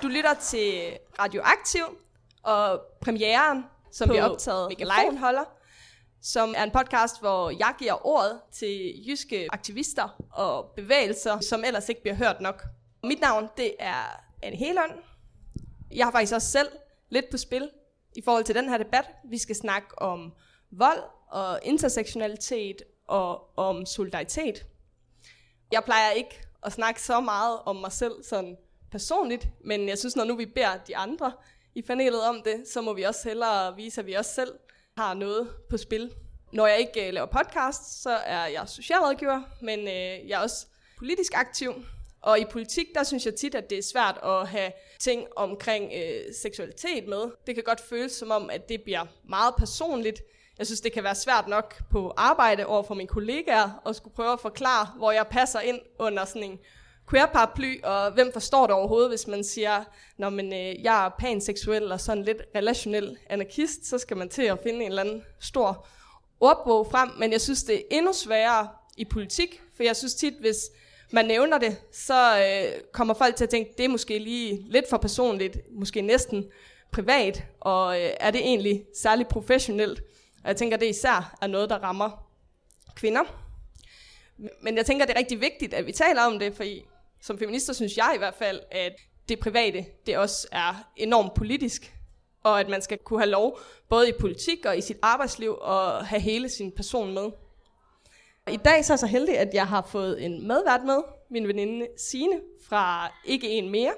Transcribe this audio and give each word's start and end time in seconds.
lytter 0.11 0.33
til 0.33 0.97
Radioaktiv 1.19 1.83
og 2.43 2.81
premieren, 3.01 3.65
som 3.91 4.07
På 4.07 4.13
vi 4.13 4.19
har 4.19 4.29
optaget 4.29 4.75
live 4.79 5.17
holder, 5.19 5.43
som 6.21 6.53
er 6.57 6.63
en 6.63 6.71
podcast, 6.71 7.19
hvor 7.19 7.49
jeg 7.49 7.73
giver 7.79 8.07
ordet 8.07 8.39
til 8.51 9.05
jyske 9.07 9.47
aktivister 9.51 10.23
og 10.33 10.71
bevægelser, 10.75 11.39
som 11.39 11.63
ellers 11.63 11.89
ikke 11.89 12.01
bliver 12.01 12.15
hørt 12.15 12.41
nok. 12.41 12.63
Mit 13.03 13.21
navn, 13.21 13.49
det 13.57 13.75
er 13.79 14.23
Anne 14.43 14.57
Helund. 14.57 14.91
Jeg 15.91 16.05
har 16.05 16.11
faktisk 16.11 16.33
også 16.33 16.51
selv 16.51 16.69
lidt 17.09 17.25
på 17.31 17.37
spil 17.37 17.69
i 18.15 18.21
forhold 18.21 18.43
til 18.43 18.55
den 18.55 18.69
her 18.69 18.77
debat. 18.77 19.05
Vi 19.29 19.37
skal 19.37 19.55
snakke 19.55 20.01
om 20.01 20.33
vold 20.71 21.03
og 21.27 21.59
intersektionalitet 21.63 22.81
og 23.07 23.57
om 23.57 23.85
solidaritet. 23.85 24.65
Jeg 25.71 25.83
plejer 25.83 26.11
ikke 26.11 26.41
at 26.63 26.71
snakke 26.71 27.01
så 27.01 27.19
meget 27.19 27.59
om 27.65 27.75
mig 27.75 27.91
selv 27.91 28.23
sådan 28.23 28.57
personligt, 28.91 29.47
men 29.63 29.89
jeg 29.89 29.97
synes, 29.97 30.15
når 30.15 30.23
nu 30.23 30.35
vi 30.35 30.45
beder 30.45 30.77
de 30.87 30.97
andre 30.97 31.31
i 31.75 31.81
panelet 31.81 32.23
om 32.23 32.41
det, 32.45 32.67
så 32.67 32.81
må 32.81 32.93
vi 32.93 33.03
også 33.03 33.27
hellere 33.27 33.75
vise, 33.75 34.01
at 34.01 34.07
vi 34.07 34.13
også 34.13 34.33
selv 34.33 34.51
har 34.97 35.13
noget 35.13 35.49
på 35.69 35.77
spil. 35.77 36.13
Når 36.53 36.67
jeg 36.67 36.79
ikke 36.79 37.07
øh, 37.07 37.13
laver 37.13 37.27
podcast, 37.27 38.01
så 38.01 38.09
er 38.09 38.45
jeg 38.45 38.69
socialrådgiver, 38.69 39.41
men 39.61 39.79
øh, 39.79 40.29
jeg 40.29 40.37
er 40.37 40.39
også 40.39 40.65
politisk 40.97 41.31
aktiv. 41.35 41.73
Og 42.21 42.39
i 42.39 42.45
politik, 42.45 42.87
der 42.95 43.03
synes 43.03 43.25
jeg 43.25 43.35
tit, 43.35 43.55
at 43.55 43.69
det 43.69 43.77
er 43.77 43.81
svært 43.81 44.19
at 44.23 44.47
have 44.47 44.71
ting 44.99 45.27
omkring 45.35 45.91
øh, 45.95 46.33
seksualitet 46.41 47.07
med. 47.07 47.31
Det 47.47 47.55
kan 47.55 47.63
godt 47.63 47.81
føles 47.81 48.11
som 48.11 48.31
om, 48.31 48.49
at 48.49 48.69
det 48.69 48.81
bliver 48.81 49.05
meget 49.29 49.53
personligt. 49.57 50.21
Jeg 50.57 50.65
synes, 50.65 50.81
det 50.81 50.93
kan 50.93 51.03
være 51.03 51.15
svært 51.15 51.47
nok 51.47 51.81
på 51.89 52.13
arbejde 52.17 52.65
over 52.65 52.83
for 52.83 52.93
mine 52.93 53.07
kollegaer, 53.07 53.81
at 53.87 53.95
skulle 53.95 54.15
prøve 54.15 54.33
at 54.33 54.39
forklare, 54.39 54.87
hvor 54.97 55.11
jeg 55.11 55.27
passer 55.27 55.59
ind 55.59 55.79
under 55.99 56.25
sådan 56.25 56.43
en 56.43 56.59
queer-paraply, 57.11 57.83
og 57.83 58.11
hvem 58.11 58.33
forstår 58.33 58.67
det 58.67 58.75
overhovedet, 58.75 59.09
hvis 59.09 59.27
man 59.27 59.43
siger, 59.43 59.83
når 60.17 60.29
man, 60.29 60.53
øh, 60.53 60.83
jeg 60.83 61.05
er 61.05 61.09
panseksuel 61.19 61.91
og 61.91 62.01
sådan 62.01 62.23
lidt 62.23 62.41
relationel 62.55 63.17
anarkist, 63.29 63.85
så 63.85 63.97
skal 63.97 64.17
man 64.17 64.29
til 64.29 64.41
at 64.41 64.59
finde 64.63 64.79
en 64.79 64.87
eller 64.87 65.03
anden 65.03 65.23
stor 65.39 65.87
ordbog 66.39 66.87
frem, 66.91 67.09
men 67.17 67.31
jeg 67.31 67.41
synes, 67.41 67.63
det 67.63 67.75
er 67.75 67.81
endnu 67.91 68.13
sværere 68.13 68.67
i 68.97 69.05
politik, 69.05 69.61
for 69.75 69.83
jeg 69.83 69.95
synes 69.95 70.15
tit, 70.15 70.33
hvis 70.39 70.57
man 71.11 71.25
nævner 71.25 71.57
det, 71.57 71.77
så 71.91 72.37
øh, 72.37 72.81
kommer 72.91 73.13
folk 73.13 73.35
til 73.35 73.43
at 73.43 73.49
tænke, 73.49 73.73
det 73.77 73.85
er 73.85 73.89
måske 73.89 74.19
lige 74.19 74.65
lidt 74.69 74.89
for 74.89 74.97
personligt, 74.97 75.57
måske 75.71 76.01
næsten 76.01 76.45
privat, 76.91 77.43
og 77.59 78.01
øh, 78.01 78.09
er 78.19 78.31
det 78.31 78.41
egentlig 78.41 78.85
særlig 78.95 79.27
professionelt? 79.27 79.99
Og 80.43 80.47
jeg 80.47 80.55
tænker, 80.55 80.77
det 80.77 80.89
især 80.89 81.37
er 81.41 81.47
noget, 81.47 81.69
der 81.69 81.77
rammer 81.77 82.27
kvinder. 82.95 83.21
Men 84.61 84.77
jeg 84.77 84.85
tænker, 84.85 85.05
det 85.05 85.13
er 85.13 85.19
rigtig 85.19 85.41
vigtigt, 85.41 85.73
at 85.73 85.87
vi 85.87 85.91
taler 85.91 86.21
om 86.21 86.39
det, 86.39 86.55
for 86.55 86.63
som 87.21 87.37
feminister 87.37 87.73
synes 87.73 87.97
jeg 87.97 88.11
i 88.15 88.17
hvert 88.17 88.35
fald, 88.35 88.59
at 88.71 88.93
det 89.29 89.39
private, 89.39 89.85
det 90.05 90.17
også 90.17 90.47
er 90.51 90.87
enormt 90.97 91.33
politisk, 91.33 91.95
og 92.43 92.59
at 92.59 92.69
man 92.69 92.81
skal 92.81 92.97
kunne 92.97 93.19
have 93.19 93.29
lov, 93.29 93.59
både 93.89 94.09
i 94.09 94.13
politik 94.19 94.65
og 94.65 94.77
i 94.77 94.81
sit 94.81 94.97
arbejdsliv, 95.01 95.57
og 95.61 96.05
have 96.05 96.21
hele 96.21 96.49
sin 96.49 96.71
person 96.71 97.13
med. 97.13 97.29
I 98.51 98.57
dag 98.57 98.85
så 98.85 98.93
er 98.93 98.95
jeg 98.95 98.99
så 98.99 99.07
heldig, 99.07 99.37
at 99.37 99.53
jeg 99.53 99.67
har 99.67 99.81
fået 99.81 100.25
en 100.25 100.47
medvært 100.47 100.83
med, 100.85 100.97
min 101.29 101.47
veninde 101.47 101.87
Sine 101.97 102.39
fra 102.63 103.11
Ikke 103.25 103.49
En 103.49 103.69
Mere. 103.69 103.93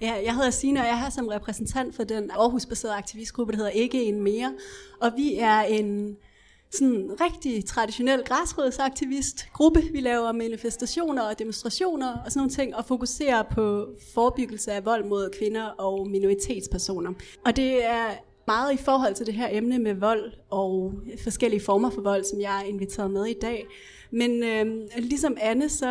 Ja, 0.00 0.12
jeg 0.24 0.34
hedder 0.34 0.50
Sine, 0.50 0.80
og 0.80 0.86
jeg 0.86 0.92
er 0.92 0.96
her 0.96 1.10
som 1.10 1.28
repræsentant 1.28 1.96
for 1.96 2.04
den 2.04 2.30
Aarhus-baserede 2.30 2.96
aktivistgruppe, 2.96 3.52
der 3.52 3.56
hedder 3.56 3.70
Ikke 3.70 4.04
En 4.04 4.22
Mere. 4.22 4.54
Og 5.00 5.12
vi 5.16 5.34
er 5.34 5.60
en 5.60 6.16
sådan 6.78 7.10
rigtig 7.20 7.64
traditionel 7.64 8.22
græsrodsaktivistgruppe. 8.24 9.82
Vi 9.92 10.00
laver 10.00 10.32
manifestationer 10.32 11.22
og 11.22 11.38
demonstrationer 11.38 12.12
og 12.24 12.32
sådan 12.32 12.38
nogle 12.40 12.50
ting, 12.50 12.76
og 12.76 12.84
fokuserer 12.84 13.42
på 13.42 13.86
forebyggelse 14.14 14.72
af 14.72 14.84
vold 14.84 15.04
mod 15.04 15.30
kvinder 15.38 15.64
og 15.64 16.10
minoritetspersoner. 16.10 17.12
Og 17.44 17.56
det 17.56 17.84
er 17.84 18.06
meget 18.46 18.72
i 18.72 18.76
forhold 18.76 19.14
til 19.14 19.26
det 19.26 19.34
her 19.34 19.48
emne 19.50 19.78
med 19.78 19.94
vold 19.94 20.32
og 20.50 20.92
forskellige 21.22 21.60
former 21.60 21.90
for 21.90 22.00
vold, 22.00 22.24
som 22.24 22.40
jeg 22.40 22.60
er 22.60 22.64
inviteret 22.64 23.10
med 23.10 23.26
i 23.26 23.34
dag. 23.42 23.66
Men 24.10 24.42
øh, 24.42 24.66
ligesom 24.96 25.36
Anne, 25.40 25.68
så 25.68 25.86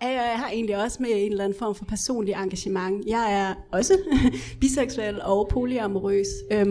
er 0.00 0.10
jeg 0.10 0.38
her 0.38 0.48
egentlig 0.48 0.82
også 0.82 1.02
med 1.02 1.10
en 1.12 1.30
eller 1.30 1.44
anden 1.44 1.58
form 1.58 1.74
for 1.74 1.84
personlig 1.84 2.34
engagement. 2.34 3.06
Jeg 3.06 3.32
er 3.32 3.54
også 3.72 3.98
biseksuel 4.60 5.22
og 5.22 5.48
polyamorøs, 5.48 6.26
øh, 6.52 6.66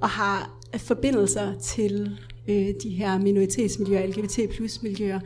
og 0.00 0.08
har 0.08 0.60
forbindelser 0.76 1.58
til 1.58 2.18
øh, 2.48 2.68
de 2.82 2.90
her 2.90 3.18
minoritetsmiljøer, 3.18 4.06
LGBT 4.06 4.38
plus 4.56 4.82
miljøer. 4.82 5.20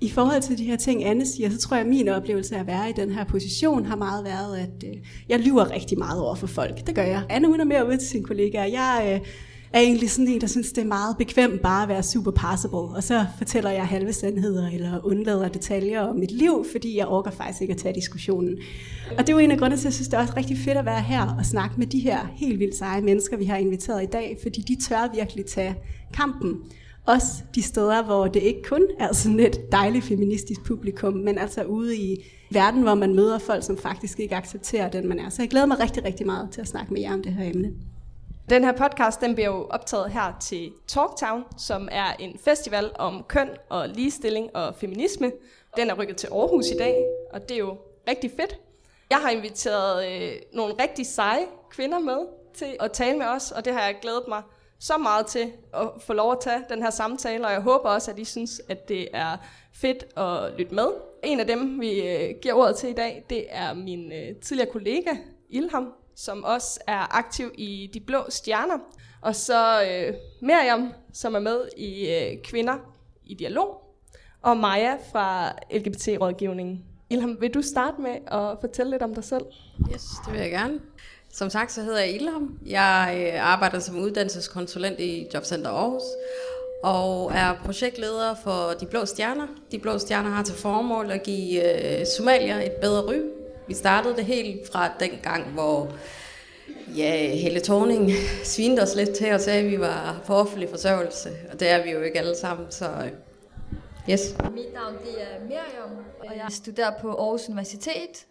I 0.00 0.08
forhold 0.08 0.42
til 0.42 0.58
de 0.58 0.64
her 0.64 0.76
ting, 0.76 1.04
Anne 1.04 1.26
siger, 1.26 1.50
så 1.50 1.58
tror 1.58 1.76
jeg, 1.76 1.84
at 1.84 1.90
min 1.90 2.08
oplevelse 2.08 2.56
af 2.56 2.60
at 2.60 2.66
være 2.66 2.90
i 2.90 2.92
den 2.92 3.10
her 3.10 3.24
position 3.24 3.84
har 3.84 3.96
meget 3.96 4.24
været, 4.24 4.56
at 4.56 4.84
øh, 4.88 4.96
jeg 5.28 5.40
lyver 5.40 5.70
rigtig 5.70 5.98
meget 5.98 6.20
over 6.20 6.34
for 6.34 6.46
folk. 6.46 6.86
Det 6.86 6.94
gør 6.94 7.02
jeg. 7.02 7.22
Anne, 7.28 7.48
hun 7.48 7.60
er 7.60 7.64
mere 7.64 7.86
ude 7.86 7.96
til 7.96 8.08
sine 8.08 8.24
kollegaer. 8.24 8.64
Jeg 8.64 9.20
øh, 9.20 9.28
er 9.72 9.80
egentlig 9.80 10.10
sådan 10.10 10.28
en, 10.28 10.40
der 10.40 10.46
synes, 10.46 10.72
det 10.72 10.82
er 10.82 10.86
meget 10.86 11.16
bekvemt 11.16 11.62
bare 11.62 11.82
at 11.82 11.88
være 11.88 12.02
super 12.02 12.30
passable. 12.30 12.78
Og 12.78 13.02
så 13.02 13.26
fortæller 13.38 13.70
jeg 13.70 13.86
halve 13.86 14.12
sandheder 14.12 14.70
eller 14.70 15.06
undlader 15.06 15.48
detaljer 15.48 16.00
om 16.00 16.16
mit 16.16 16.30
liv, 16.30 16.66
fordi 16.72 16.98
jeg 16.98 17.06
orker 17.06 17.30
faktisk 17.30 17.62
ikke 17.62 17.74
at 17.74 17.78
tage 17.78 17.94
diskussionen. 17.94 18.58
Og 19.10 19.18
det 19.18 19.28
er 19.28 19.32
jo 19.32 19.38
en 19.38 19.50
af 19.50 19.58
grundene 19.58 19.76
til, 19.76 19.82
at 19.82 19.84
jeg 19.84 19.92
synes, 19.92 20.08
det 20.08 20.16
er 20.16 20.20
også 20.20 20.34
rigtig 20.36 20.58
fedt 20.58 20.78
at 20.78 20.84
være 20.84 21.02
her 21.02 21.36
og 21.38 21.46
snakke 21.46 21.74
med 21.78 21.86
de 21.86 21.98
her 21.98 22.18
helt 22.36 22.58
vildt 22.58 22.76
seje 22.76 23.02
mennesker, 23.02 23.36
vi 23.36 23.44
har 23.44 23.56
inviteret 23.56 24.02
i 24.02 24.06
dag, 24.06 24.38
fordi 24.42 24.60
de 24.60 24.76
tør 24.88 25.14
virkelig 25.14 25.46
tage 25.46 25.76
kampen. 26.14 26.56
Også 27.06 27.42
de 27.54 27.62
steder, 27.62 28.04
hvor 28.04 28.26
det 28.26 28.42
ikke 28.42 28.62
kun 28.62 28.82
er 28.98 29.14
sådan 29.14 29.40
et 29.40 29.72
dejligt 29.72 30.04
feministisk 30.04 30.64
publikum, 30.64 31.14
men 31.14 31.38
altså 31.38 31.62
ude 31.62 31.96
i 31.96 32.24
verden, 32.50 32.82
hvor 32.82 32.94
man 32.94 33.14
møder 33.14 33.38
folk, 33.38 33.64
som 33.64 33.76
faktisk 33.76 34.20
ikke 34.20 34.36
accepterer 34.36 34.90
den, 34.90 35.08
man 35.08 35.18
er. 35.18 35.28
Så 35.28 35.42
jeg 35.42 35.48
glæder 35.50 35.66
mig 35.66 35.80
rigtig, 35.80 36.04
rigtig 36.04 36.26
meget 36.26 36.50
til 36.50 36.60
at 36.60 36.68
snakke 36.68 36.92
med 36.92 37.00
jer 37.00 37.14
om 37.14 37.22
det 37.22 37.32
her 37.32 37.50
emne. 37.50 37.72
Den 38.50 38.64
her 38.64 38.72
podcast 38.72 39.20
den 39.20 39.34
bliver 39.34 39.48
jo 39.48 39.66
optaget 39.70 40.12
her 40.12 40.36
til 40.40 40.72
Talktown, 40.86 41.44
som 41.58 41.88
er 41.92 42.12
en 42.18 42.38
festival 42.44 42.90
om 42.94 43.24
køn 43.28 43.48
og 43.68 43.88
ligestilling 43.88 44.56
og 44.56 44.74
feminisme. 44.74 45.32
Den 45.76 45.90
er 45.90 45.94
rykket 45.94 46.16
til 46.16 46.26
Aarhus 46.26 46.66
i 46.70 46.76
dag, 46.78 47.04
og 47.32 47.48
det 47.48 47.54
er 47.54 47.58
jo 47.58 47.76
rigtig 48.08 48.30
fedt. 48.30 48.58
Jeg 49.10 49.18
har 49.18 49.30
inviteret 49.30 50.12
øh, 50.12 50.32
nogle 50.52 50.74
rigtig 50.82 51.06
seje 51.06 51.46
kvinder 51.70 51.98
med 51.98 52.18
til 52.54 52.76
at 52.80 52.92
tale 52.92 53.18
med 53.18 53.26
os, 53.26 53.50
og 53.50 53.64
det 53.64 53.72
har 53.72 53.80
jeg 53.80 53.96
glædet 54.02 54.24
mig 54.28 54.42
så 54.80 54.98
meget 54.98 55.26
til 55.26 55.52
at 55.74 55.88
få 55.98 56.12
lov 56.12 56.32
at 56.32 56.38
tage 56.40 56.64
den 56.68 56.82
her 56.82 56.90
samtale, 56.90 57.46
og 57.46 57.52
jeg 57.52 57.60
håber 57.60 57.88
også, 57.88 58.10
at 58.10 58.18
I 58.18 58.24
synes, 58.24 58.60
at 58.68 58.88
det 58.88 59.08
er 59.12 59.36
fedt 59.74 60.18
at 60.18 60.58
lytte 60.58 60.74
med. 60.74 60.86
En 61.24 61.40
af 61.40 61.46
dem, 61.46 61.80
vi 61.80 62.08
øh, 62.08 62.34
giver 62.42 62.54
ordet 62.54 62.76
til 62.76 62.90
i 62.90 62.94
dag, 62.94 63.24
det 63.30 63.46
er 63.48 63.74
min 63.74 64.12
øh, 64.12 64.36
tidligere 64.36 64.70
kollega, 64.70 65.10
Ilham, 65.50 65.92
som 66.16 66.44
også 66.44 66.80
er 66.86 67.16
aktiv 67.16 67.50
i 67.54 67.90
De 67.94 68.00
Blå 68.00 68.24
Stjerner. 68.28 68.78
Og 69.20 69.36
så 69.36 69.82
øh, 69.82 70.14
Miriam, 70.40 70.92
som 71.12 71.34
er 71.34 71.40
med 71.40 71.60
i 71.76 72.10
øh, 72.10 72.42
Kvinder 72.44 72.76
i 73.24 73.34
Dialog. 73.34 73.82
Og 74.42 74.56
Maja 74.56 74.96
fra 75.12 75.52
LGBT-rådgivningen. 75.70 76.84
Ilham, 77.10 77.36
vil 77.40 77.54
du 77.54 77.62
starte 77.62 78.00
med 78.00 78.10
at 78.26 78.56
fortælle 78.60 78.90
lidt 78.90 79.02
om 79.02 79.14
dig 79.14 79.24
selv? 79.24 79.44
Yes, 79.92 80.04
det 80.24 80.32
vil 80.32 80.40
jeg 80.40 80.50
gerne. 80.50 80.80
Som 81.32 81.50
sagt, 81.50 81.72
så 81.72 81.82
hedder 81.82 82.00
jeg 82.00 82.14
Ilham. 82.14 82.58
Jeg 82.66 83.30
øh, 83.34 83.52
arbejder 83.52 83.78
som 83.78 83.98
uddannelseskonsulent 83.98 85.00
i 85.00 85.26
Jobcenter 85.34 85.70
Aarhus 85.70 86.02
og 86.82 87.32
er 87.34 87.54
projektleder 87.64 88.34
for 88.34 88.70
De 88.80 88.86
Blå 88.86 89.06
Stjerner. 89.06 89.46
De 89.72 89.78
Blå 89.78 89.98
Stjerner 89.98 90.30
har 90.30 90.42
til 90.42 90.54
formål 90.54 91.10
at 91.10 91.22
give 91.22 92.00
øh, 92.00 92.06
Somalia 92.16 92.66
et 92.66 92.72
bedre 92.72 93.06
ry. 93.06 93.41
Vi 93.66 93.74
startede 93.74 94.16
det 94.16 94.24
helt 94.24 94.72
fra 94.72 94.90
den 95.00 95.10
gang, 95.22 95.44
hvor 95.44 95.92
ja, 96.96 97.36
Helle 97.36 97.60
Thorning 97.60 98.10
svinede 98.44 98.82
os 98.82 98.94
lidt 98.94 99.14
til 99.14 99.32
og 99.32 99.40
sagde, 99.40 99.64
at 99.64 99.70
vi 99.70 99.80
var 99.80 100.20
for 100.24 100.34
offentlig 100.34 100.68
forsørgelse. 100.68 101.30
Og 101.52 101.60
det 101.60 101.68
er 101.68 101.82
vi 101.84 101.90
jo 101.90 102.00
ikke 102.00 102.18
alle 102.18 102.36
sammen, 102.36 102.66
så 102.70 102.86
yes. 104.10 104.36
Mit 104.54 104.74
navn 104.74 104.94
det 105.04 105.22
er 105.22 105.44
Miriam, 105.44 105.90
og 106.20 106.36
jeg 106.36 106.46
studerer 106.50 106.90
på 107.00 107.08
Aarhus 107.08 107.48
Universitet. 107.48 108.26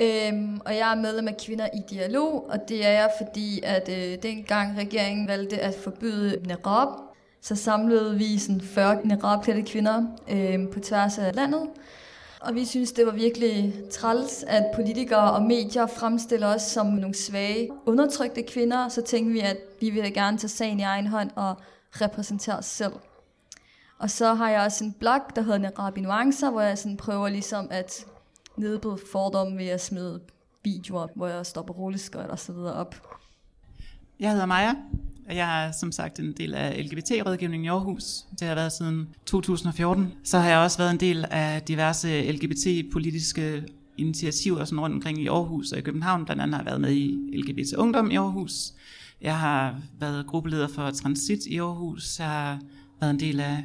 Øhm, 0.00 0.60
og 0.64 0.76
jeg 0.76 0.92
er 0.92 0.94
medlem 0.94 1.28
af 1.28 1.36
Kvinder 1.36 1.66
i 1.74 1.80
Dialog, 1.90 2.46
og 2.50 2.58
det 2.68 2.86
er 2.86 2.90
jeg, 2.90 3.10
fordi 3.22 3.60
at 3.64 3.88
øh, 3.88 4.22
dengang 4.22 4.78
regeringen 4.78 5.28
valgte 5.28 5.58
at 5.58 5.74
forbyde 5.74 6.40
niqab, 6.46 6.88
så 7.40 7.56
samlede 7.56 8.18
vi 8.18 8.38
sådan 8.38 8.60
40 8.60 9.00
niqab 9.04 9.66
kvinder 9.66 10.02
øh, 10.30 10.68
på 10.72 10.80
tværs 10.80 11.18
af 11.18 11.34
landet. 11.34 11.68
Og 12.44 12.54
vi 12.54 12.64
synes, 12.64 12.92
det 12.92 13.06
var 13.06 13.12
virkelig 13.12 13.74
træls, 13.90 14.44
at 14.46 14.64
politikere 14.74 15.32
og 15.32 15.42
medier 15.42 15.86
fremstiller 15.86 16.54
os 16.54 16.62
som 16.62 16.86
nogle 16.86 17.14
svage, 17.14 17.70
undertrykte 17.86 18.42
kvinder. 18.42 18.88
Så 18.88 19.02
tænkte 19.02 19.32
vi, 19.32 19.40
at 19.40 19.56
vi 19.80 19.90
ville 19.90 20.10
gerne 20.10 20.38
tage 20.38 20.48
sagen 20.48 20.80
i 20.80 20.82
egen 20.82 21.06
hånd 21.06 21.30
og 21.36 21.54
repræsentere 21.92 22.58
os 22.58 22.66
selv. 22.66 22.92
Og 23.98 24.10
så 24.10 24.34
har 24.34 24.50
jeg 24.50 24.60
også 24.60 24.84
en 24.84 24.92
blog, 24.92 25.20
der 25.36 25.42
hedder 25.42 25.58
Nerabi 25.58 26.00
Nuancer, 26.00 26.50
hvor 26.50 26.60
jeg 26.60 26.78
sådan 26.78 26.96
prøver 26.96 27.28
ligesom 27.28 27.68
at 27.70 28.06
nedbryde 28.56 28.98
fordomme 29.12 29.58
ved 29.58 29.66
at 29.66 29.80
smide 29.80 30.20
videoer, 30.64 31.06
hvor 31.14 31.26
jeg 31.26 31.46
stopper 31.46 31.74
rulleskøjt 31.74 32.30
og 32.30 32.38
så 32.38 32.52
videre 32.52 32.74
op. 32.74 32.94
Jeg 34.20 34.30
hedder 34.30 34.46
Maja, 34.46 34.74
jeg 35.28 35.66
er 35.66 35.72
som 35.72 35.92
sagt 35.92 36.18
en 36.18 36.32
del 36.32 36.54
af 36.54 36.84
LGBT-rådgivningen 36.84 37.64
i 37.64 37.68
Aarhus. 37.68 38.04
Det 38.40 38.48
har 38.48 38.54
været 38.54 38.72
siden 38.72 39.08
2014. 39.26 40.12
Så 40.24 40.38
har 40.38 40.48
jeg 40.48 40.58
også 40.58 40.78
været 40.78 40.90
en 40.90 41.00
del 41.00 41.24
af 41.30 41.62
diverse 41.62 42.32
LGBT-politiske 42.32 43.64
initiativer 43.98 44.64
sådan 44.64 44.80
rundt 44.80 44.94
omkring 44.94 45.22
i 45.22 45.26
Aarhus 45.26 45.72
og 45.72 45.78
i 45.78 45.80
København. 45.82 46.24
Blandt 46.24 46.42
andet 46.42 46.54
har 46.54 46.62
jeg 46.62 46.66
været 46.66 46.80
med 46.80 46.92
i 46.92 47.16
LGBT 47.32 47.74
Ungdom 47.74 48.10
i 48.10 48.16
Aarhus. 48.16 48.72
Jeg 49.20 49.38
har 49.38 49.80
været 50.00 50.26
gruppeleder 50.26 50.68
for 50.68 50.90
Transit 50.90 51.46
i 51.46 51.58
Aarhus. 51.58 52.18
Jeg 52.18 52.28
har 52.28 52.60
været 53.00 53.10
en 53.10 53.20
del 53.20 53.40
af 53.40 53.64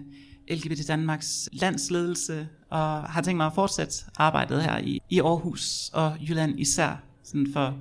LGBT 0.50 0.88
Danmarks 0.88 1.50
landsledelse, 1.52 2.48
og 2.70 3.04
har 3.04 3.22
tænkt 3.22 3.38
mig 3.38 3.46
at 3.46 3.56
fortsætte 3.56 3.94
arbejdet 4.18 4.64
her 4.64 4.78
i, 4.78 5.02
i 5.10 5.20
Aarhus 5.20 5.90
og 5.94 6.18
Jylland 6.30 6.60
især 6.60 7.04
sådan 7.24 7.48
for 7.54 7.78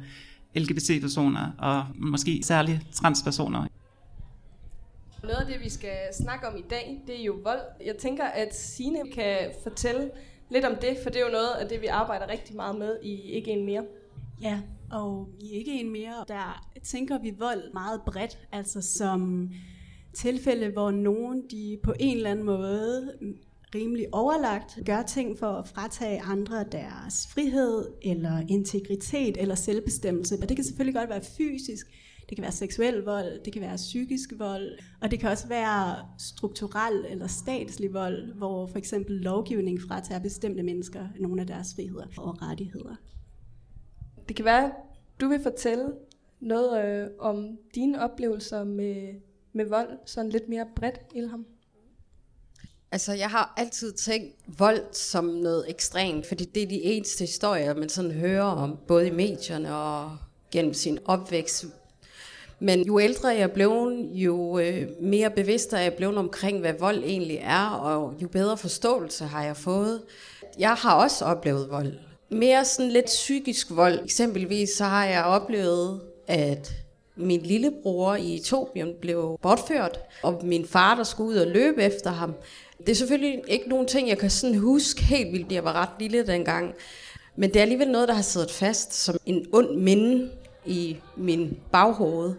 LGBT-personer, 0.56 1.52
og 1.58 1.84
måske 1.94 2.42
særligt 2.42 2.80
transpersoner. 2.92 3.66
Noget 5.22 5.36
af 5.36 5.46
det, 5.46 5.60
vi 5.64 5.70
skal 5.70 5.96
snakke 6.18 6.48
om 6.48 6.56
i 6.56 6.64
dag, 6.70 7.02
det 7.06 7.20
er 7.20 7.24
jo 7.24 7.38
vold. 7.44 7.60
Jeg 7.86 7.96
tænker, 7.96 8.24
at 8.24 8.56
Sine 8.56 8.98
kan 9.14 9.36
fortælle 9.62 10.10
lidt 10.50 10.64
om 10.64 10.76
det, 10.80 10.96
for 11.02 11.10
det 11.10 11.20
er 11.20 11.24
jo 11.24 11.32
noget 11.32 11.50
af 11.60 11.68
det, 11.68 11.80
vi 11.80 11.86
arbejder 11.86 12.28
rigtig 12.28 12.56
meget 12.56 12.78
med 12.78 12.98
i 13.02 13.20
Ikke 13.20 13.50
En 13.50 13.66
Mere. 13.66 13.84
Ja, 14.40 14.60
og 14.90 15.28
i 15.40 15.50
Ikke 15.50 15.80
En 15.80 15.92
Mere, 15.92 16.24
der 16.28 16.68
tænker 16.84 17.18
vi 17.18 17.34
vold 17.38 17.72
meget 17.72 18.00
bredt, 18.06 18.38
altså 18.52 18.82
som 18.82 19.50
tilfælde, 20.14 20.68
hvor 20.68 20.90
nogen 20.90 21.42
de 21.50 21.78
på 21.82 21.94
en 22.00 22.16
eller 22.16 22.30
anden 22.30 22.46
måde 22.46 23.12
rimelig 23.74 24.06
overlagt 24.12 24.78
gør 24.86 25.02
ting 25.02 25.38
for 25.38 25.46
at 25.46 25.68
fratage 25.68 26.22
andre 26.22 26.64
deres 26.72 27.26
frihed, 27.34 27.88
eller 28.02 28.42
integritet, 28.48 29.36
eller 29.36 29.54
selvbestemmelse. 29.54 30.38
Og 30.42 30.48
det 30.48 30.56
kan 30.56 30.64
selvfølgelig 30.64 30.94
godt 30.94 31.10
være 31.10 31.22
fysisk, 31.22 31.86
det 32.28 32.36
kan 32.36 32.42
være 32.42 32.52
seksuel 32.52 33.02
vold, 33.02 33.44
det 33.44 33.52
kan 33.52 33.62
være 33.62 33.76
psykisk 33.76 34.32
vold, 34.38 34.78
og 35.00 35.10
det 35.10 35.20
kan 35.20 35.30
også 35.30 35.48
være 35.48 35.96
strukturel 36.18 37.04
eller 37.08 37.26
statslig 37.26 37.94
vold, 37.94 38.32
hvor 38.34 38.66
for 38.66 38.78
eksempel 38.78 39.16
lovgivning 39.16 39.80
fratager 39.80 40.20
bestemte 40.20 40.62
mennesker 40.62 41.08
nogle 41.20 41.40
af 41.40 41.46
deres 41.46 41.74
friheder 41.74 42.06
og 42.16 42.42
rettigheder. 42.42 42.94
Det 44.28 44.36
kan 44.36 44.44
være, 44.44 44.72
du 45.20 45.28
vil 45.28 45.40
fortælle 45.42 45.92
noget 46.40 46.84
øh, 46.84 47.08
om 47.18 47.58
dine 47.74 48.00
oplevelser 48.00 48.64
med, 48.64 49.14
med 49.52 49.64
vold, 49.64 49.98
sådan 50.06 50.30
lidt 50.30 50.48
mere 50.48 50.66
bredt, 50.76 51.00
Ilham. 51.14 51.46
Altså, 52.96 53.12
jeg 53.12 53.30
har 53.30 53.54
altid 53.56 53.92
tænkt 53.92 54.34
vold 54.58 54.80
som 54.92 55.24
noget 55.24 55.64
ekstremt, 55.68 56.26
fordi 56.26 56.44
det 56.44 56.62
er 56.62 56.66
de 56.66 56.82
eneste 56.82 57.20
historier, 57.20 57.74
man 57.74 57.88
sådan 57.88 58.10
hører 58.10 58.44
om, 58.44 58.78
både 58.88 59.06
i 59.06 59.10
medierne 59.10 59.76
og 59.76 60.16
gennem 60.50 60.74
sin 60.74 60.98
opvækst. 61.04 61.66
Men 62.60 62.86
jo 62.86 63.00
ældre 63.00 63.28
jeg 63.28 63.52
blev, 63.52 63.92
jo 64.12 64.58
øh, 64.58 64.88
mere 65.00 65.30
bevidst 65.30 65.72
er 65.72 65.78
jeg 65.78 65.94
blevet 65.94 66.16
omkring, 66.16 66.60
hvad 66.60 66.72
vold 66.78 67.04
egentlig 67.04 67.38
er, 67.42 67.68
og 67.68 68.14
jo 68.22 68.28
bedre 68.28 68.56
forståelse 68.56 69.24
har 69.24 69.44
jeg 69.44 69.56
fået. 69.56 70.02
Jeg 70.58 70.74
har 70.74 70.94
også 70.94 71.24
oplevet 71.24 71.70
vold. 71.70 71.92
Mere 72.30 72.64
sådan 72.64 72.92
lidt 72.92 73.06
psykisk 73.06 73.66
vold. 73.70 74.04
Eksempelvis 74.04 74.70
så 74.70 74.84
har 74.84 75.04
jeg 75.04 75.24
oplevet, 75.24 76.00
at 76.26 76.72
min 77.16 77.40
lillebror 77.40 78.14
i 78.14 78.34
Etiopien 78.36 78.92
blev 79.00 79.38
bortført, 79.42 80.00
og 80.22 80.40
min 80.44 80.66
far, 80.66 80.94
der 80.94 81.04
skulle 81.04 81.30
ud 81.30 81.36
og 81.36 81.46
løbe 81.46 81.82
efter 81.82 82.10
ham. 82.10 82.34
Det 82.78 82.88
er 82.88 82.94
selvfølgelig 82.94 83.42
ikke 83.48 83.68
nogen 83.68 83.86
ting, 83.86 84.08
jeg 84.08 84.18
kan 84.18 84.30
sådan 84.30 84.58
huske 84.58 85.02
helt 85.02 85.32
vildt, 85.32 85.52
jeg 85.52 85.64
var 85.64 85.72
ret 85.72 85.88
lille 85.98 86.26
dengang. 86.26 86.74
Men 87.36 87.50
det 87.50 87.56
er 87.56 87.62
alligevel 87.62 87.90
noget, 87.90 88.08
der 88.08 88.14
har 88.14 88.22
siddet 88.22 88.50
fast 88.50 88.94
som 88.94 89.16
en 89.26 89.46
ond 89.52 89.76
minde 89.76 90.30
i 90.66 90.96
min 91.16 91.56
baghoved. 91.72 92.34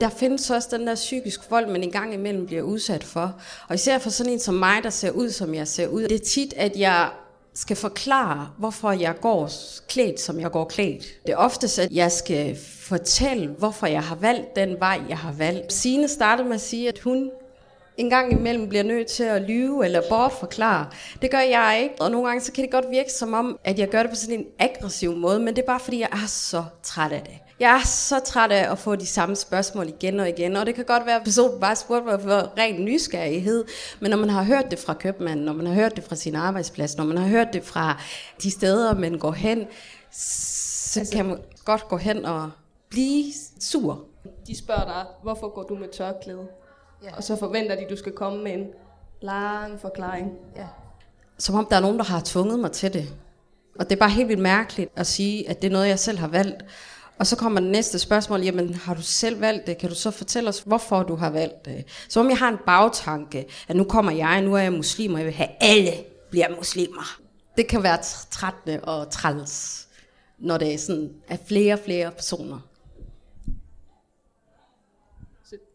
Der 0.00 0.08
findes 0.08 0.50
også 0.50 0.68
den 0.72 0.86
der 0.86 0.94
psykisk 0.94 1.50
vold, 1.50 1.66
man 1.66 1.82
engang 1.82 2.14
imellem 2.14 2.46
bliver 2.46 2.62
udsat 2.62 3.04
for. 3.04 3.40
Og 3.68 3.74
især 3.74 3.98
for 3.98 4.10
sådan 4.10 4.32
en 4.32 4.40
som 4.40 4.54
mig, 4.54 4.82
der 4.82 4.90
ser 4.90 5.10
ud, 5.10 5.30
som 5.30 5.54
jeg 5.54 5.68
ser 5.68 5.86
ud. 5.88 6.02
Det 6.02 6.20
er 6.20 6.24
tit, 6.24 6.54
at 6.56 6.76
jeg 6.76 7.10
skal 7.54 7.76
forklare, 7.76 8.48
hvorfor 8.58 8.92
jeg 8.92 9.14
går 9.20 9.50
klædt, 9.88 10.20
som 10.20 10.40
jeg 10.40 10.50
går 10.50 10.64
klædt. 10.64 11.04
Det 11.26 11.32
er 11.32 11.36
oftest, 11.36 11.78
at 11.78 11.90
jeg 11.92 12.12
skal 12.12 12.58
fortælle, 12.80 13.48
hvorfor 13.58 13.86
jeg 13.86 14.02
har 14.02 14.16
valgt 14.16 14.56
den 14.56 14.80
vej, 14.80 15.00
jeg 15.08 15.18
har 15.18 15.32
valgt. 15.32 15.72
Sine 15.72 16.08
startede 16.08 16.48
med 16.48 16.54
at 16.54 16.60
sige, 16.60 16.88
at 16.88 16.98
hun 16.98 17.30
en 17.96 18.10
gang 18.10 18.32
imellem 18.32 18.68
bliver 18.68 18.84
nødt 18.84 19.06
til 19.06 19.24
at 19.24 19.42
lyve 19.42 19.84
eller 19.84 20.02
bortforklare. 20.08 20.86
Det 21.22 21.30
gør 21.30 21.38
jeg 21.38 21.80
ikke, 21.82 21.94
og 22.00 22.10
nogle 22.10 22.26
gange 22.26 22.40
så 22.40 22.52
kan 22.52 22.64
det 22.64 22.70
godt 22.70 22.90
virke 22.90 23.12
som 23.12 23.34
om, 23.34 23.58
at 23.64 23.78
jeg 23.78 23.88
gør 23.88 24.02
det 24.02 24.10
på 24.10 24.16
sådan 24.16 24.38
en 24.38 24.46
aggressiv 24.58 25.16
måde, 25.16 25.40
men 25.40 25.56
det 25.56 25.62
er 25.62 25.66
bare 25.66 25.80
fordi, 25.80 26.00
jeg 26.00 26.08
er 26.12 26.26
så 26.26 26.64
træt 26.82 27.12
af 27.12 27.22
det. 27.22 27.43
Jeg 27.60 27.76
er 27.80 27.86
så 27.86 28.20
træt 28.20 28.52
af 28.52 28.72
at 28.72 28.78
få 28.78 28.96
de 28.96 29.06
samme 29.06 29.36
spørgsmål 29.36 29.88
igen 29.88 30.20
og 30.20 30.28
igen, 30.28 30.56
og 30.56 30.66
det 30.66 30.74
kan 30.74 30.84
godt 30.84 31.06
være, 31.06 31.16
at 31.16 31.24
personen 31.24 31.60
bare 31.60 31.76
spurgte 31.76 32.06
mig 32.06 32.20
for 32.20 32.58
ren 32.58 32.84
nysgerrighed, 32.84 33.64
men 34.00 34.10
når 34.10 34.16
man 34.16 34.30
har 34.30 34.42
hørt 34.42 34.70
det 34.70 34.78
fra 34.78 34.94
købmanden, 34.94 35.44
når 35.44 35.52
man 35.52 35.66
har 35.66 35.74
hørt 35.74 35.96
det 35.96 36.04
fra 36.04 36.16
sin 36.16 36.34
arbejdsplads, 36.34 36.96
når 36.96 37.04
man 37.04 37.16
har 37.16 37.28
hørt 37.28 37.52
det 37.52 37.64
fra 37.64 38.02
de 38.42 38.50
steder, 38.50 38.94
man 38.94 39.18
går 39.18 39.32
hen, 39.32 39.66
så 40.10 41.00
altså, 41.00 41.16
kan 41.16 41.26
man 41.26 41.38
godt 41.64 41.88
gå 41.88 41.96
hen 41.96 42.24
og 42.24 42.50
blive 42.90 43.32
sur. 43.60 44.04
De 44.46 44.58
spørger 44.58 44.84
dig, 44.84 45.04
hvorfor 45.22 45.54
går 45.54 45.62
du 45.62 45.74
med 45.74 45.88
tørklæde? 45.88 46.46
Ja. 47.04 47.16
Og 47.16 47.24
så 47.24 47.36
forventer 47.36 47.76
de, 47.76 47.80
at 47.84 47.90
du 47.90 47.96
skal 47.96 48.12
komme 48.12 48.44
med 48.44 48.52
en 48.52 48.66
lang 49.22 49.80
forklaring. 49.80 50.32
Ja. 50.56 50.66
Som 51.38 51.54
om 51.54 51.66
der 51.70 51.76
er 51.76 51.80
nogen, 51.80 51.98
der 51.98 52.04
har 52.04 52.22
tvunget 52.24 52.58
mig 52.58 52.72
til 52.72 52.92
det. 52.92 53.08
Og 53.78 53.90
det 53.90 53.96
er 53.96 54.00
bare 54.00 54.10
helt 54.10 54.28
vildt 54.28 54.42
mærkeligt 54.42 54.90
at 54.96 55.06
sige, 55.06 55.48
at 55.50 55.62
det 55.62 55.68
er 55.68 55.72
noget, 55.72 55.88
jeg 55.88 55.98
selv 55.98 56.18
har 56.18 56.28
valgt. 56.28 56.64
Og 57.18 57.26
så 57.26 57.36
kommer 57.36 57.60
det 57.60 57.70
næste 57.70 57.98
spørgsmål, 57.98 58.42
jamen 58.42 58.74
har 58.74 58.94
du 58.94 59.02
selv 59.02 59.40
valgt 59.40 59.66
det? 59.66 59.78
Kan 59.78 59.88
du 59.88 59.94
så 59.94 60.10
fortælle 60.10 60.48
os, 60.48 60.60
hvorfor 60.60 61.02
du 61.02 61.14
har 61.14 61.30
valgt 61.30 61.64
det? 61.64 61.84
Så 62.08 62.20
om 62.20 62.28
jeg 62.28 62.38
har 62.38 62.48
en 62.48 62.58
bagtanke, 62.66 63.46
at 63.68 63.76
nu 63.76 63.84
kommer 63.84 64.12
jeg, 64.12 64.42
nu 64.42 64.54
er 64.54 64.58
jeg 64.58 64.72
muslim, 64.72 65.12
og 65.12 65.18
jeg 65.18 65.26
vil 65.26 65.34
have 65.34 65.48
alle 65.60 65.92
bliver 66.30 66.56
muslimer. 66.56 67.20
Det 67.56 67.68
kan 67.68 67.82
være 67.82 67.98
trættende 68.30 68.80
og 68.80 69.10
træls, 69.10 69.88
når 70.38 70.58
det 70.58 70.74
er 70.74 70.78
sådan 70.78 71.12
af 71.28 71.38
flere 71.46 71.72
og 71.72 71.78
flere 71.78 72.10
personer. 72.10 72.60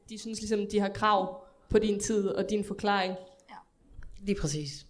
de 0.09 0.17
synes 0.17 0.39
ligesom, 0.39 0.67
de 0.71 0.79
har 0.79 0.89
krav 0.89 1.43
på 1.69 1.79
din 1.79 1.99
tid 1.99 2.27
og 2.27 2.49
din 2.49 2.63
forklaring. 2.63 3.13
Ja. 3.49 3.55
Lige 4.19 4.37
præcis. 4.41 4.85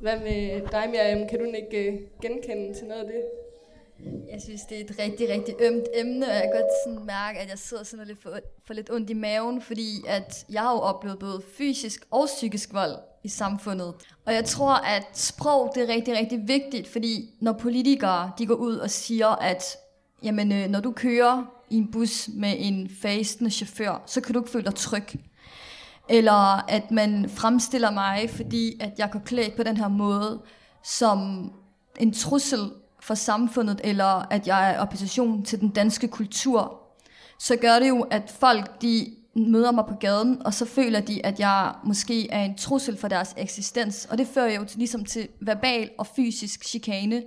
Hvad 0.00 0.20
med 0.20 0.68
dig, 0.70 0.90
Miriam? 0.90 1.28
Kan 1.28 1.38
du 1.38 1.44
ikke 1.44 1.92
uh, 1.92 2.20
genkende 2.22 2.74
til 2.74 2.86
noget 2.86 3.00
af 3.00 3.06
det? 3.06 3.41
Jeg 4.32 4.42
synes, 4.42 4.62
det 4.62 4.80
er 4.80 4.84
et 4.84 4.98
rigtig, 4.98 5.28
rigtig 5.28 5.54
ømt 5.60 5.84
emne, 5.94 6.26
og 6.26 6.32
jeg 6.32 6.42
kan 6.42 6.52
godt 6.52 6.72
sådan 6.86 7.06
mærke, 7.06 7.38
at 7.38 7.50
jeg 7.50 7.58
sidder 7.58 7.82
sådan 7.82 8.06
lidt 8.06 8.22
for, 8.22 8.38
for 8.66 8.74
lidt 8.74 8.90
ondt 8.90 9.10
i 9.10 9.14
maven, 9.14 9.62
fordi 9.62 10.04
at 10.08 10.46
jeg 10.50 10.62
har 10.62 10.72
jo 10.72 10.78
oplevet 10.78 11.18
både 11.18 11.42
fysisk 11.58 12.06
og 12.10 12.26
psykisk 12.26 12.74
vold 12.74 12.96
i 13.24 13.28
samfundet. 13.28 13.94
Og 14.26 14.34
jeg 14.34 14.44
tror, 14.44 14.74
at 14.74 15.18
sprog 15.18 15.72
det 15.74 15.82
er 15.82 15.94
rigtig, 15.94 16.14
rigtig 16.16 16.48
vigtigt, 16.48 16.88
fordi 16.88 17.30
når 17.40 17.52
politikere 17.52 18.32
de 18.38 18.46
går 18.46 18.54
ud 18.54 18.76
og 18.76 18.90
siger, 18.90 19.28
at 19.28 19.64
jamen, 20.22 20.52
øh, 20.52 20.68
når 20.68 20.80
du 20.80 20.92
kører 20.92 21.44
i 21.70 21.76
en 21.76 21.90
bus 21.90 22.28
med 22.34 22.54
en 22.58 22.90
fastende 23.02 23.50
chauffør, 23.50 24.02
så 24.06 24.20
kan 24.20 24.34
du 24.34 24.40
ikke 24.40 24.50
føle 24.50 24.64
dig 24.64 24.74
tryg. 24.74 25.06
Eller 26.08 26.70
at 26.70 26.90
man 26.90 27.28
fremstiller 27.28 27.90
mig, 27.90 28.30
fordi 28.30 28.80
at 28.80 28.92
jeg 28.98 29.10
går 29.10 29.18
klædt 29.24 29.56
på 29.56 29.62
den 29.62 29.76
her 29.76 29.88
måde, 29.88 30.42
som 30.82 31.50
en 32.00 32.12
trussel 32.12 32.70
for 33.02 33.14
samfundet, 33.14 33.80
eller 33.84 34.32
at 34.32 34.46
jeg 34.46 34.70
er 34.70 34.78
opposition 34.78 35.42
til 35.42 35.60
den 35.60 35.68
danske 35.68 36.08
kultur, 36.08 36.80
så 37.38 37.56
gør 37.56 37.78
det 37.78 37.88
jo, 37.88 38.00
at 38.00 38.34
folk 38.40 38.82
de 38.82 39.06
møder 39.36 39.70
mig 39.70 39.84
på 39.88 39.94
gaden, 39.94 40.46
og 40.46 40.54
så 40.54 40.66
føler 40.66 41.00
de, 41.00 41.26
at 41.26 41.40
jeg 41.40 41.74
måske 41.84 42.30
er 42.30 42.44
en 42.44 42.56
trussel 42.56 42.98
for 42.98 43.08
deres 43.08 43.34
eksistens. 43.36 44.06
Og 44.10 44.18
det 44.18 44.26
fører 44.26 44.54
jo 44.54 44.64
til, 44.64 44.78
ligesom 44.78 45.04
til 45.04 45.28
verbal 45.40 45.90
og 45.98 46.06
fysisk 46.06 46.64
chikane 46.64 47.22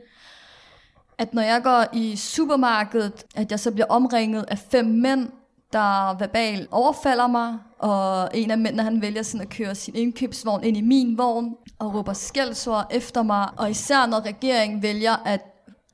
at 1.18 1.34
når 1.34 1.42
jeg 1.42 1.64
går 1.64 1.86
i 1.94 2.16
supermarkedet, 2.16 3.26
at 3.36 3.52
jeg 3.52 3.60
så 3.60 3.72
bliver 3.72 3.88
omringet 3.90 4.46
af 4.48 4.58
fem 4.58 4.86
mænd, 4.86 5.30
der 5.74 6.18
verbalt 6.18 6.68
overfalder 6.72 7.28
mig, 7.28 7.58
og 7.80 8.30
en 8.34 8.52
af 8.52 8.58
mændene, 8.58 8.84
han 8.84 9.02
vælger 9.02 9.24
sådan 9.24 9.42
at 9.42 9.50
køre 9.50 9.76
sin 9.76 9.96
indkøbsvogn 9.96 10.64
ind 10.64 10.78
i 10.78 10.82
min 10.82 11.18
vogn, 11.18 11.56
og 11.80 11.96
råber 11.96 12.14
skældsord 12.14 12.88
efter 12.92 13.24
mig, 13.24 13.50
og 13.58 13.70
især 13.70 14.06
når 14.06 14.26
regeringen 14.26 14.82
vælger 14.82 15.16
at 15.26 15.42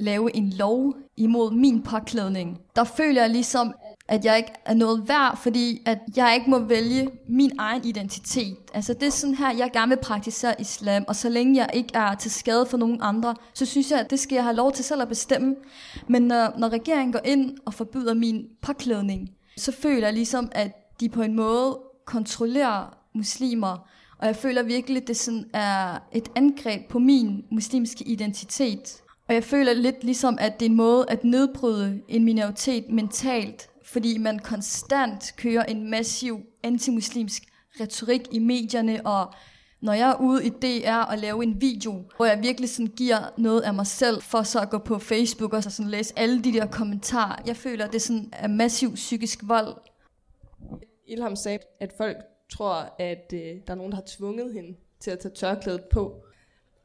lave 0.01 0.36
en 0.36 0.50
lov 0.50 0.96
imod 1.17 1.51
min 1.51 1.84
påklædning, 1.84 2.60
der 2.75 2.84
føler 2.84 3.22
jeg 3.22 3.29
ligesom, 3.29 3.67
at 3.67 3.91
at 4.12 4.25
jeg 4.25 4.38
ikke 4.38 4.51
er 4.65 4.74
noget 4.74 5.08
værd, 5.08 5.38
fordi 5.38 5.81
at 5.86 6.00
jeg 6.15 6.36
ikke 6.36 6.50
må 6.50 6.60
vælge 6.60 7.10
min 7.29 7.51
egen 7.58 7.86
identitet. 7.86 8.58
Altså 8.74 8.93
det 8.93 9.03
er 9.03 9.12
sådan 9.12 9.36
her, 9.36 9.51
jeg 9.58 9.70
gerne 9.74 9.89
vil 9.89 9.98
praktisere 10.01 10.62
islam, 10.62 11.05
og 11.08 11.15
så 11.15 11.29
længe 11.29 11.58
jeg 11.58 11.70
ikke 11.74 11.89
er 11.93 12.15
til 12.15 12.31
skade 12.31 12.65
for 12.65 12.77
nogen 12.77 12.98
andre, 13.01 13.36
så 13.53 13.65
synes 13.65 13.91
jeg, 13.91 14.00
at 14.00 14.10
det 14.10 14.20
skal 14.20 14.36
jeg 14.36 14.43
have 14.43 14.55
lov 14.55 14.72
til 14.72 14.86
selv 14.86 15.01
at 15.01 15.08
bestemme. 15.08 15.55
Men 16.08 16.22
når, 16.22 16.53
når 16.58 16.70
regeringen 16.70 17.12
går 17.12 17.22
ind 17.25 17.58
og 17.65 17.74
forbyder 17.74 18.13
min 18.13 18.46
påklædning, 18.62 19.29
så 19.58 19.72
føler 19.72 20.08
jeg 20.08 20.13
ligesom, 20.13 20.50
at 20.51 20.72
de 21.00 21.10
på 21.10 21.22
en 21.22 21.36
måde 21.36 21.79
kontrollerer 22.05 22.98
muslimer, 23.15 23.88
og 24.17 24.27
jeg 24.27 24.36
føler 24.36 24.63
virkelig, 24.63 25.01
at 25.01 25.08
det 25.08 25.17
sådan 25.17 25.46
er 25.53 26.00
et 26.12 26.29
angreb 26.36 26.89
på 26.89 27.00
min 27.00 27.43
muslimske 27.51 28.03
identitet. 28.03 29.01
Og 29.31 29.35
jeg 29.35 29.43
føler 29.43 29.73
lidt 29.73 30.03
ligesom, 30.03 30.38
at 30.41 30.59
det 30.59 30.65
er 30.65 30.69
en 30.69 30.75
måde 30.75 31.05
at 31.09 31.23
nedbryde 31.23 32.01
en 32.07 32.23
minoritet 32.23 32.89
mentalt, 32.89 33.69
fordi 33.83 34.17
man 34.17 34.39
konstant 34.39 35.33
kører 35.38 35.63
en 35.63 35.89
massiv 35.89 36.39
antimuslimsk 36.63 37.43
retorik 37.79 38.21
i 38.31 38.39
medierne, 38.39 39.05
og 39.05 39.33
når 39.81 39.93
jeg 39.93 40.09
er 40.09 40.21
ude 40.21 40.45
i 40.45 40.50
DR 40.50 40.95
og 40.95 41.17
lave 41.17 41.43
en 41.43 41.61
video, 41.61 42.03
hvor 42.17 42.25
jeg 42.25 42.39
virkelig 42.43 42.69
sådan 42.69 42.91
giver 42.97 43.33
noget 43.38 43.61
af 43.61 43.73
mig 43.73 43.88
selv, 43.88 44.21
for 44.21 44.43
så 44.43 44.59
at 44.59 44.69
gå 44.69 44.77
på 44.77 45.00
Facebook 45.00 45.53
og 45.53 45.63
så 45.63 45.69
sådan 45.69 45.89
læse 45.91 46.13
alle 46.19 46.43
de 46.43 46.53
der 46.53 46.65
kommentarer, 46.65 47.41
jeg 47.45 47.55
føler, 47.55 47.85
at 47.85 47.93
det 47.93 48.01
sådan 48.01 48.29
er 48.33 48.47
massiv 48.47 48.93
psykisk 48.93 49.39
vold. 49.43 49.75
Ilham 51.07 51.35
sagde, 51.35 51.59
at 51.79 51.93
folk 51.97 52.17
tror, 52.51 52.95
at 53.00 53.33
øh, 53.33 53.39
der 53.39 53.73
er 53.73 53.75
nogen, 53.75 53.91
der 53.91 53.97
har 53.97 54.05
tvunget 54.07 54.53
hende 54.53 54.77
til 55.00 55.11
at 55.11 55.19
tage 55.19 55.33
tørklædet 55.35 55.83
på. 55.91 56.23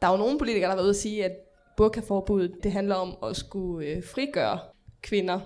Der 0.00 0.06
er 0.06 0.12
jo 0.12 0.18
nogle 0.18 0.38
politikere, 0.38 0.62
der 0.62 0.68
har 0.68 0.76
været 0.76 0.84
ude 0.84 0.90
at 0.90 0.96
sige, 0.96 1.24
at 1.24 1.45
burkaforbuddet 1.76 2.52
det 2.62 2.72
handler 2.72 2.94
om 2.94 3.16
at 3.30 3.36
skulle 3.36 3.86
øh, 3.86 4.02
frigøre 4.14 4.58
kvinder. 5.02 5.40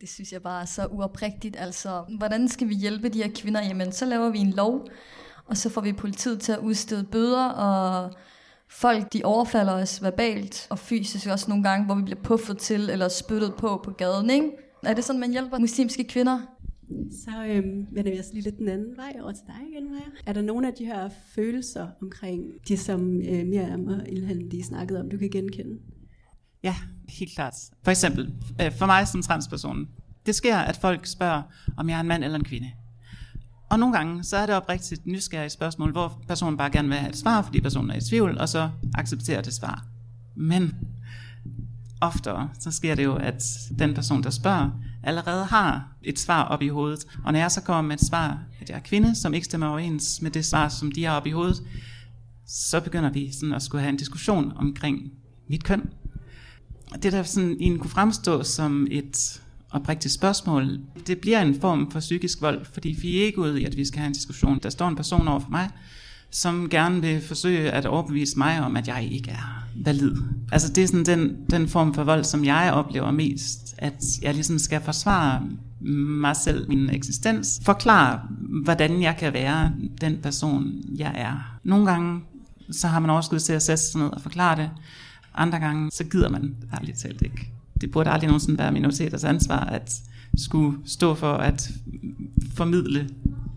Det 0.00 0.08
synes 0.08 0.32
jeg 0.32 0.42
bare 0.42 0.62
er 0.62 0.66
så 0.66 0.86
uoprigtigt. 0.86 1.56
Altså, 1.58 2.04
hvordan 2.18 2.48
skal 2.48 2.68
vi 2.68 2.74
hjælpe 2.74 3.08
de 3.08 3.22
her 3.22 3.30
kvinder? 3.34 3.62
Jamen, 3.62 3.92
så 3.92 4.06
laver 4.06 4.30
vi 4.30 4.38
en 4.38 4.50
lov, 4.50 4.88
og 5.46 5.56
så 5.56 5.70
får 5.70 5.80
vi 5.80 5.92
politiet 5.92 6.40
til 6.40 6.52
at 6.52 6.58
udstede 6.58 7.04
bøder, 7.04 7.48
og 7.48 8.12
folk 8.68 9.12
de 9.12 9.24
overfalder 9.24 9.72
os 9.72 10.02
verbalt 10.02 10.66
og 10.70 10.78
fysisk 10.78 11.26
også 11.26 11.46
nogle 11.48 11.64
gange, 11.64 11.86
hvor 11.86 11.94
vi 11.94 12.02
bliver 12.02 12.20
puffet 12.22 12.58
til 12.58 12.90
eller 12.90 13.08
spyttet 13.08 13.54
på 13.54 13.80
på 13.84 13.90
gaden. 13.90 14.30
Ikke? 14.30 14.50
Er 14.82 14.94
det 14.94 15.04
sådan, 15.04 15.20
man 15.20 15.30
hjælper 15.30 15.58
muslimske 15.58 16.04
kvinder? 16.04 16.40
Så 17.10 17.46
øhm, 17.46 17.86
vender 17.92 18.12
vi 18.12 18.18
os 18.18 18.32
lige 18.32 18.42
lidt 18.42 18.58
den 18.58 18.68
anden 18.68 18.96
vej 18.96 19.12
over 19.22 19.32
til 19.32 19.44
dig 19.46 19.68
igen, 19.72 19.90
Maja. 19.90 20.02
Er 20.26 20.32
der 20.32 20.42
nogle 20.42 20.66
af 20.66 20.74
de 20.78 20.84
her 20.84 21.08
følelser 21.34 21.88
omkring 22.02 22.44
det, 22.68 22.78
som 22.78 23.00
øh, 23.16 23.46
Miriam 23.46 23.86
og 23.86 24.08
Ilhan 24.08 24.38
lige 24.38 24.64
snakkede 24.64 25.00
om, 25.00 25.10
du 25.10 25.18
kan 25.18 25.30
genkende? 25.30 25.78
Ja, 26.62 26.74
helt 27.08 27.34
klart. 27.34 27.54
For 27.82 27.90
eksempel, 27.90 28.34
øh, 28.62 28.72
for 28.72 28.86
mig 28.86 29.08
som 29.08 29.22
transperson, 29.22 29.88
det 30.26 30.34
sker, 30.34 30.56
at 30.56 30.76
folk 30.76 31.06
spørger, 31.06 31.42
om 31.76 31.88
jeg 31.88 31.96
er 31.96 32.00
en 32.00 32.08
mand 32.08 32.24
eller 32.24 32.38
en 32.38 32.44
kvinde. 32.44 32.70
Og 33.70 33.78
nogle 33.78 33.96
gange, 33.96 34.24
så 34.24 34.36
er 34.36 34.46
det 34.46 34.54
oprigtigt 34.54 35.06
nysgerrige 35.06 35.50
spørgsmål, 35.50 35.92
hvor 35.92 36.22
personen 36.28 36.56
bare 36.56 36.70
gerne 36.70 36.88
vil 36.88 36.96
have 36.96 37.10
et 37.10 37.16
svar, 37.16 37.42
fordi 37.42 37.60
personen 37.60 37.90
er 37.90 37.96
i 37.96 38.00
tvivl, 38.00 38.38
og 38.38 38.48
så 38.48 38.70
accepterer 38.94 39.42
det 39.42 39.52
svar. 39.52 39.86
Men 40.36 40.74
oftere, 42.02 42.48
så 42.60 42.70
sker 42.70 42.94
det 42.94 43.04
jo, 43.04 43.14
at 43.14 43.44
den 43.78 43.94
person, 43.94 44.22
der 44.22 44.30
spørger, 44.30 44.70
allerede 45.02 45.44
har 45.44 45.88
et 46.02 46.18
svar 46.18 46.42
op 46.42 46.62
i 46.62 46.68
hovedet. 46.68 47.04
Og 47.24 47.32
når 47.32 47.40
jeg 47.40 47.50
så 47.50 47.60
kommer 47.60 47.82
med 47.82 47.96
et 47.96 48.06
svar, 48.06 48.38
at 48.60 48.70
jeg 48.70 48.76
er 48.76 48.80
kvinde, 48.80 49.14
som 49.14 49.34
ikke 49.34 49.44
stemmer 49.44 49.66
overens 49.66 50.22
med 50.22 50.30
det 50.30 50.44
svar, 50.44 50.68
som 50.68 50.92
de 50.92 51.04
har 51.04 51.16
op 51.16 51.26
i 51.26 51.30
hovedet, 51.30 51.62
så 52.46 52.80
begynder 52.80 53.10
vi 53.10 53.32
sådan 53.32 53.52
at 53.52 53.62
skulle 53.62 53.82
have 53.82 53.90
en 53.90 53.96
diskussion 53.96 54.52
omkring 54.56 55.12
mit 55.48 55.64
køn. 55.64 55.90
Det 57.02 57.12
der 57.12 57.22
sådan 57.22 57.56
en 57.60 57.78
kunne 57.78 57.90
fremstå 57.90 58.42
som 58.42 58.86
et 58.90 59.42
oprigtigt 59.70 60.14
spørgsmål, 60.14 60.78
det 61.06 61.18
bliver 61.18 61.40
en 61.40 61.60
form 61.60 61.90
for 61.90 62.00
psykisk 62.00 62.42
vold, 62.42 62.64
fordi 62.64 62.98
vi 63.02 63.20
er 63.20 63.24
ikke 63.24 63.38
ude 63.38 63.60
i, 63.60 63.64
at 63.64 63.76
vi 63.76 63.84
skal 63.84 63.98
have 63.98 64.06
en 64.06 64.12
diskussion. 64.12 64.58
Der 64.62 64.70
står 64.70 64.88
en 64.88 64.96
person 64.96 65.28
over 65.28 65.40
for 65.40 65.50
mig, 65.50 65.70
som 66.32 66.68
gerne 66.68 67.00
vil 67.00 67.20
forsøge 67.20 67.70
at 67.70 67.86
overbevise 67.86 68.38
mig 68.38 68.60
om, 68.60 68.76
at 68.76 68.88
jeg 68.88 69.08
ikke 69.10 69.30
er 69.30 69.64
valid. 69.76 70.14
Altså 70.52 70.72
det 70.72 70.84
er 70.84 70.88
sådan 70.88 71.06
den, 71.06 71.36
den 71.50 71.68
form 71.68 71.94
for 71.94 72.04
vold, 72.04 72.24
som 72.24 72.44
jeg 72.44 72.72
oplever 72.72 73.10
mest, 73.10 73.74
at 73.78 74.04
jeg 74.22 74.34
ligesom 74.34 74.58
skal 74.58 74.80
forsvare 74.80 75.42
mig 75.80 76.36
selv, 76.36 76.68
min 76.68 76.90
eksistens, 76.90 77.60
forklare, 77.64 78.20
hvordan 78.64 79.02
jeg 79.02 79.16
kan 79.18 79.32
være 79.32 79.72
den 80.00 80.18
person, 80.22 80.72
jeg 80.96 81.12
er. 81.16 81.58
Nogle 81.64 81.86
gange, 81.86 82.20
så 82.70 82.88
har 82.88 83.00
man 83.00 83.10
overskud 83.10 83.38
til 83.38 83.52
at 83.52 83.62
sætte 83.62 83.82
sig 83.82 84.00
ned 84.00 84.08
og 84.08 84.20
forklare 84.20 84.56
det. 84.56 84.70
Andre 85.34 85.58
gange, 85.58 85.90
så 85.90 86.04
gider 86.04 86.28
man 86.28 86.56
ærligt 86.74 86.98
talt 86.98 87.22
ikke. 87.22 87.50
Det 87.80 87.90
burde 87.90 88.10
aldrig 88.10 88.28
nogensinde 88.28 88.58
være 88.58 88.72
minoriteters 88.72 89.24
ansvar 89.24 89.60
at 89.60 90.00
skulle 90.36 90.78
stå 90.86 91.14
for 91.14 91.32
at 91.32 91.70
formidle 92.54 93.08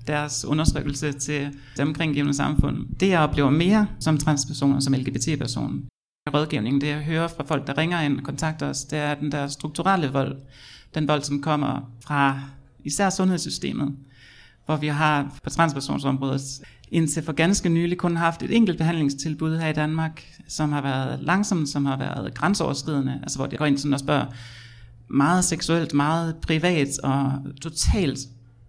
deres 0.08 0.46
undersøgelse 0.46 1.12
til 1.12 1.58
det 1.78 1.86
omkringgivende 1.86 2.34
samfund. 2.34 2.96
Det 3.00 3.10
jeg 3.10 3.20
oplever 3.20 3.50
mere 3.50 3.88
som 4.00 4.18
transperson 4.18 4.74
og 4.74 4.84
som 4.84 4.94
LGBT-person, 4.94 5.86
rådgivning, 6.34 6.82
det 6.82 6.88
jeg 6.88 7.00
hører 7.00 7.28
fra 7.28 7.44
folk, 7.44 7.68
der 7.68 7.78
ringer 7.78 8.02
ind 8.02 8.18
og 8.18 8.24
kontakter 8.24 8.70
os, 8.70 8.84
det 8.84 9.00
er 9.00 9.16
den 9.16 9.32
der 9.32 9.48
strukturelle 9.48 10.08
vold. 10.08 10.38
Den 10.96 11.08
vold, 11.08 11.22
som 11.22 11.42
kommer 11.42 11.92
fra 12.02 12.40
især 12.84 13.10
sundhedssystemet, 13.10 13.96
hvor 14.66 14.78
vi 14.78 14.88
har 14.88 15.40
på 15.44 15.50
transpersonsområdet 15.50 16.42
indtil 16.92 17.24
for 17.24 17.34
ganske 17.34 17.70
nylig 17.70 17.98
kun 17.98 18.16
haft 18.16 18.44
et 18.44 18.56
enkelt 18.56 18.78
behandlingstilbud 18.78 19.58
her 19.58 19.68
i 19.68 19.74
Danmark, 19.74 20.24
som 20.48 20.72
har 20.72 20.82
været 20.82 21.20
langsomt, 21.22 21.70
som 21.70 21.86
har 21.86 21.98
været 21.98 22.34
grænseoverskridende, 22.34 23.20
altså 23.24 23.38
hvor 23.38 23.46
det 23.46 23.60
går 23.60 23.66
ind 23.66 23.78
sådan 23.78 23.94
og 23.94 24.00
spørger 24.00 24.26
meget 25.08 25.44
seksuelt, 25.44 25.94
meget 25.94 26.36
privat 26.42 27.00
og 27.04 27.32
totalt 27.62 28.20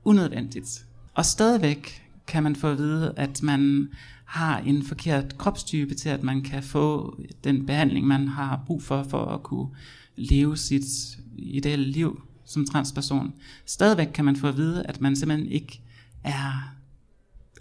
unødvendigt. 0.04 0.84
Og 1.16 1.26
stadigvæk 1.26 2.02
kan 2.26 2.42
man 2.42 2.56
få 2.56 2.68
at 2.68 2.78
vide, 2.78 3.14
at 3.16 3.42
man 3.42 3.88
har 4.25 4.58
en 4.58 4.82
forkert 4.82 5.38
kropstype 5.38 5.94
til, 5.94 6.08
at 6.08 6.23
man 6.23 6.42
kan 6.42 6.62
få 6.62 7.16
den 7.44 7.66
behandling, 7.66 8.06
man 8.06 8.28
har 8.28 8.62
brug 8.66 8.82
for, 8.82 9.02
for 9.02 9.25
at 9.25 9.42
kunne 9.42 9.68
leve 10.16 10.56
sit 10.56 11.18
ideelle 11.37 11.87
liv 11.87 12.23
som 12.44 12.66
transperson. 12.66 13.32
Stadigvæk 13.66 14.06
kan 14.06 14.25
man 14.25 14.37
få 14.37 14.49
at 14.49 14.56
vide, 14.56 14.87
at 14.87 15.00
man 15.00 15.16
simpelthen 15.16 15.49
ikke 15.49 15.80
er 16.25 16.75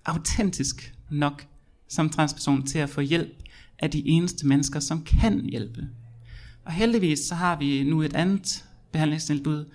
autentisk 0.05 0.93
nok 1.09 1.45
som 1.87 2.09
transperson 2.09 2.65
til 2.65 2.79
at 2.79 2.89
få 2.89 3.01
hjælp 3.01 3.43
af 3.79 3.91
de 3.91 4.07
eneste 4.07 4.47
mennesker, 4.47 4.79
som 4.79 5.03
kan 5.03 5.45
hjælpe. 5.45 5.87
Og 6.65 6.71
heldigvis 6.71 7.19
så 7.19 7.35
har 7.35 7.59
vi 7.59 7.83
nu 7.83 8.01
et 8.01 8.15
andet 8.15 8.65
behandlingstilbud 8.91 9.65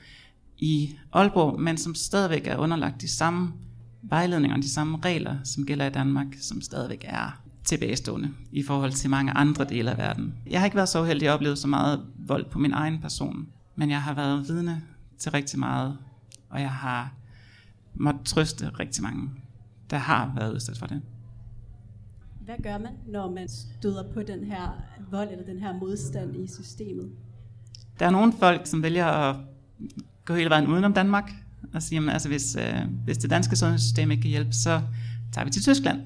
i 0.58 0.96
Aalborg, 1.12 1.60
men 1.60 1.76
som 1.76 1.94
stadigvæk 1.94 2.46
er 2.46 2.56
underlagt 2.56 3.00
de 3.00 3.08
samme 3.08 3.52
vejledninger 4.02 4.56
og 4.56 4.62
de 4.62 4.70
samme 4.70 4.98
regler, 5.04 5.36
som 5.44 5.66
gælder 5.66 5.86
i 5.86 5.90
Danmark, 5.90 6.26
som 6.40 6.60
stadigvæk 6.60 7.04
er 7.08 7.42
tilbagestående 7.64 8.30
i 8.52 8.62
forhold 8.62 8.92
til 8.92 9.10
mange 9.10 9.32
andre 9.32 9.64
dele 9.64 9.90
af 9.90 9.98
verden. 9.98 10.34
Jeg 10.50 10.60
har 10.60 10.64
ikke 10.64 10.76
været 10.76 10.88
så 10.88 11.00
uheldig 11.02 11.28
at 11.28 11.34
opleve 11.34 11.56
så 11.56 11.68
meget 11.68 12.06
vold 12.18 12.50
på 12.50 12.58
min 12.58 12.72
egen 12.72 13.00
person, 13.00 13.48
men 13.76 13.90
jeg 13.90 14.02
har 14.02 14.14
været 14.14 14.48
vidne 14.48 14.82
til 15.18 15.32
rigtig 15.32 15.58
meget, 15.58 15.98
og 16.50 16.60
jeg 16.60 16.70
har 16.70 17.12
måttet 17.94 18.26
trøste 18.26 18.68
rigtig 18.68 19.02
mange, 19.02 19.30
der 19.90 19.96
har 19.96 20.32
været 20.36 20.54
udsat 20.54 20.78
for 20.78 20.86
det. 20.86 21.02
Hvad 22.44 22.54
gør 22.62 22.78
man, 22.78 22.92
når 23.06 23.30
man 23.30 23.48
støder 23.48 24.12
på 24.12 24.22
den 24.22 24.44
her 24.44 24.82
vold 25.10 25.28
eller 25.30 25.44
den 25.44 25.58
her 25.58 25.78
modstand 25.78 26.36
i 26.36 26.48
systemet? 26.48 27.10
Der 27.98 28.06
er 28.06 28.10
nogle 28.10 28.32
folk, 28.32 28.66
som 28.66 28.82
vælger 28.82 29.06
at 29.06 29.36
gå 30.24 30.34
hele 30.34 30.50
vejen 30.50 30.66
udenom 30.66 30.92
Danmark, 30.92 31.32
og 31.74 31.82
sige, 31.82 31.94
jamen, 31.94 32.10
altså, 32.10 32.28
hvis, 32.28 32.56
øh, 32.56 32.82
hvis 33.04 33.18
det 33.18 33.30
danske 33.30 33.56
sundhedssystem 33.56 34.10
ikke 34.10 34.20
kan 34.20 34.30
hjælpe, 34.30 34.52
så 34.52 34.80
tager 35.32 35.44
vi 35.44 35.50
til 35.50 35.62
Tyskland, 35.62 36.00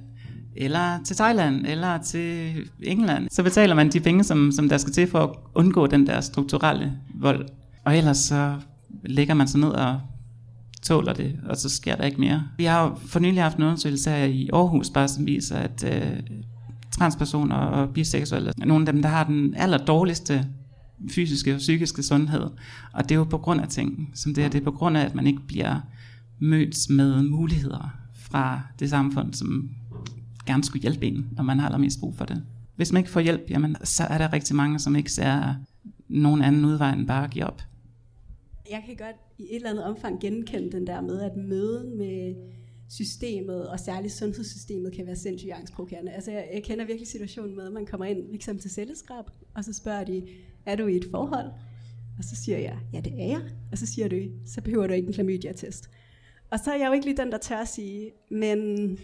eller 0.56 1.02
til 1.04 1.16
Thailand, 1.16 1.66
eller 1.66 1.98
til 1.98 2.52
England. 2.82 3.28
Så 3.30 3.42
betaler 3.42 3.74
man 3.74 3.88
de 3.88 4.00
penge, 4.00 4.24
som, 4.24 4.52
som 4.52 4.68
der 4.68 4.76
skal 4.76 4.92
til 4.92 5.10
for 5.10 5.18
at 5.18 5.30
undgå 5.54 5.86
den 5.86 6.06
der 6.06 6.20
strukturelle 6.20 6.92
vold. 7.14 7.48
Og 7.84 7.96
ellers 7.96 8.18
så 8.18 8.56
lægger 9.04 9.34
man 9.34 9.48
sig 9.48 9.60
ned 9.60 9.68
og 9.68 10.00
tåler 10.82 11.12
det, 11.12 11.40
og 11.48 11.56
så 11.56 11.68
sker 11.68 11.96
der 11.96 12.04
ikke 12.04 12.20
mere. 12.20 12.42
Vi 12.56 12.64
har 12.64 12.84
jo 12.84 12.94
for 13.06 13.20
nylig 13.20 13.42
haft 13.42 13.56
en 13.56 13.62
undersøgelse 13.62 14.10
her 14.10 14.24
i 14.24 14.50
Aarhus, 14.52 14.90
bare 14.90 15.08
som 15.08 15.26
viser, 15.26 15.56
at 15.56 15.84
øh, 15.84 16.20
transpersoner 16.90 17.56
og 17.56 17.88
biseksuelle 17.94 18.52
er 18.62 18.66
nogle 18.66 18.88
af 18.88 18.92
dem, 18.92 19.02
der 19.02 19.08
har 19.08 19.24
den 19.24 19.54
aller 19.56 19.78
dårligste 19.78 20.46
fysiske 21.10 21.54
og 21.54 21.58
psykiske 21.58 22.02
sundhed. 22.02 22.50
Og 22.92 23.02
det 23.02 23.10
er 23.10 23.18
jo 23.18 23.24
på 23.24 23.38
grund 23.38 23.60
af 23.60 23.68
ting, 23.68 24.10
som 24.14 24.34
det 24.34 24.44
er. 24.44 24.48
Det 24.48 24.60
er 24.60 24.64
på 24.64 24.70
grund 24.70 24.96
af, 24.96 25.04
at 25.04 25.14
man 25.14 25.26
ikke 25.26 25.42
bliver 25.46 25.80
mødt 26.38 26.90
med 26.90 27.22
muligheder 27.22 27.98
fra 28.14 28.60
det 28.78 28.90
samfund, 28.90 29.34
som 29.34 29.70
gerne 30.46 30.64
skulle 30.64 30.82
hjælpe 30.82 31.06
en, 31.06 31.28
når 31.32 31.44
man 31.44 31.58
har 31.58 31.66
allermest 31.66 32.00
brug 32.00 32.16
for 32.16 32.24
det. 32.24 32.42
Hvis 32.76 32.92
man 32.92 33.00
ikke 33.00 33.10
får 33.10 33.20
hjælp, 33.20 33.50
jamen, 33.50 33.76
så 33.84 34.02
er 34.02 34.18
der 34.18 34.32
rigtig 34.32 34.56
mange, 34.56 34.78
som 34.78 34.96
ikke 34.96 35.12
ser 35.12 35.54
nogen 36.08 36.42
anden 36.42 36.64
udvej 36.64 36.92
end 36.92 37.06
bare 37.06 37.24
at 37.24 37.30
give 37.30 37.44
op. 37.44 37.62
Jeg 38.70 38.82
kan 38.86 38.96
godt 38.96 39.16
i 39.38 39.42
et 39.42 39.56
eller 39.56 39.70
andet 39.70 39.84
omfang 39.84 40.20
genkende 40.20 40.72
den 40.72 40.86
der 40.86 41.00
med, 41.00 41.20
at 41.20 41.36
møden 41.36 41.98
med 41.98 42.34
systemet, 42.88 43.68
og 43.68 43.80
særligt 43.80 44.14
sundhedssystemet, 44.14 44.92
kan 44.92 45.06
være 45.06 45.16
sindssygt 45.16 45.52
angstprovokerende. 45.52 46.12
Altså, 46.12 46.30
jeg, 46.30 46.48
jeg 46.54 46.62
kender 46.62 46.84
virkelig 46.84 47.08
situationen 47.08 47.56
med, 47.56 47.66
at 47.66 47.72
man 47.72 47.86
kommer 47.86 48.06
ind 48.06 48.34
eksempel 48.34 48.62
til 48.62 48.70
celleskrab, 48.70 49.24
og 49.54 49.64
så 49.64 49.72
spørger 49.72 50.04
de, 50.04 50.28
er 50.66 50.76
du 50.76 50.86
i 50.86 50.96
et 50.96 51.06
forhold? 51.10 51.50
Og 52.18 52.24
så 52.24 52.36
siger 52.36 52.58
jeg, 52.58 52.78
ja 52.92 53.00
det 53.00 53.12
er 53.12 53.26
jeg. 53.26 53.42
Og 53.72 53.78
så 53.78 53.86
siger 53.86 54.08
du, 54.08 54.16
så 54.46 54.60
behøver 54.60 54.86
du 54.86 54.92
ikke 54.92 55.06
en 55.06 55.12
klamydia-test. 55.12 55.90
Og 56.50 56.58
så 56.64 56.72
er 56.72 56.78
jeg 56.78 56.88
jo 56.88 56.92
ikke 56.92 57.06
lige 57.06 57.16
den, 57.16 57.32
der 57.32 57.38
tør 57.38 57.56
at 57.56 57.68
sige, 57.68 58.10
men 58.30 58.98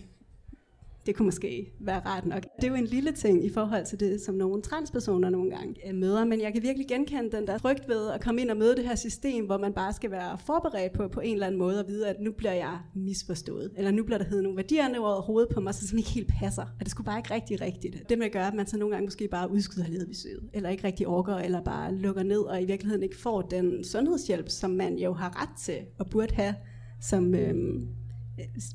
det 1.11 1.17
kunne 1.17 1.27
måske 1.27 1.73
være 1.81 1.99
rart 1.99 2.27
nok. 2.27 2.43
Det 2.57 2.65
er 2.65 2.69
jo 2.69 2.75
en 2.75 2.85
lille 2.85 3.13
ting 3.13 3.45
i 3.45 3.49
forhold 3.49 3.87
til 3.87 4.01
det, 4.01 4.21
som 4.21 4.35
nogle 4.35 4.63
transpersoner 4.63 5.31
nogle 5.31 5.51
gange 5.51 5.89
øh, 5.89 5.95
møder, 5.95 6.25
men 6.25 6.41
jeg 6.41 6.53
kan 6.53 6.63
virkelig 6.63 6.89
genkende 6.89 7.37
den 7.37 7.47
der 7.47 7.59
frygt 7.59 7.89
ved 7.89 8.11
at 8.11 8.21
komme 8.21 8.41
ind 8.41 8.51
og 8.51 8.57
møde 8.57 8.77
det 8.77 8.85
her 8.85 8.95
system, 8.95 9.47
hvor 9.47 9.59
man 9.59 9.73
bare 9.73 9.93
skal 9.93 10.11
være 10.11 10.39
forberedt 10.39 10.93
på 10.93 11.09
på 11.09 11.21
en 11.21 11.33
eller 11.33 11.47
anden 11.47 11.59
måde 11.59 11.79
at 11.79 11.89
vide, 11.89 12.09
at 12.09 12.17
nu 12.21 12.33
bliver 12.33 12.53
jeg 12.53 12.79
misforstået, 12.95 13.71
eller 13.77 13.91
nu 13.91 14.05
bliver 14.05 14.19
der 14.19 14.25
heddet 14.25 14.43
nogle 14.43 14.57
værdier 14.57 14.89
ned 14.89 14.99
over 14.99 15.21
hovedet 15.21 15.55
på 15.55 15.61
mig, 15.61 15.75
så 15.75 15.87
det 15.91 15.99
ikke 15.99 16.11
helt 16.11 16.31
passer. 16.41 16.63
og 16.63 16.81
det 16.81 16.91
skulle 16.91 17.05
bare 17.05 17.19
ikke 17.19 17.35
rigtig 17.35 17.61
rigtigt. 17.61 18.09
Det 18.09 18.19
med 18.19 18.27
at 18.27 18.33
gøre, 18.33 18.47
at 18.47 18.55
man 18.55 18.67
så 18.67 18.79
nogle 18.79 18.95
gange 18.95 19.07
måske 19.07 19.29
bare 19.29 19.51
udskyder 19.51 20.07
besøget, 20.09 20.51
eller 20.53 20.71
ikke 20.71 20.85
rigtig 20.85 21.07
orker, 21.07 21.37
eller 21.37 21.63
bare 21.63 21.95
lukker 21.95 22.23
ned, 22.23 22.41
og 22.41 22.63
i 22.63 22.65
virkeligheden 22.65 23.03
ikke 23.03 23.17
får 23.17 23.43
den 23.43 23.85
sundhedshjælp, 23.85 24.49
som 24.49 24.71
man 24.71 24.99
jo 24.99 25.13
har 25.13 25.43
ret 25.43 25.59
til 25.59 25.79
og 25.99 26.11
burde 26.11 26.35
have 26.35 26.55
som 27.01 27.35
øhm, 27.35 27.89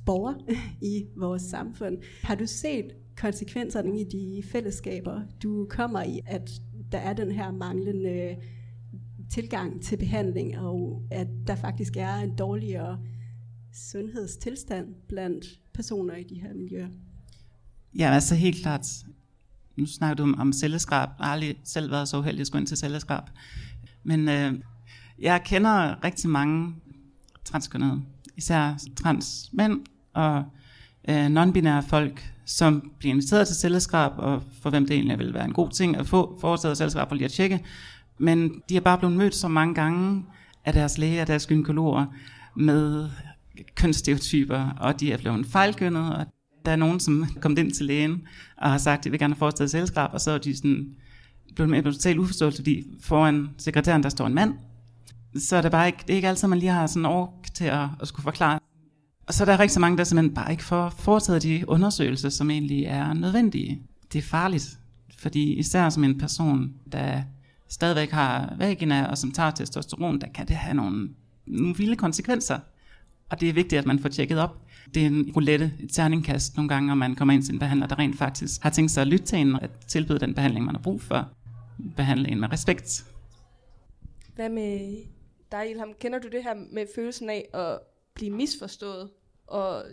borger 0.06 0.34
i 0.82 1.06
vores 1.18 1.42
samfund. 1.42 1.98
Har 2.24 2.36
du 2.36 2.46
set 2.48 2.86
konsekvenserne 3.18 4.00
i 4.00 4.04
de 4.04 4.44
fællesskaber, 4.52 5.22
du 5.44 5.68
kommer 5.70 6.04
i, 6.04 6.20
at 6.26 6.52
der 6.92 6.98
er 6.98 7.14
den 7.14 7.32
her 7.32 7.52
manglende 7.52 8.36
tilgang 9.30 9.82
til 9.82 9.98
behandling, 9.98 10.58
og 10.58 11.04
at 11.12 11.28
der 11.48 11.56
faktisk 11.56 11.98
er 11.98 12.16
en 12.16 12.36
dårligere 12.36 13.00
sundhedstilstand 13.74 14.88
blandt 15.08 15.46
personer 15.74 16.16
i 16.16 16.24
de 16.24 16.42
her 16.42 16.54
miljøer? 16.54 16.88
Ja, 17.98 18.10
altså 18.14 18.36
helt 18.36 18.62
klart. 18.62 18.88
Nu 19.78 19.86
snakker 19.86 20.16
du 20.16 20.24
om, 20.24 20.40
om 20.40 20.54
celleskrab. 20.54 21.10
Jeg 21.20 21.26
har 21.26 21.34
aldrig 21.34 21.60
selv 21.64 21.92
været 21.92 22.08
så 22.08 22.18
uheldig 22.18 22.42
at 22.42 22.48
skulle 22.48 22.62
ind 22.62 22.68
til 22.68 22.78
celleskrab. 22.78 23.24
Men 24.04 24.30
øh, 24.30 24.54
jeg 25.20 25.42
kender 25.46 26.04
rigtig 26.04 26.30
mange 26.30 26.76
transkønnede, 27.46 28.02
især 28.38 28.77
trans 28.96 29.50
mænd 29.54 29.82
og 30.13 30.44
øh, 31.10 31.25
non-binære 31.25 31.89
folk, 31.89 32.32
som 32.46 32.92
bliver 33.00 33.13
inviteret 33.13 33.48
til 33.48 33.56
selskab, 33.56 34.12
og 34.18 34.44
for 34.62 34.70
hvem 34.70 34.86
det 34.86 34.96
egentlig 34.96 35.20
vil 35.20 35.34
være 35.34 35.46
en 35.46 35.54
god 35.54 35.70
ting 35.70 35.98
at 35.98 36.08
få 36.08 36.38
foretaget 36.42 36.77
selskab 36.77 37.08
for 37.08 37.15
lige 37.15 37.25
at 37.25 37.32
tjekke. 37.32 37.65
Men 38.18 38.62
de 38.70 38.75
er 38.75 38.82
bare 38.82 38.98
blevet 38.98 39.18
mødt 39.18 39.36
så 39.36 39.48
mange 39.48 39.75
gange 39.75 40.25
af 40.65 40.74
deres 40.74 40.98
læger 40.98 41.22
og 41.22 41.27
deres 41.27 41.48
gynekologer 41.48 42.06
med 42.56 43.10
kønsstereotyper, 43.75 44.70
og 44.80 45.00
de 45.00 45.12
er 45.12 45.18
blevet 45.18 45.46
fejlkønnet, 45.46 46.15
og 46.15 46.25
der 46.65 46.72
er 46.72 46.75
nogen, 46.75 47.00
som 47.00 47.22
er 47.22 47.39
kommet 47.42 47.60
ind 47.60 47.72
til 47.72 47.86
lægen 47.86 48.27
og 48.58 48.72
har 48.72 48.77
sagt, 48.77 48.98
at 48.98 49.04
de 49.04 49.10
vil 49.10 49.20
gerne 49.20 49.34
have 49.34 49.39
foretaget 49.39 49.72
selskab, 49.72 50.10
og 50.13 50.22
så 50.22 50.32
er 50.32 50.38
de 50.38 50.58
sådan 50.58 50.96
blevet 51.56 51.70
med 51.70 51.84
totalt 51.84 52.20
uforståelse, 52.20 52.58
fordi 52.58 52.84
foran 53.01 53.50
sekretæren, 53.58 54.04
der 54.04 54.10
står 54.10 54.27
en 54.27 54.34
mand, 54.34 54.54
så 55.39 55.56
er 55.56 55.62
det 55.62 55.72
bare 55.72 55.88
ikke, 55.88 56.00
det 56.01 56.10
er 56.10 56.15
ikke 56.15 56.27
altid, 56.27 56.48
man 56.48 56.60
lige 56.60 56.72
har 56.72 56.88
sådan 56.88 57.06
ork 57.06 57.30
til 57.54 57.65
at, 57.65 57.88
at 58.01 58.08
skulle 58.08 58.24
forklare. 58.24 58.60
Og 59.27 59.34
så 59.34 59.44
er 59.44 59.46
der 59.46 59.60
rigtig 59.60 59.82
mange, 59.82 59.98
der 59.98 60.04
simpelthen 60.04 60.36
bare 60.36 60.51
ikke 60.51 60.63
får 60.63 60.89
foretaget 60.89 61.44
de 61.44 61.63
undersøgelser, 61.68 62.30
som 62.30 62.50
egentlig 62.50 62.84
er 62.84 63.13
nødvendige. 63.13 63.82
Det 64.13 64.20
er 64.20 64.24
farligt, 64.24 64.80
fordi 65.18 65.54
især 65.54 65.89
som 65.89 66.04
en 66.04 66.18
person, 66.18 66.74
der 66.92 67.22
stadigvæk 67.70 68.12
har 68.12 68.54
vagina, 68.58 69.06
og 69.06 69.18
som 69.18 69.32
tager 69.32 69.51
testosteron, 69.51 70.22
der 70.22 70.27
kan 70.27 70.48
det 70.48 70.56
have 70.56 70.74
nogle, 70.74 71.10
nogle 71.46 71.75
vilde 71.75 71.96
konsekvenser. 71.96 72.60
Og 73.30 73.42
det 73.42 73.50
er 73.50 73.54
vigtigt, 73.54 73.80
at 73.80 73.86
man 73.86 74.00
får 74.00 74.10
tjekket 74.10 74.39
op. 74.39 74.62
Det 74.94 75.04
er 75.04 75.08
en 75.08 75.32
roulette, 75.36 75.72
et 75.80 75.89
terningkast 75.94 76.56
nogle 76.56 76.70
gange, 76.70 76.88
når 76.88 76.96
man 76.96 77.15
kommer 77.15 77.34
ind 77.34 77.44
til 77.44 77.54
en 77.54 77.60
behandler, 77.60 77.88
der 77.88 78.00
rent 78.00 78.18
faktisk 78.18 78.63
har 78.63 78.70
tænkt 78.70 78.92
sig 78.92 79.01
at 79.01 79.08
lytte 79.08 79.25
til 79.25 79.39
en, 79.39 79.56
og 79.56 79.62
tilbyde 79.88 80.20
den 80.20 80.34
behandling, 80.34 80.65
man 80.65 80.75
har 80.75 80.82
brug 80.82 81.01
for. 81.01 81.30
Behandle 81.96 82.30
en 82.32 82.39
med 82.39 82.51
respekt. 82.51 83.06
Hvad 84.36 84.50
med 84.50 84.96
dig, 85.52 85.70
Ilham, 85.70 85.94
kender 85.94 86.20
du 86.20 86.28
det 86.28 86.44
her 86.44 86.54
med 86.54 86.88
følelsen 86.96 87.30
af 87.30 87.50
at 87.54 87.80
blive 88.14 88.32
misforstået, 88.32 89.10
og 89.48 89.84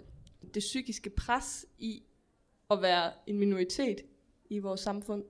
det 0.55 0.61
psykiske 0.61 1.11
pres 1.11 1.67
i 1.79 2.03
at 2.71 2.83
være 2.83 3.13
en 3.27 3.39
minoritet 3.39 4.01
i 4.51 4.59
vores 4.59 4.81
samfund? 4.81 5.25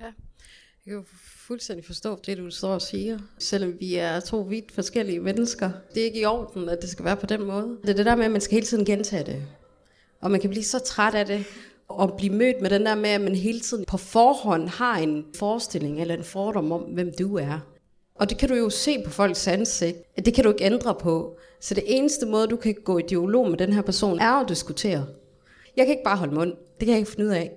Ja, 0.00 0.04
jeg 0.04 0.12
kan 0.84 0.92
jo 0.92 1.04
fuldstændig 1.46 1.84
forstå 1.84 2.18
det, 2.26 2.38
du 2.38 2.50
står 2.50 2.74
og 2.74 2.82
siger. 2.82 3.18
Selvom 3.38 3.80
vi 3.80 3.94
er 3.94 4.20
to 4.20 4.40
vidt 4.40 4.72
forskellige 4.72 5.20
mennesker. 5.20 5.70
Det 5.94 6.00
er 6.00 6.04
ikke 6.04 6.20
i 6.20 6.24
orden, 6.24 6.68
at 6.68 6.78
det 6.82 6.90
skal 6.90 7.04
være 7.04 7.16
på 7.16 7.26
den 7.26 7.44
måde. 7.44 7.78
Det 7.82 7.90
er 7.90 7.94
det 7.94 8.06
der 8.06 8.16
med, 8.16 8.24
at 8.24 8.30
man 8.30 8.40
skal 8.40 8.54
hele 8.54 8.66
tiden 8.66 8.84
gentage 8.84 9.24
det. 9.24 9.42
Og 10.20 10.30
man 10.30 10.40
kan 10.40 10.50
blive 10.50 10.64
så 10.64 10.78
træt 10.78 11.14
af 11.14 11.26
det, 11.26 11.46
og 11.88 12.16
blive 12.16 12.34
mødt 12.34 12.60
med 12.60 12.70
den 12.70 12.86
der 12.86 12.94
med, 12.94 13.10
at 13.10 13.20
man 13.20 13.34
hele 13.34 13.60
tiden 13.60 13.84
på 13.84 13.96
forhånd 13.96 14.68
har 14.68 14.98
en 14.98 15.26
forestilling 15.36 16.00
eller 16.00 16.16
en 16.16 16.24
fordom 16.24 16.72
om, 16.72 16.82
hvem 16.82 17.12
du 17.18 17.36
er. 17.36 17.73
Og 18.18 18.30
det 18.30 18.38
kan 18.38 18.48
du 18.48 18.54
jo 18.54 18.70
se 18.70 19.02
på 19.04 19.10
folks 19.10 19.46
ansigt, 19.48 19.96
det 20.24 20.34
kan 20.34 20.44
du 20.44 20.50
ikke 20.50 20.64
ændre 20.64 20.94
på. 20.94 21.36
Så 21.60 21.74
det 21.74 21.84
eneste 21.86 22.26
måde, 22.26 22.46
du 22.46 22.56
kan 22.56 22.74
gå 22.84 22.98
i 22.98 23.02
dialog 23.02 23.50
med 23.50 23.58
den 23.58 23.72
her 23.72 23.82
person, 23.82 24.18
er 24.18 24.30
at 24.30 24.48
diskutere. 24.48 25.06
Jeg 25.76 25.86
kan 25.86 25.92
ikke 25.92 26.04
bare 26.04 26.16
holde 26.16 26.34
mund. 26.34 26.50
Det 26.50 26.86
kan 26.86 26.88
jeg 26.88 26.98
ikke 26.98 27.10
finde 27.10 27.26
ud 27.26 27.30
af. 27.30 27.52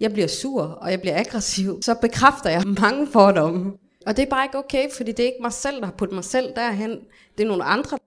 Jeg 0.00 0.12
bliver 0.12 0.28
sur, 0.28 0.62
og 0.62 0.90
jeg 0.90 1.00
bliver 1.00 1.18
aggressiv. 1.20 1.82
Så 1.82 1.94
bekræfter 1.94 2.50
jeg 2.50 2.62
mange 2.82 3.06
fordomme. 3.06 3.72
Og 4.06 4.16
det 4.16 4.22
er 4.22 4.30
bare 4.30 4.44
ikke 4.44 4.58
okay, 4.58 4.90
fordi 4.90 5.12
det 5.12 5.22
er 5.22 5.26
ikke 5.26 5.42
mig 5.42 5.52
selv, 5.52 5.76
der 5.76 5.84
har 5.84 5.92
puttet 5.92 6.14
mig 6.14 6.24
selv 6.24 6.52
derhen. 6.56 6.90
Det 7.38 7.44
er 7.44 7.48
nogle 7.48 7.64
andre. 7.64 7.98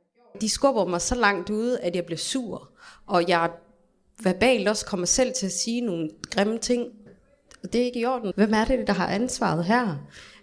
De 0.41 0.49
skubber 0.49 0.85
mig 0.85 1.01
så 1.01 1.15
langt 1.15 1.49
ude, 1.49 1.79
at 1.79 1.95
jeg 1.95 2.05
bliver 2.05 2.17
sur. 2.17 2.69
Og 3.07 3.29
jeg 3.29 3.49
verbalt 4.23 4.67
også 4.67 4.85
kommer 4.85 5.05
selv 5.05 5.33
til 5.33 5.45
at 5.45 5.51
sige 5.51 5.81
nogle 5.81 6.09
grimme 6.31 6.57
ting. 6.57 6.83
Og 7.63 7.73
det 7.73 7.81
er 7.81 7.85
ikke 7.85 7.99
i 7.99 8.05
orden. 8.05 8.33
Hvem 8.35 8.53
er 8.53 8.65
det, 8.65 8.87
der 8.87 8.93
har 8.93 9.07
ansvaret 9.07 9.65
her? 9.65 9.97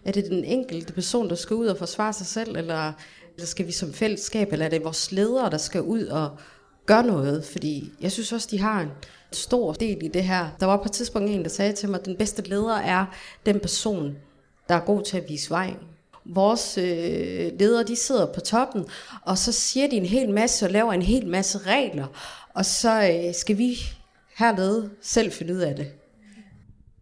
Er 0.04 0.12
det 0.12 0.24
den 0.24 0.44
enkelte 0.44 0.92
person, 0.92 1.28
der 1.28 1.34
skal 1.34 1.56
ud 1.56 1.66
og 1.66 1.76
forsvare 1.76 2.12
sig 2.12 2.26
selv, 2.26 2.56
eller, 2.56 2.92
eller 3.34 3.46
skal 3.46 3.66
vi 3.66 3.72
som 3.72 3.92
fællesskab, 3.92 4.52
eller 4.52 4.66
er 4.66 4.70
det 4.70 4.84
vores 4.84 5.12
ledere, 5.12 5.50
der 5.50 5.58
skal 5.58 5.82
ud 5.82 6.06
og 6.06 6.36
gøre 6.86 7.06
noget? 7.06 7.44
Fordi 7.44 7.92
jeg 8.00 8.12
synes 8.12 8.32
også, 8.32 8.48
de 8.50 8.58
har 8.60 8.80
en 8.80 8.90
stor 9.32 9.72
del 9.72 10.02
i 10.02 10.08
det 10.08 10.24
her. 10.24 10.48
Der 10.60 10.66
var 10.66 10.76
på 10.76 10.84
et 10.84 10.92
tidspunkt 10.92 11.30
en, 11.30 11.42
der 11.42 11.48
sagde 11.48 11.72
til 11.72 11.88
mig, 11.88 12.00
at 12.00 12.06
den 12.06 12.16
bedste 12.16 12.42
leder 12.42 12.76
er 12.76 13.06
den 13.46 13.60
person, 13.60 14.16
der 14.68 14.74
er 14.74 14.84
god 14.84 15.02
til 15.02 15.16
at 15.16 15.28
vise 15.28 15.50
vej. 15.50 15.74
Vores 16.24 16.78
øh, 16.78 17.58
ledere, 17.58 17.84
de 17.84 17.96
sidder 17.96 18.32
på 18.32 18.40
toppen, 18.40 18.84
og 19.22 19.38
så 19.38 19.52
siger 19.52 19.88
de 19.88 19.96
en 19.96 20.06
hel 20.06 20.30
masse 20.30 20.66
og 20.66 20.70
laver 20.70 20.92
en 20.92 21.02
hel 21.02 21.26
masse 21.26 21.58
regler, 21.58 22.06
og 22.54 22.64
så 22.64 23.10
øh, 23.12 23.34
skal 23.34 23.58
vi 23.58 23.78
hernede 24.38 24.90
selv 25.00 25.32
finde 25.32 25.54
ud 25.54 25.58
af 25.58 25.76
det. 25.76 25.92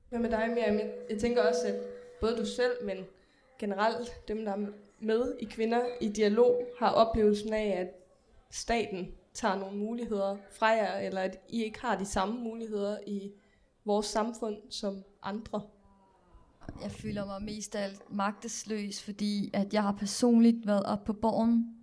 Hvad 0.09 0.21
med 0.21 0.31
dig, 0.31 0.49
Miriam? 0.55 0.81
Jeg 1.11 1.19
tænker 1.21 1.43
også, 1.43 1.61
at 1.67 1.75
både 2.20 2.37
du 2.37 2.46
selv, 2.46 2.72
men 2.85 2.96
generelt 3.59 4.28
dem, 4.28 4.44
der 4.44 4.52
er 4.52 4.66
med 5.00 5.35
i 5.40 5.44
Kvinder 5.44 5.83
i 6.00 6.09
Dialog, 6.09 6.66
har 6.78 6.90
oplevelsen 6.90 7.52
af, 7.52 7.76
at 7.80 7.88
staten 8.50 9.09
tager 9.35 9.59
nogle 9.59 9.78
muligheder 9.78 10.37
fra 10.52 10.66
jer, 10.66 10.98
eller 10.98 11.20
at 11.20 11.38
I 11.48 11.64
ikke 11.64 11.80
har 11.80 11.98
de 11.98 12.04
samme 12.04 12.40
muligheder 12.40 12.98
i 13.06 13.33
vores 13.85 14.06
samfund 14.06 14.56
som 14.70 15.02
andre? 15.22 15.62
Jeg 16.83 16.90
føler 16.90 17.26
mig 17.26 17.42
mest 17.42 17.74
af 17.74 17.85
alt 17.85 18.02
magtesløs, 18.11 19.02
fordi 19.02 19.50
at 19.52 19.74
jeg 19.74 19.83
har 19.83 19.92
personligt 19.92 20.66
været 20.66 20.83
op 20.83 21.04
på 21.04 21.12
borgen 21.12 21.76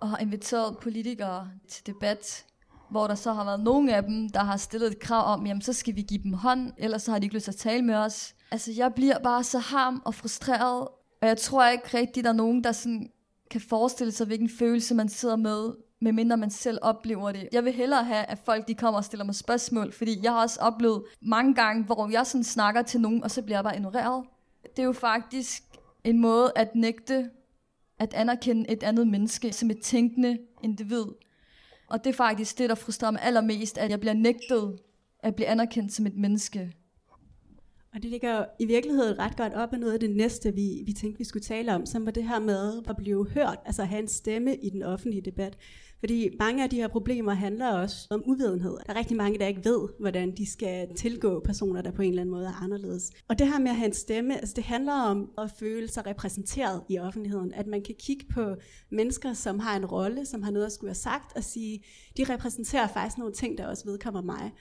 og 0.00 0.08
har 0.08 0.18
inviteret 0.18 0.78
politikere 0.78 1.50
til 1.68 1.86
debat, 1.86 2.46
hvor 2.90 3.06
der 3.06 3.14
så 3.14 3.32
har 3.32 3.44
været 3.44 3.60
nogle 3.60 3.96
af 3.96 4.02
dem, 4.02 4.28
der 4.28 4.40
har 4.40 4.56
stillet 4.56 4.92
et 4.92 4.98
krav 4.98 5.32
om, 5.32 5.46
jamen 5.46 5.62
så 5.62 5.72
skal 5.72 5.96
vi 5.96 6.02
give 6.02 6.22
dem 6.22 6.32
hånd, 6.32 6.72
ellers 6.78 7.02
så 7.02 7.10
har 7.10 7.18
de 7.18 7.24
ikke 7.24 7.34
lyst 7.34 7.44
til 7.44 7.52
at 7.52 7.56
tale 7.56 7.82
med 7.82 7.94
os. 7.94 8.34
Altså 8.50 8.72
jeg 8.72 8.94
bliver 8.94 9.18
bare 9.18 9.44
så 9.44 9.58
ham 9.58 10.02
og 10.04 10.14
frustreret, 10.14 10.88
og 11.20 11.28
jeg 11.28 11.36
tror 11.38 11.68
ikke 11.68 11.98
rigtigt, 11.98 12.24
der 12.24 12.30
er 12.30 12.34
nogen, 12.34 12.64
der 12.64 12.72
sådan 12.72 13.10
kan 13.50 13.60
forestille 13.60 14.12
sig, 14.12 14.26
hvilken 14.26 14.48
følelse 14.48 14.94
man 14.94 15.08
sidder 15.08 15.36
med, 15.36 15.72
medmindre 16.00 16.36
man 16.36 16.50
selv 16.50 16.78
oplever 16.82 17.32
det. 17.32 17.48
Jeg 17.52 17.64
vil 17.64 17.72
hellere 17.72 18.04
have, 18.04 18.24
at 18.24 18.38
folk 18.38 18.68
de 18.68 18.74
kommer 18.74 18.98
og 18.98 19.04
stiller 19.04 19.24
mig 19.24 19.34
spørgsmål, 19.34 19.92
fordi 19.92 20.18
jeg 20.22 20.32
har 20.32 20.42
også 20.42 20.60
oplevet 20.60 21.04
mange 21.20 21.54
gange, 21.54 21.84
hvor 21.84 22.10
jeg 22.10 22.26
sådan 22.26 22.44
snakker 22.44 22.82
til 22.82 23.00
nogen, 23.00 23.24
og 23.24 23.30
så 23.30 23.42
bliver 23.42 23.56
jeg 23.56 23.64
bare 23.64 23.76
ignoreret. 23.76 24.24
Det 24.62 24.78
er 24.78 24.86
jo 24.86 24.92
faktisk 24.92 25.62
en 26.04 26.18
måde 26.18 26.52
at 26.56 26.74
nægte 26.74 27.30
at 27.98 28.14
anerkende 28.14 28.70
et 28.70 28.82
andet 28.82 29.06
menneske 29.06 29.52
som 29.52 29.70
et 29.70 29.80
tænkende 29.82 30.38
individ. 30.62 31.04
Og 31.90 32.04
det 32.04 32.10
er 32.10 32.14
faktisk 32.14 32.58
det, 32.58 32.68
der 32.68 32.74
frustrerer 32.74 33.10
mig 33.10 33.22
allermest, 33.22 33.78
at 33.78 33.90
jeg 33.90 34.00
bliver 34.00 34.14
nægtet 34.14 34.78
at 35.20 35.34
blive 35.34 35.46
anerkendt 35.46 35.92
som 35.92 36.06
et 36.06 36.16
menneske. 36.16 36.72
Og 37.94 38.02
det 38.02 38.10
ligger 38.10 38.44
i 38.58 38.66
virkeligheden 38.66 39.18
ret 39.18 39.36
godt 39.36 39.54
op 39.54 39.72
af 39.72 39.80
noget 39.80 39.92
af 39.92 40.00
det 40.00 40.10
næste, 40.10 40.54
vi, 40.54 40.82
vi 40.86 40.92
tænkte, 40.92 41.18
vi 41.18 41.24
skulle 41.24 41.42
tale 41.42 41.74
om, 41.74 41.86
som 41.86 42.06
var 42.06 42.12
det 42.12 42.24
her 42.28 42.38
med 42.38 42.82
at 42.88 42.96
blive 42.96 43.28
hørt, 43.28 43.58
altså 43.64 43.82
at 43.82 43.88
have 43.88 44.02
en 44.02 44.08
stemme 44.08 44.56
i 44.56 44.70
den 44.70 44.82
offentlige 44.82 45.22
debat. 45.22 45.58
Fordi 46.00 46.30
mange 46.38 46.62
af 46.62 46.70
de 46.70 46.76
her 46.76 46.88
problemer 46.88 47.34
handler 47.34 47.68
også 47.68 48.06
om 48.10 48.22
uvidenhed. 48.26 48.70
Der 48.86 48.92
er 48.92 48.98
rigtig 48.98 49.16
mange, 49.16 49.38
der 49.38 49.46
ikke 49.46 49.64
ved, 49.64 49.88
hvordan 50.00 50.36
de 50.36 50.50
skal 50.50 50.94
tilgå 50.96 51.40
personer, 51.40 51.82
der 51.82 51.90
på 51.90 52.02
en 52.02 52.08
eller 52.08 52.22
anden 52.22 52.34
måde 52.34 52.46
er 52.46 52.62
anderledes. 52.62 53.10
Og 53.28 53.38
det 53.38 53.48
her 53.48 53.58
med 53.58 53.70
at 53.70 53.76
have 53.76 53.86
en 53.86 53.92
stemme, 53.92 54.36
altså 54.36 54.54
det 54.56 54.64
handler 54.64 54.92
om 54.92 55.30
at 55.38 55.50
føle 55.58 55.88
sig 55.88 56.06
repræsenteret 56.06 56.82
i 56.88 56.98
offentligheden. 56.98 57.54
At 57.54 57.66
man 57.66 57.82
kan 57.82 57.94
kigge 57.98 58.26
på 58.30 58.54
mennesker, 58.90 59.32
som 59.32 59.58
har 59.58 59.76
en 59.76 59.86
rolle, 59.86 60.26
som 60.26 60.42
har 60.42 60.50
noget 60.50 60.66
at 60.66 60.72
skulle 60.72 60.90
have 60.90 60.94
sagt, 60.94 61.36
og 61.36 61.44
sige, 61.44 61.84
de 62.16 62.24
repræsenterer 62.24 62.88
faktisk 62.88 63.18
nogle 63.18 63.34
ting, 63.34 63.58
der 63.58 63.66
også 63.66 63.84
vedkommer 63.84 64.22
mig. 64.22 64.52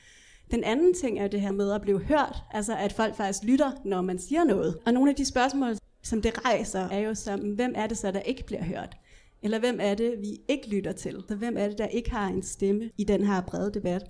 Den 0.52 0.64
anden 0.64 0.94
ting 0.94 1.20
er 1.20 1.28
det 1.28 1.42
her 1.42 1.52
med 1.52 1.72
at 1.72 1.82
blive 1.82 2.00
hørt, 2.00 2.36
altså 2.52 2.76
at 2.76 2.94
folk 2.94 3.16
faktisk 3.16 3.44
lytter, 3.44 3.72
når 3.86 4.02
man 4.02 4.20
siger 4.20 4.44
noget. 4.44 4.78
Og 4.86 4.94
nogle 4.94 5.10
af 5.10 5.16
de 5.16 5.26
spørgsmål, 5.26 5.76
som 6.04 6.22
det 6.22 6.46
rejser, 6.46 6.90
er 6.90 7.00
jo 7.00 7.16
som, 7.16 7.40
hvem 7.40 7.74
er 7.76 7.88
det 7.88 7.98
så, 7.98 8.12
der 8.12 8.20
ikke 8.20 8.44
bliver 8.46 8.64
hørt? 8.64 8.98
Eller 9.44 9.60
hvem 9.60 9.78
er 9.82 9.96
det, 9.96 10.16
vi 10.22 10.40
ikke 10.48 10.70
lytter 10.70 10.92
til? 10.92 11.24
Så 11.28 11.36
hvem 11.36 11.58
er 11.58 11.68
det, 11.68 11.78
der 11.78 11.88
ikke 11.88 12.12
har 12.12 12.28
en 12.28 12.44
stemme 12.44 12.90
i 12.98 13.04
den 13.04 13.24
her 13.24 13.42
brede 13.42 13.74
debat? 13.74 14.04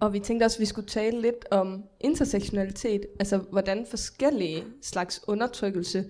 Og 0.00 0.12
vi 0.12 0.20
tænkte 0.20 0.44
også, 0.44 0.56
at 0.56 0.60
vi 0.60 0.66
skulle 0.66 0.88
tale 0.88 1.20
lidt 1.20 1.44
om 1.50 1.84
intersektionalitet, 2.00 3.06
altså 3.18 3.36
hvordan 3.36 3.86
forskellige 3.90 4.64
slags 4.82 5.20
undertrykkelse 5.26 6.04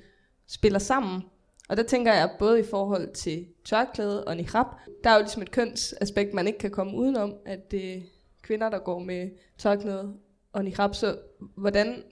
spiller 0.46 0.78
sammen. 0.78 1.22
Og 1.68 1.76
der 1.76 1.82
tænker 1.82 2.14
jeg 2.14 2.30
både 2.38 2.60
i 2.60 2.64
forhold 2.70 3.14
til 3.14 3.46
tørklæde 3.64 4.24
og 4.24 4.36
niqab, 4.36 4.66
der 5.04 5.10
er 5.10 5.14
jo 5.14 5.20
ligesom 5.20 5.42
et 5.42 5.50
kønsaspekt, 5.50 6.34
man 6.34 6.46
ikke 6.46 6.58
kan 6.58 6.70
komme 6.70 6.96
udenom, 6.96 7.34
at 7.46 7.70
det 7.70 8.02
kvinder, 8.46 8.68
der 8.68 8.78
går 8.78 8.98
med 8.98 9.30
tørklæde 9.58 10.14
og 10.52 10.64
niqab. 10.64 10.94
Så 10.94 11.18
hvordan, 11.56 12.02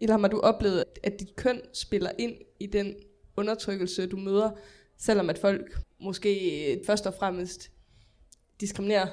Ilham, 0.00 0.20
har 0.20 0.28
du 0.28 0.40
oplevet, 0.40 0.84
at 1.02 1.20
dit 1.20 1.36
køn 1.36 1.60
spiller 1.72 2.10
ind 2.18 2.34
i 2.60 2.66
den 2.66 2.94
undertrykkelse, 3.36 4.06
du 4.06 4.16
møder, 4.16 4.50
selvom 4.98 5.30
at 5.30 5.38
folk 5.38 5.78
måske 6.00 6.64
øh, 6.72 6.84
først 6.86 7.06
og 7.06 7.14
fremmest 7.14 7.70
diskriminerer 8.60 9.06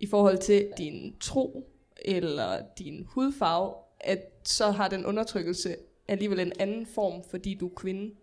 i 0.00 0.06
forhold 0.06 0.38
til 0.38 0.68
din 0.78 1.16
tro 1.20 1.70
eller 2.04 2.60
din 2.78 3.06
hudfarve, 3.08 3.72
at 4.00 4.18
så 4.44 4.70
har 4.70 4.88
den 4.88 5.06
undertrykkelse 5.06 5.76
alligevel 6.08 6.40
en 6.40 6.52
anden 6.58 6.86
form, 6.86 7.22
fordi 7.30 7.54
du 7.54 7.66
er 7.66 7.74
kvinde. 7.76 8.14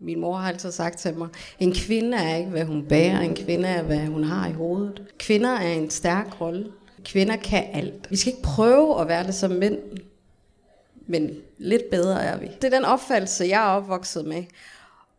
Min 0.00 0.20
mor 0.20 0.36
har 0.36 0.48
altid 0.48 0.70
sagt 0.70 0.98
til 0.98 1.14
mig, 1.14 1.28
en 1.58 1.72
kvinde 1.74 2.16
er 2.16 2.36
ikke, 2.36 2.50
hvad 2.50 2.64
hun 2.64 2.86
bærer, 2.88 3.20
en 3.20 3.36
kvinde 3.36 3.68
er, 3.68 3.82
hvad 3.82 4.06
hun 4.06 4.24
har 4.24 4.48
i 4.48 4.52
hovedet. 4.52 5.14
Kvinder 5.18 5.50
er 5.50 5.72
en 5.72 5.90
stærk 5.90 6.40
rolle. 6.40 6.72
Kvinder 7.04 7.36
kan 7.36 7.64
alt. 7.72 8.10
Vi 8.10 8.16
skal 8.16 8.32
ikke 8.32 8.42
prøve 8.42 9.00
at 9.00 9.08
være 9.08 9.26
det 9.26 9.34
som 9.34 9.50
mænd, 9.50 9.78
men 11.06 11.36
lidt 11.58 11.90
bedre 11.90 12.22
er 12.22 12.38
vi. 12.38 12.46
Det 12.46 12.64
er 12.64 12.78
den 12.78 12.84
opfattelse, 12.84 13.44
jeg 13.44 13.62
er 13.62 13.76
opvokset 13.76 14.24
med. 14.24 14.44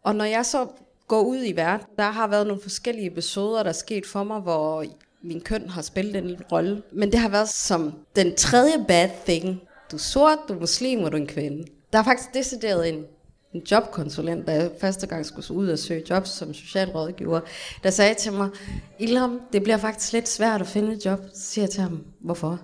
Og 0.04 0.16
når 0.16 0.26
jeg 0.26 0.46
så 0.46 0.68
går 1.08 1.22
ud 1.22 1.44
i 1.46 1.52
verden, 1.52 1.88
der 1.98 2.12
har 2.12 2.28
været 2.28 2.48
nogle 2.48 2.62
forskellige 2.62 3.08
episoder, 3.08 3.64
der 3.64 3.70
er 3.70 3.74
sket 3.74 4.06
for 4.06 4.24
mig, 4.24 4.40
hvor 4.40 4.86
min 5.22 5.42
køn 5.42 5.70
har 5.70 5.82
spillet 5.82 6.16
en 6.16 6.42
rolle. 6.52 6.84
Men 6.92 7.12
det 7.12 7.20
har 7.20 7.30
været 7.30 7.50
som 7.50 7.94
den 8.16 8.36
tredje 8.36 8.86
bad 8.88 9.10
thing. 9.26 9.62
Du 9.92 9.96
er 9.96 10.00
sort, 10.00 10.38
du 10.48 10.54
er 10.54 10.60
muslim, 10.60 11.04
og 11.04 11.12
du 11.12 11.18
er 11.18 11.22
en 11.22 11.28
kvinde. 11.28 11.66
Der 11.94 12.00
er 12.00 12.04
faktisk 12.04 12.34
decideret 12.34 12.90
en, 12.90 13.06
en 13.54 13.62
jobkonsulent, 13.72 14.48
der 14.48 14.70
første 14.82 15.08
gang 15.08 15.26
skulle 15.26 15.54
ud 15.54 15.68
og 15.68 15.80
søge 15.80 16.04
jobs 16.10 16.30
som 16.30 16.54
socialrådgiver, 16.54 17.40
der 17.84 17.90
sagde 17.90 18.14
til 18.14 18.34
mig, 18.34 18.50
Ilham, 19.00 19.42
det 19.54 19.64
bliver 19.64 19.78
faktisk 19.78 20.14
lidt 20.14 20.30
svært 20.30 20.62
at 20.62 20.68
finde 20.68 20.94
et 20.94 21.06
job. 21.06 21.20
Så 21.34 21.42
siger 21.42 21.64
jeg 21.66 21.70
til 21.70 21.82
ham, 21.82 22.04
hvorfor? 22.20 22.60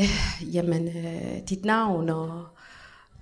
Øh, 0.00 0.54
jamen, 0.54 0.88
øh, 0.88 1.48
dit 1.48 1.64
navn 1.64 2.08
og 2.08 2.44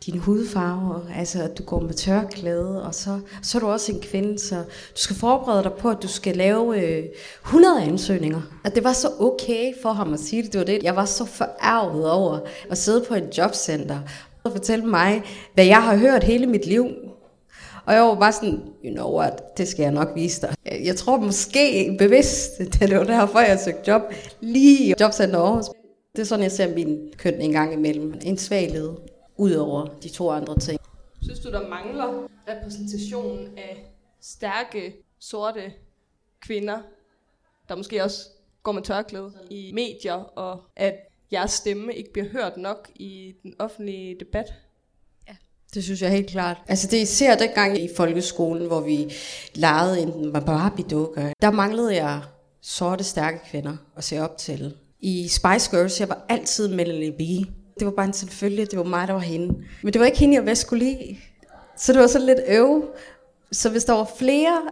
din 0.07 0.19
hudfarve, 0.19 1.15
altså 1.15 1.43
at 1.43 1.59
du 1.59 1.63
går 1.63 1.81
med 1.81 1.95
tørklæde, 1.95 2.83
og 2.83 2.95
så, 2.95 3.21
så 3.43 3.59
er 3.59 3.61
du 3.61 3.69
også 3.69 3.93
en 3.93 4.01
kvinde, 4.01 4.39
så 4.39 4.57
du 4.65 5.01
skal 5.01 5.17
forberede 5.17 5.63
dig 5.63 5.73
på, 5.73 5.91
at 5.91 6.03
du 6.03 6.09
skal 6.09 6.37
lave 6.37 6.81
øh, 6.81 7.05
100 7.45 7.83
ansøgninger. 7.83 8.41
At 8.65 8.75
det 8.75 8.85
var 8.85 8.93
så 8.93 9.09
okay 9.21 9.73
for 9.83 9.93
ham 9.93 10.15
at 10.15 10.21
sige 10.21 10.43
det, 10.43 10.53
det 10.53 10.59
var 10.59 10.65
det. 10.65 10.83
Jeg 10.83 10.97
var 10.97 11.05
så 11.05 11.25
forarvet 11.25 12.11
over 12.11 12.39
at 12.71 12.79
sidde 12.79 13.05
på 13.09 13.15
et 13.15 13.39
jobcenter 13.39 13.99
og 14.49 14.57
fortælle 14.57 14.87
mig, 14.87 15.23
hvad 15.55 15.65
jeg 15.65 15.83
har 15.83 15.97
hørt 15.97 16.25
hele 16.25 16.47
mit 16.47 16.67
liv. 16.67 16.87
Og 17.87 17.95
jeg 17.95 18.03
var 18.03 18.15
bare 18.15 18.33
sådan, 18.33 18.61
you 18.85 18.95
know 18.95 19.17
what, 19.19 19.59
det 19.59 19.69
skal 19.69 19.83
jeg 19.83 19.93
nok 19.93 20.09
vise 20.15 20.41
dig. 20.41 20.55
Jeg 20.85 20.97
tror 20.97 21.17
måske 21.17 21.97
bevidst, 21.99 22.59
det 22.73 22.97
var 22.97 23.05
derfor, 23.05 23.41
jeg 23.41 23.59
søgte 23.65 23.91
job 23.91 24.03
lige 24.41 24.85
i 24.85 24.95
Jobcenter 25.01 25.39
Aarhus. 25.39 25.65
Det 26.17 26.21
er 26.21 26.27
sådan, 26.27 26.43
jeg 26.43 26.53
ser 26.53 26.75
min 26.75 27.13
køn 27.17 27.41
en 27.41 27.53
gang 27.53 27.73
imellem. 27.73 28.15
En 28.23 28.39
svag 28.39 28.71
led 28.71 28.95
ud 29.37 29.53
over 29.53 29.87
de 30.03 30.09
to 30.09 30.31
andre 30.31 30.59
ting. 30.59 30.81
Synes 31.23 31.41
du, 31.41 31.51
der 31.51 31.69
mangler 31.69 32.29
repræsentation 32.49 33.39
af 33.57 33.93
stærke, 34.21 34.97
sorte 35.19 35.73
kvinder, 36.41 36.79
der 37.69 37.77
måske 37.77 38.05
også 38.05 38.29
går 38.63 38.73
med 38.73 38.83
tørklæde 38.83 39.33
i 39.51 39.73
medier, 39.75 40.15
og 40.15 40.61
at 40.77 40.95
jeres 41.33 41.51
stemme 41.51 41.95
ikke 41.95 42.13
bliver 42.13 42.29
hørt 42.29 42.57
nok 42.57 42.91
i 42.95 43.35
den 43.43 43.55
offentlige 43.59 44.17
debat? 44.21 44.55
Det 45.75 45.85
synes 45.85 46.03
jeg 46.03 46.11
helt 46.11 46.31
klart. 46.31 46.57
Altså 46.69 46.89
det 46.91 46.99
er 46.99 47.03
især 47.03 47.37
dengang 47.37 47.79
i 47.79 47.89
folkeskolen, 47.97 48.67
hvor 48.67 48.81
vi 48.81 49.13
legede 49.55 50.01
en 50.01 50.33
Barbie-dukker. 50.33 51.33
Der 51.43 51.51
manglede 51.51 51.95
jeg 51.95 52.23
sorte, 52.63 53.05
stærke 53.05 53.39
kvinder 53.51 53.77
at 53.97 54.05
se 54.05 54.21
op 54.21 54.37
til. 54.39 54.75
I 55.01 55.29
Spice 55.29 55.71
Girls, 55.71 56.01
jeg 56.01 56.09
var 56.09 56.25
altid 56.29 56.69
Melanie 56.69 57.13
B. 57.13 57.49
Det 57.79 57.87
var 57.87 57.91
bare 57.91 58.07
en 58.07 58.13
selvfølge, 58.13 58.65
det 58.65 58.79
var 58.79 58.85
mig, 58.85 59.09
der 59.09 59.15
var 59.15 59.21
hende. 59.21 59.65
Men 59.83 59.93
det 59.93 60.01
var 60.01 60.07
ikke 60.07 60.19
hende, 60.19 60.35
jeg 60.35 60.45
bedst 60.45 60.61
skulle 60.61 60.85
lide. 60.85 61.17
Så 61.77 61.93
det 61.93 62.01
var 62.01 62.07
sådan 62.07 62.27
lidt 62.27 62.41
øv. 62.49 62.89
Så 63.53 63.71
hvis 63.71 63.85
der 63.85 63.93
var 63.93 64.11
flere, 64.19 64.63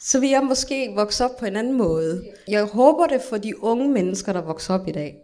så 0.00 0.20
ville 0.20 0.32
jeg 0.32 0.44
måske 0.44 0.92
vokse 0.94 1.24
op 1.24 1.36
på 1.36 1.46
en 1.46 1.56
anden 1.56 1.78
måde. 1.78 2.24
Jeg 2.48 2.64
håber 2.64 3.06
det 3.06 3.22
for 3.28 3.36
de 3.36 3.62
unge 3.62 3.88
mennesker, 3.88 4.32
der 4.32 4.42
vokser 4.42 4.74
op 4.74 4.88
i 4.88 4.92
dag. 4.92 5.16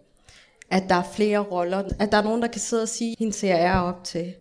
At 0.70 0.82
der 0.88 0.94
er 0.94 1.02
flere 1.14 1.38
roller. 1.38 1.78
At 1.98 2.12
der 2.12 2.18
er 2.18 2.22
nogen, 2.22 2.42
der 2.42 2.48
kan 2.48 2.60
sidde 2.60 2.82
og 2.82 2.88
sige, 2.88 3.16
hende 3.18 3.32
ser 3.32 3.56
jeg 3.56 3.80
op 3.80 4.04
til. 4.04 4.34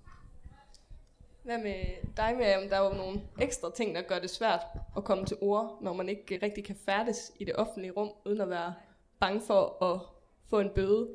Hvad 1.43 1.57
med 1.57 1.75
dig, 2.17 2.33
Miriam? 2.37 2.69
Der 2.69 2.75
er 2.75 2.89
jo 2.89 2.93
nogle 2.93 3.21
ekstra 3.41 3.71
ting, 3.75 3.95
der 3.95 4.01
gør 4.01 4.19
det 4.19 4.29
svært 4.29 4.59
at 4.97 5.03
komme 5.03 5.25
til 5.25 5.37
ord, 5.41 5.79
når 5.81 5.93
man 5.93 6.09
ikke 6.09 6.39
rigtig 6.43 6.63
kan 6.63 6.75
færdes 6.85 7.31
i 7.39 7.45
det 7.45 7.55
offentlige 7.55 7.91
rum, 7.91 8.09
uden 8.25 8.41
at 8.41 8.49
være 8.49 8.73
bange 9.19 9.41
for 9.47 9.83
at 9.83 9.99
få 10.49 10.59
en 10.59 10.69
bøde. 10.75 11.07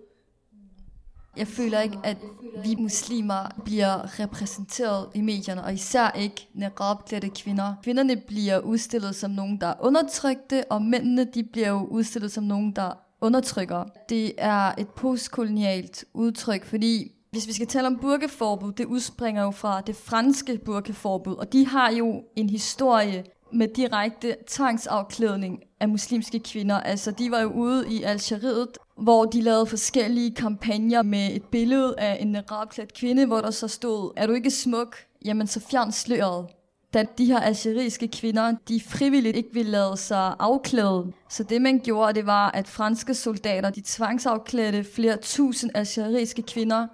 Jeg 1.36 1.46
føler 1.46 1.80
ikke, 1.80 1.98
at 2.04 2.16
vi 2.64 2.74
muslimer 2.78 3.60
bliver 3.64 4.20
repræsenteret 4.20 5.10
i 5.14 5.20
medierne, 5.20 5.64
og 5.64 5.74
især 5.74 6.10
ikke 6.10 6.48
niqab-klædte 6.54 7.28
kvinder. 7.28 7.74
Kvinderne 7.82 8.16
bliver 8.16 8.58
udstillet 8.58 9.14
som 9.14 9.30
nogen, 9.30 9.60
der 9.60 9.66
er 9.66 9.74
undertrykte, 9.80 10.64
og 10.70 10.82
mændene 10.82 11.24
de 11.24 11.44
bliver 11.44 11.68
jo 11.68 11.84
udstillet 11.84 12.32
som 12.32 12.44
nogen, 12.44 12.76
der 12.76 12.92
undertrykker. 13.22 13.84
Det 14.08 14.32
er 14.38 14.72
et 14.78 14.88
postkolonialt 14.88 16.04
udtryk, 16.14 16.64
fordi 16.64 17.12
hvis 17.30 17.46
vi 17.46 17.52
skal 17.52 17.66
tale 17.66 17.86
om 17.86 17.98
burkeforbud, 17.98 18.72
det 18.72 18.84
udspringer 18.84 19.42
jo 19.42 19.50
fra 19.50 19.80
det 19.80 19.96
franske 19.96 20.58
burkeforbud, 20.64 21.34
og 21.34 21.52
de 21.52 21.66
har 21.66 21.90
jo 21.90 22.22
en 22.36 22.50
historie 22.50 23.24
med 23.52 23.68
direkte 23.68 24.36
tvangsafklædning 24.46 25.60
af 25.80 25.88
muslimske 25.88 26.38
kvinder. 26.38 26.80
Altså, 26.80 27.10
de 27.10 27.30
var 27.30 27.40
jo 27.40 27.52
ude 27.52 27.92
i 27.92 28.02
Algeriet, 28.02 28.68
hvor 28.98 29.24
de 29.24 29.40
lavede 29.40 29.66
forskellige 29.66 30.34
kampagner 30.34 31.02
med 31.02 31.28
et 31.32 31.44
billede 31.44 31.94
af 31.98 32.18
en 32.20 32.50
rabklædt 32.50 32.94
kvinde, 32.94 33.26
hvor 33.26 33.40
der 33.40 33.50
så 33.50 33.68
stod, 33.68 34.12
er 34.16 34.26
du 34.26 34.32
ikke 34.32 34.50
smuk? 34.50 34.96
Jamen, 35.24 35.46
så 35.46 35.60
fjern 35.60 35.92
sløret. 35.92 36.46
Da 36.94 37.04
de 37.18 37.24
her 37.24 37.40
algeriske 37.40 38.08
kvinder, 38.08 38.54
de 38.68 38.80
frivilligt 38.80 39.36
ikke 39.36 39.52
ville 39.52 39.70
lade 39.70 39.96
sig 39.96 40.34
afklæde. 40.38 41.12
Så 41.28 41.42
det, 41.42 41.62
man 41.62 41.80
gjorde, 41.84 42.12
det 42.12 42.26
var, 42.26 42.50
at 42.50 42.68
franske 42.68 43.14
soldater, 43.14 43.70
de 43.70 43.82
tvangsafklædte 43.84 44.84
flere 44.84 45.16
tusind 45.16 45.70
algeriske 45.74 46.42
kvinder, 46.42 46.86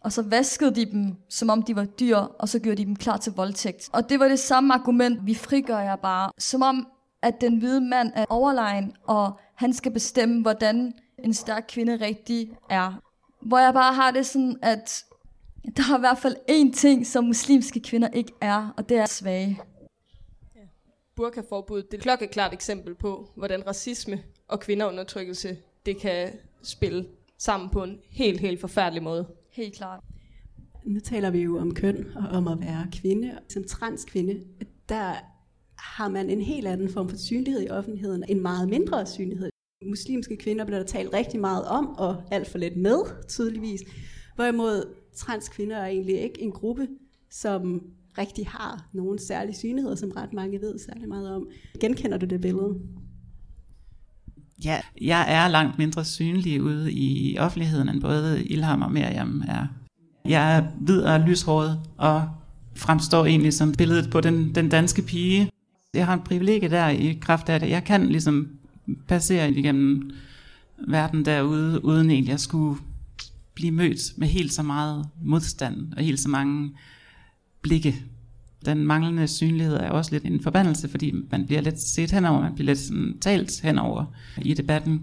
og 0.00 0.12
så 0.12 0.22
vaskede 0.22 0.74
de 0.74 0.84
dem, 0.84 1.14
som 1.28 1.50
om 1.50 1.62
de 1.62 1.76
var 1.76 1.84
dyr, 1.84 2.16
og 2.16 2.48
så 2.48 2.58
gjorde 2.58 2.76
de 2.76 2.84
dem 2.84 2.96
klar 2.96 3.16
til 3.16 3.32
voldtægt. 3.32 3.88
Og 3.92 4.08
det 4.08 4.20
var 4.20 4.28
det 4.28 4.38
samme 4.38 4.74
argument, 4.74 5.26
vi 5.26 5.34
frigør 5.34 5.78
jer 5.78 5.96
bare. 5.96 6.30
Som 6.38 6.62
om, 6.62 6.86
at 7.22 7.40
den 7.40 7.56
hvide 7.58 7.80
mand 7.80 8.12
er 8.14 8.24
overlegen, 8.28 8.92
og 9.04 9.38
han 9.54 9.72
skal 9.72 9.92
bestemme, 9.92 10.42
hvordan 10.42 10.92
en 11.24 11.34
stærk 11.34 11.64
kvinde 11.68 11.96
rigtig 11.96 12.50
er. 12.70 12.92
Hvor 13.42 13.58
jeg 13.58 13.74
bare 13.74 13.94
har 13.94 14.10
det 14.10 14.26
sådan, 14.26 14.56
at 14.62 15.04
der 15.76 15.82
er 15.92 15.96
i 15.96 16.00
hvert 16.00 16.18
fald 16.18 16.36
én 16.50 16.72
ting, 16.74 17.06
som 17.06 17.24
muslimske 17.24 17.80
kvinder 17.80 18.08
ikke 18.08 18.32
er, 18.40 18.74
og 18.76 18.88
det 18.88 18.96
er 18.96 19.06
svage. 19.06 19.60
Burkaforbud, 21.16 21.82
det 21.82 21.94
er 21.94 21.96
et 21.96 22.02
klokkeklart 22.02 22.52
eksempel 22.52 22.94
på, 22.94 23.30
hvordan 23.36 23.66
racisme 23.66 24.22
og 24.48 24.60
kvinderundertrykkelse, 24.60 25.56
det 25.86 26.00
kan 26.00 26.28
spille 26.62 27.06
sammen 27.38 27.70
på 27.70 27.82
en 27.82 27.98
helt, 28.10 28.40
helt 28.40 28.60
forfærdelig 28.60 29.02
måde. 29.02 29.26
Helt 29.52 29.74
klart. 29.74 30.00
Nu 30.84 31.00
taler 31.00 31.30
vi 31.30 31.38
jo 31.38 31.58
om 31.58 31.74
køn 31.74 32.06
og 32.16 32.28
om 32.28 32.48
at 32.48 32.60
være 32.60 32.86
kvinde. 32.92 33.38
Som 33.48 33.64
transkvinde, 33.64 34.44
der 34.88 35.12
har 35.78 36.08
man 36.08 36.30
en 36.30 36.40
helt 36.40 36.66
anden 36.66 36.88
form 36.88 37.08
for 37.08 37.16
synlighed 37.16 37.62
i 37.62 37.70
offentligheden, 37.70 38.24
en 38.28 38.40
meget 38.40 38.68
mindre 38.68 39.06
synlighed. 39.06 39.50
Muslimske 39.86 40.36
kvinder 40.36 40.64
bliver 40.64 40.78
der 40.78 40.86
talt 40.86 41.12
rigtig 41.12 41.40
meget 41.40 41.64
om, 41.64 41.86
og 41.86 42.22
alt 42.30 42.48
for 42.48 42.58
lidt 42.58 42.76
med, 42.76 43.26
tydeligvis. 43.28 43.80
Hvorimod 44.34 44.94
transkvinder 45.16 45.76
er 45.76 45.86
egentlig 45.86 46.20
ikke 46.20 46.42
en 46.42 46.52
gruppe, 46.52 46.88
som 47.30 47.82
rigtig 48.18 48.46
har 48.46 48.88
nogen 48.92 49.18
særlige 49.18 49.56
synligheder, 49.56 49.96
som 49.96 50.10
ret 50.10 50.32
mange 50.32 50.60
ved 50.60 50.78
særlig 50.78 51.08
meget 51.08 51.34
om. 51.34 51.48
Genkender 51.80 52.18
du 52.18 52.26
det 52.26 52.40
billede? 52.40 52.74
Ja, 54.64 54.80
jeg 55.00 55.24
er 55.28 55.48
langt 55.48 55.78
mindre 55.78 56.04
synlig 56.04 56.62
ude 56.62 56.92
i 56.92 57.38
offentligheden, 57.38 57.88
end 57.88 58.00
både 58.00 58.44
Ilham 58.44 58.82
og 58.82 58.92
Miriam 58.92 59.42
er. 59.48 59.66
Jeg 60.24 60.56
er 60.56 60.64
hvid 60.80 61.02
og 61.02 61.20
lyshåret, 61.20 61.80
og 61.96 62.28
fremstår 62.74 63.26
egentlig 63.26 63.54
som 63.54 63.72
billedet 63.72 64.10
på 64.10 64.20
den, 64.20 64.54
den 64.54 64.68
danske 64.68 65.02
pige. 65.02 65.50
Jeg 65.94 66.06
har 66.06 66.14
en 66.14 66.20
privilegie 66.20 66.68
der 66.68 66.88
i 66.88 67.18
kraft 67.20 67.48
af 67.48 67.60
det. 67.60 67.70
Jeg 67.70 67.84
kan 67.84 68.06
ligesom 68.06 68.48
passere 69.08 69.50
igennem 69.50 70.10
verden 70.88 71.24
derude, 71.24 71.84
uden 71.84 72.10
egentlig 72.10 72.34
at 72.34 72.40
skulle 72.40 72.78
blive 73.56 73.72
mødt 73.72 74.18
med 74.18 74.28
helt 74.28 74.52
så 74.52 74.62
meget 74.62 75.08
modstand 75.24 75.92
og 75.92 76.02
helt 76.02 76.20
så 76.20 76.28
mange 76.28 76.70
blikke. 77.62 78.04
Den 78.64 78.86
manglende 78.86 79.28
synlighed 79.28 79.74
er 79.74 79.90
også 79.90 80.12
lidt 80.12 80.24
en 80.24 80.42
forbandelse, 80.42 80.88
fordi 80.88 81.12
man 81.30 81.46
bliver 81.46 81.60
lidt 81.60 81.80
set 81.80 82.10
henover, 82.10 82.40
man 82.40 82.54
bliver 82.54 82.66
lidt 82.66 82.78
sådan 82.78 83.18
talt 83.20 83.60
henover 83.60 84.04
i 84.42 84.54
debatten. 84.54 85.02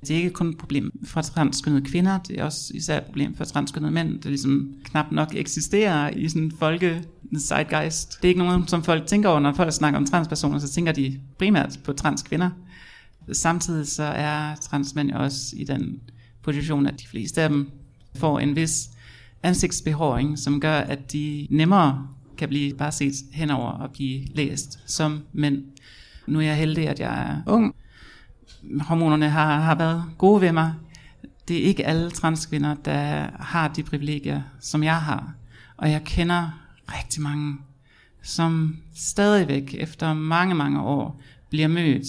Det 0.00 0.10
er 0.10 0.16
ikke 0.16 0.30
kun 0.30 0.48
et 0.48 0.56
problem 0.56 0.92
for 1.04 1.22
transkønnede 1.22 1.84
kvinder, 1.84 2.18
det 2.18 2.40
er 2.40 2.44
også 2.44 2.72
især 2.74 2.98
et 2.98 3.04
problem 3.04 3.34
for 3.34 3.44
transkønnede 3.44 3.92
mænd, 3.92 4.20
der 4.20 4.28
ligesom 4.28 4.74
knap 4.84 5.12
nok 5.12 5.34
eksisterer 5.34 6.10
i 6.10 6.28
sådan 6.28 6.52
folke 6.58 7.04
zeitgeist. 7.38 8.18
Det 8.22 8.24
er 8.24 8.28
ikke 8.28 8.44
nogen, 8.44 8.68
som 8.68 8.82
folk 8.82 9.06
tænker 9.06 9.28
over, 9.28 9.40
når 9.40 9.52
folk 9.52 9.72
snakker 9.72 9.98
om 9.98 10.06
transpersoner, 10.06 10.58
så 10.58 10.68
tænker 10.68 10.92
de 10.92 11.20
primært 11.38 11.80
på 11.84 11.92
transkvinder. 11.92 12.50
Samtidig 13.32 13.86
så 13.86 14.02
er 14.02 14.54
transmænd 14.54 15.10
også 15.10 15.56
i 15.56 15.64
den 15.64 16.00
position, 16.42 16.86
at 16.86 17.00
de 17.00 17.06
fleste 17.06 17.42
af 17.42 17.48
dem 17.48 17.70
får 18.16 18.40
en 18.40 18.56
vis 18.56 18.90
ansigtsbehåring, 19.42 20.38
som 20.38 20.60
gør, 20.60 20.78
at 20.78 21.12
de 21.12 21.46
nemmere 21.50 22.08
kan 22.38 22.48
blive 22.48 22.74
bare 22.74 22.92
set 22.92 23.14
henover 23.32 23.70
og 23.70 23.90
blive 23.90 24.26
læst 24.34 24.78
som 24.86 25.22
mænd. 25.32 25.64
Nu 26.26 26.38
er 26.38 26.42
jeg 26.42 26.56
heldig, 26.56 26.88
at 26.88 27.00
jeg 27.00 27.30
er 27.30 27.42
ung. 27.46 27.74
Hormonerne 28.80 29.28
har, 29.28 29.60
har 29.60 29.74
været 29.74 30.04
gode 30.18 30.40
ved 30.40 30.52
mig. 30.52 30.74
Det 31.48 31.58
er 31.58 31.62
ikke 31.62 31.86
alle 31.86 32.10
transkvinder, 32.10 32.74
der 32.74 33.30
har 33.40 33.68
de 33.68 33.82
privilegier, 33.82 34.42
som 34.60 34.82
jeg 34.82 34.96
har. 34.96 35.34
Og 35.76 35.90
jeg 35.90 36.04
kender 36.04 36.50
rigtig 36.88 37.22
mange, 37.22 37.56
som 38.22 38.76
stadigvæk 38.94 39.74
efter 39.78 40.14
mange, 40.14 40.54
mange 40.54 40.82
år 40.82 41.20
bliver 41.50 41.68
mødt 41.68 42.06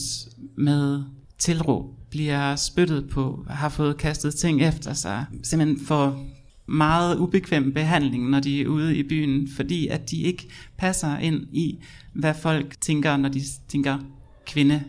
med 0.58 1.04
tilråb, 1.38 2.01
bliver 2.12 2.56
spyttet 2.56 3.10
på, 3.10 3.45
har 3.50 3.69
fået 3.69 3.97
kastet 3.97 4.36
ting 4.36 4.62
efter 4.62 4.93
sig, 4.93 5.26
simpelthen 5.43 5.86
for 5.86 6.26
meget 6.65 7.17
ubekvem 7.17 7.74
behandling, 7.74 8.30
når 8.30 8.39
de 8.39 8.62
er 8.62 8.67
ude 8.67 8.97
i 8.97 9.04
byen, 9.04 9.47
fordi 9.56 9.88
at 9.88 10.12
de 10.12 10.21
ikke 10.21 10.50
passer 10.78 11.17
ind 11.17 11.43
i, 11.52 11.80
hvad 12.13 12.34
folk 12.34 12.82
tænker, 12.82 13.17
når 13.17 13.30
de 13.30 13.41
tænker 13.67 13.97
kvinde. 14.45 14.84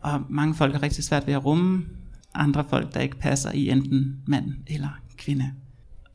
Og 0.00 0.22
mange 0.30 0.54
folk 0.54 0.74
er 0.74 0.82
rigtig 0.82 1.04
svært 1.04 1.26
ved 1.26 1.34
at 1.34 1.44
rumme 1.44 1.84
andre 2.34 2.64
folk, 2.68 2.94
der 2.94 3.00
ikke 3.00 3.18
passer 3.18 3.52
i 3.52 3.68
enten 3.68 4.16
mand 4.26 4.52
eller 4.66 5.00
kvinde. 5.16 5.52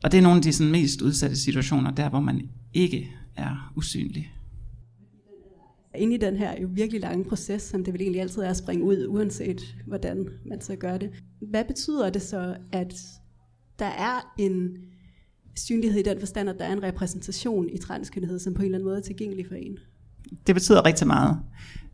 Og 0.04 0.12
det 0.12 0.18
er 0.18 0.22
nogle 0.22 0.36
af 0.36 0.42
de 0.42 0.52
sådan, 0.52 0.72
mest 0.72 1.02
udsatte 1.02 1.36
situationer, 1.36 1.90
der 1.90 2.08
hvor 2.08 2.20
man 2.20 2.48
ikke 2.74 3.10
er 3.36 3.72
usynlig. 3.76 4.32
Inde 5.98 6.14
i 6.14 6.18
den 6.18 6.36
her 6.36 6.60
jo 6.62 6.68
virkelig 6.72 7.00
lange 7.00 7.24
proces, 7.24 7.62
som 7.62 7.84
det 7.84 7.92
vil 7.92 8.02
egentlig 8.02 8.20
altid 8.20 8.42
er 8.42 8.50
at 8.50 8.56
springe 8.56 8.84
ud, 8.84 9.06
uanset 9.08 9.74
hvordan 9.86 10.28
man 10.46 10.60
så 10.60 10.76
gør 10.76 10.98
det. 10.98 11.10
Hvad 11.40 11.64
betyder 11.64 12.10
det 12.10 12.22
så, 12.22 12.56
at 12.72 12.94
der 13.78 13.86
er 13.86 14.34
en 14.38 14.70
synlighed 15.56 16.00
i 16.00 16.02
den 16.02 16.18
forstand, 16.20 16.48
at 16.48 16.58
der 16.58 16.64
er 16.64 16.72
en 16.72 16.82
repræsentation 16.82 17.68
i 17.72 17.78
transkønnethed, 17.78 18.38
som 18.38 18.54
på 18.54 18.62
en 18.62 18.64
eller 18.64 18.78
anden 18.78 18.88
måde 18.88 18.98
er 18.98 19.02
tilgængelig 19.02 19.46
for 19.46 19.54
en? 19.54 19.78
Det 20.46 20.54
betyder 20.54 20.86
rigtig 20.86 21.06
meget. 21.06 21.38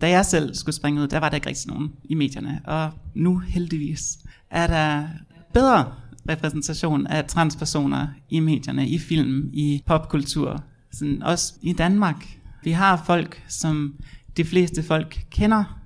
Da 0.00 0.08
jeg 0.08 0.26
selv 0.26 0.54
skulle 0.54 0.74
springe 0.74 1.02
ud, 1.02 1.08
der 1.08 1.18
var 1.18 1.28
der 1.28 1.34
ikke 1.34 1.48
rigtig 1.48 1.68
nogen 1.68 1.92
i 2.04 2.14
medierne. 2.14 2.60
Og 2.64 2.90
nu 3.14 3.38
heldigvis 3.38 4.18
er 4.50 4.66
der 4.66 5.08
bedre 5.52 5.94
repræsentation 6.28 7.06
af 7.06 7.24
transpersoner 7.24 8.08
i 8.30 8.40
medierne, 8.40 8.88
i 8.88 8.98
film, 8.98 9.50
i 9.52 9.82
popkultur, 9.86 10.64
sådan 10.92 11.22
også 11.22 11.54
i 11.62 11.72
Danmark. 11.72 12.38
Vi 12.64 12.70
har 12.70 13.03
folk, 13.07 13.42
som 13.48 13.94
de 14.37 14.44
fleste 14.44 14.83
folk 14.83 15.24
kender 15.31 15.81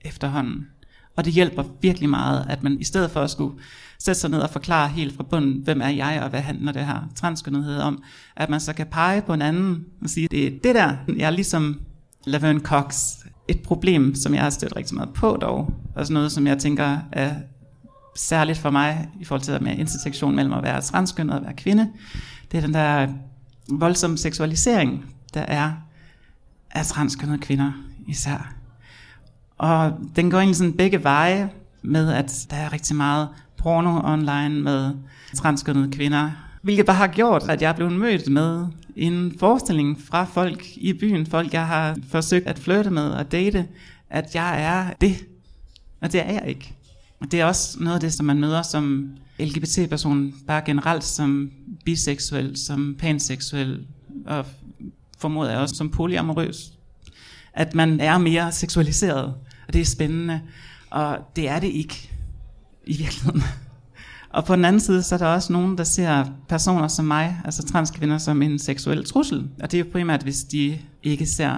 efterhånden. 0.00 0.66
Og 1.16 1.24
det 1.24 1.32
hjælper 1.32 1.64
virkelig 1.80 2.08
meget, 2.08 2.46
at 2.48 2.62
man 2.62 2.80
i 2.80 2.84
stedet 2.84 3.10
for 3.10 3.20
at 3.20 3.30
skulle 3.30 3.54
sætte 3.98 4.20
sig 4.20 4.30
ned 4.30 4.40
og 4.40 4.50
forklare 4.50 4.88
helt 4.88 5.16
fra 5.16 5.22
bunden, 5.22 5.60
hvem 5.64 5.80
er 5.80 5.88
jeg, 5.88 6.20
og 6.22 6.30
hvad 6.30 6.40
handler 6.40 6.72
det 6.72 6.86
her 6.86 7.08
transkønnethed 7.14 7.78
om, 7.78 8.02
at 8.36 8.50
man 8.50 8.60
så 8.60 8.72
kan 8.72 8.86
pege 8.86 9.22
på 9.22 9.34
en 9.34 9.42
anden 9.42 9.84
og 10.02 10.10
sige, 10.10 10.28
det 10.28 10.46
er 10.46 10.50
det 10.50 10.74
der, 10.74 10.96
jeg 11.16 11.26
er 11.26 11.30
ligesom 11.30 11.80
Laverne 12.26 12.60
Cox, 12.60 13.04
et 13.48 13.60
problem, 13.60 14.14
som 14.14 14.34
jeg 14.34 14.42
har 14.42 14.50
stødt 14.50 14.76
rigtig 14.76 14.94
meget 14.94 15.10
på 15.14 15.38
dog, 15.40 15.74
og 15.94 16.06
sådan 16.06 16.14
noget, 16.14 16.32
som 16.32 16.46
jeg 16.46 16.58
tænker 16.58 16.98
er 17.12 17.34
særligt 18.16 18.58
for 18.58 18.70
mig, 18.70 19.08
i 19.20 19.24
forhold 19.24 19.42
til 19.42 19.62
med 19.62 19.78
intersektion 19.78 20.36
mellem 20.36 20.52
at 20.52 20.62
være 20.62 20.80
transkønnet 20.80 21.32
og 21.32 21.40
at 21.40 21.44
være 21.44 21.56
kvinde, 21.56 21.90
det 22.52 22.58
er 22.58 22.60
den 22.60 22.74
der 22.74 23.08
voldsomme 23.68 24.18
seksualisering, 24.18 25.04
der 25.34 25.40
er 25.40 25.72
af 26.72 26.86
transkønnede 26.86 27.38
kvinder 27.38 27.72
især. 28.06 28.54
Og 29.58 29.98
den 30.16 30.30
går 30.30 30.38
egentlig 30.38 30.56
sådan 30.56 30.72
begge 30.72 31.04
veje 31.04 31.50
med, 31.82 32.12
at 32.12 32.46
der 32.50 32.56
er 32.56 32.72
rigtig 32.72 32.96
meget 32.96 33.28
porno 33.56 34.00
online 34.04 34.62
med 34.62 34.94
transkønnede 35.34 35.90
kvinder, 35.92 36.30
hvilket 36.62 36.86
bare 36.86 36.96
har 36.96 37.06
gjort, 37.06 37.42
at 37.48 37.62
jeg 37.62 37.68
er 37.68 37.72
blevet 37.72 37.92
mødt 37.92 38.28
med 38.28 38.66
en 38.96 39.34
forestilling 39.38 40.00
fra 40.00 40.24
folk 40.24 40.76
i 40.76 40.92
byen, 40.92 41.26
folk 41.26 41.52
jeg 41.52 41.66
har 41.66 41.96
forsøgt 42.08 42.46
at 42.46 42.58
flytte 42.58 42.90
med 42.90 43.10
og 43.10 43.32
date, 43.32 43.68
at 44.10 44.34
jeg 44.34 44.62
er 44.62 44.92
det, 45.00 45.24
og 46.00 46.12
det 46.12 46.20
er 46.20 46.32
jeg 46.32 46.44
ikke. 46.46 46.74
Og 47.20 47.32
det 47.32 47.40
er 47.40 47.44
også 47.44 47.76
noget 47.80 47.94
af 47.94 48.00
det, 48.00 48.12
som 48.12 48.26
man 48.26 48.40
møder 48.40 48.62
som 48.62 49.10
LGBT-person, 49.40 50.34
bare 50.46 50.62
generelt 50.66 51.04
som 51.04 51.50
biseksuel, 51.84 52.56
som 52.56 52.96
panseksuel, 52.98 53.86
og 54.26 54.46
formoder 55.22 55.50
jeg 55.50 55.60
også 55.60 55.74
som 55.74 55.90
polyamorøs. 55.90 56.72
At 57.54 57.74
man 57.74 58.00
er 58.00 58.18
mere 58.18 58.52
seksualiseret, 58.52 59.24
og 59.66 59.72
det 59.72 59.80
er 59.80 59.84
spændende, 59.84 60.40
og 60.90 61.18
det 61.36 61.48
er 61.48 61.58
det 61.58 61.68
ikke 61.68 62.10
i 62.86 62.96
virkeligheden. 62.96 63.42
Og 64.30 64.44
på 64.44 64.56
den 64.56 64.64
anden 64.64 64.80
side, 64.80 65.02
så 65.02 65.14
er 65.14 65.18
der 65.18 65.26
også 65.26 65.52
nogen, 65.52 65.78
der 65.78 65.84
ser 65.84 66.24
personer 66.48 66.88
som 66.88 67.04
mig, 67.04 67.40
altså 67.44 67.62
transkvinder, 67.62 68.18
som 68.18 68.42
en 68.42 68.58
seksuel 68.58 69.04
trussel. 69.04 69.48
Og 69.62 69.70
det 69.70 69.80
er 69.80 69.84
jo 69.84 69.90
primært, 69.92 70.22
hvis 70.22 70.44
de 70.44 70.78
ikke 71.02 71.26
ser 71.26 71.56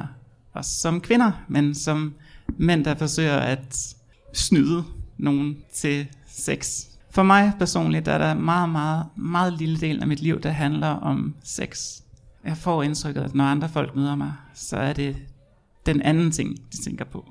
os 0.54 0.66
som 0.66 1.00
kvinder, 1.00 1.32
men 1.48 1.74
som 1.74 2.14
mænd, 2.58 2.84
der 2.84 2.94
forsøger 2.94 3.36
at 3.36 3.94
snyde 4.32 4.84
nogen 5.18 5.56
til 5.74 6.06
sex. 6.26 6.84
For 7.10 7.22
mig 7.22 7.52
personligt 7.58 8.08
er 8.08 8.18
der 8.18 8.34
meget, 8.34 8.68
meget, 8.68 9.04
meget 9.16 9.52
lille 9.52 9.76
del 9.76 10.00
af 10.00 10.06
mit 10.06 10.20
liv, 10.20 10.40
der 10.40 10.50
handler 10.50 10.88
om 10.88 11.34
sex. 11.44 12.00
Jeg 12.44 12.56
får 12.56 12.82
indtrykket, 12.82 13.20
at 13.20 13.34
når 13.34 13.44
andre 13.44 13.68
folk 13.68 13.96
møder 13.96 14.14
mig, 14.14 14.32
så 14.54 14.76
er 14.76 14.92
det 14.92 15.16
den 15.86 16.02
anden 16.02 16.30
ting, 16.30 16.56
de 16.72 16.82
tænker 16.84 17.04
på. 17.04 17.24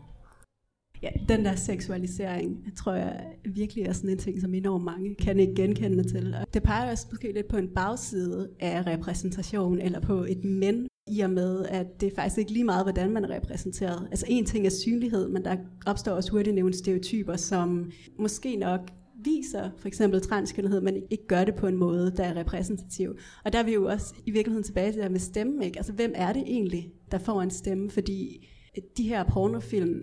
Ja, 1.04 1.10
den 1.30 1.46
der 1.46 1.56
seksualisering, 1.56 2.78
tror 2.78 2.94
jeg 2.94 3.24
virkelig 3.46 3.84
er 3.84 3.94
sådan 3.94 4.10
en 4.10 4.18
ting, 4.18 4.42
som 4.42 4.54
enormt 4.54 4.84
mange 4.84 5.16
kan 5.16 5.40
ikke 5.40 5.56
genkende 5.56 6.04
til. 6.04 6.36
Det 6.54 6.64
peger 6.64 6.92
også 6.92 7.08
måske 7.12 7.32
lidt 7.34 7.48
på 7.48 7.58
en 7.58 7.68
bagside 7.76 8.50
af 8.60 8.88
repræsentation, 8.88 9.80
eller 9.80 10.00
på 10.00 10.26
et 10.30 10.44
men, 10.44 10.88
i 11.08 11.20
og 11.20 11.30
med, 11.30 11.66
at 11.66 12.02
det 12.02 12.12
er 12.12 12.16
faktisk 12.16 12.38
ikke 12.38 12.52
lige 12.52 12.64
meget, 12.64 12.86
hvordan 12.86 13.12
man 13.12 13.26
er 13.26 13.36
repræsenteret. 13.36 14.08
Altså 14.12 14.26
en 14.30 14.46
ting 14.46 14.66
er 14.66 14.70
synlighed, 14.70 15.30
men 15.30 15.46
der 15.46 15.56
opstår 15.86 16.12
også 16.12 16.32
hurtigt 16.32 16.56
nogle 16.56 16.74
stereotyper, 16.74 17.36
som 17.36 17.92
måske 18.20 18.56
nok 18.56 18.80
viser 19.24 19.70
for 19.78 19.88
eksempel 19.88 20.22
transkønnethed, 20.22 20.82
men 20.82 20.96
ikke 21.10 21.28
gør 21.28 21.44
det 21.44 21.56
på 21.56 21.68
en 21.68 21.78
måde, 21.78 22.14
der 22.18 22.24
er 22.24 22.36
repræsentativ. 22.36 23.18
Og 23.44 23.54
der 23.54 23.60
er 23.60 23.64
vi 23.64 23.74
jo 23.74 23.86
også 23.86 24.14
i 24.26 24.32
virkeligheden 24.32 24.64
tilbage 24.64 24.92
til 24.92 25.02
det 25.02 25.12
med 25.12 25.20
stemme. 25.20 25.66
Ikke? 25.66 25.80
Altså 25.80 25.94
hvem 25.94 26.12
er 26.16 26.34
det 26.34 26.42
egentlig, 26.42 26.92
der 27.12 27.18
får 27.18 27.42
en 27.42 27.52
stemme? 27.52 27.92
Fordi 27.92 28.48
øh, 28.78 28.84
de 28.98 29.04
her 29.04 29.24
pornofilm 29.24 30.00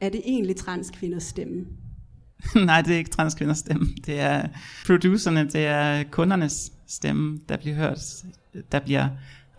er 0.00 0.08
det 0.08 0.20
egentlig 0.24 0.56
transkvinders 0.56 1.22
stemme? 1.22 1.66
Nej, 2.66 2.82
det 2.82 2.94
er 2.94 2.98
ikke 2.98 3.10
transkvinders 3.10 3.58
stemme. 3.58 3.86
Det 4.06 4.20
er 4.20 4.48
producerne, 4.86 5.48
det 5.48 5.66
er 5.66 6.02
kundernes 6.10 6.72
stemme, 6.86 7.40
der 7.48 7.56
bliver 7.56 7.76
hørt, 7.76 8.24
der 8.72 8.80
bliver 8.80 9.08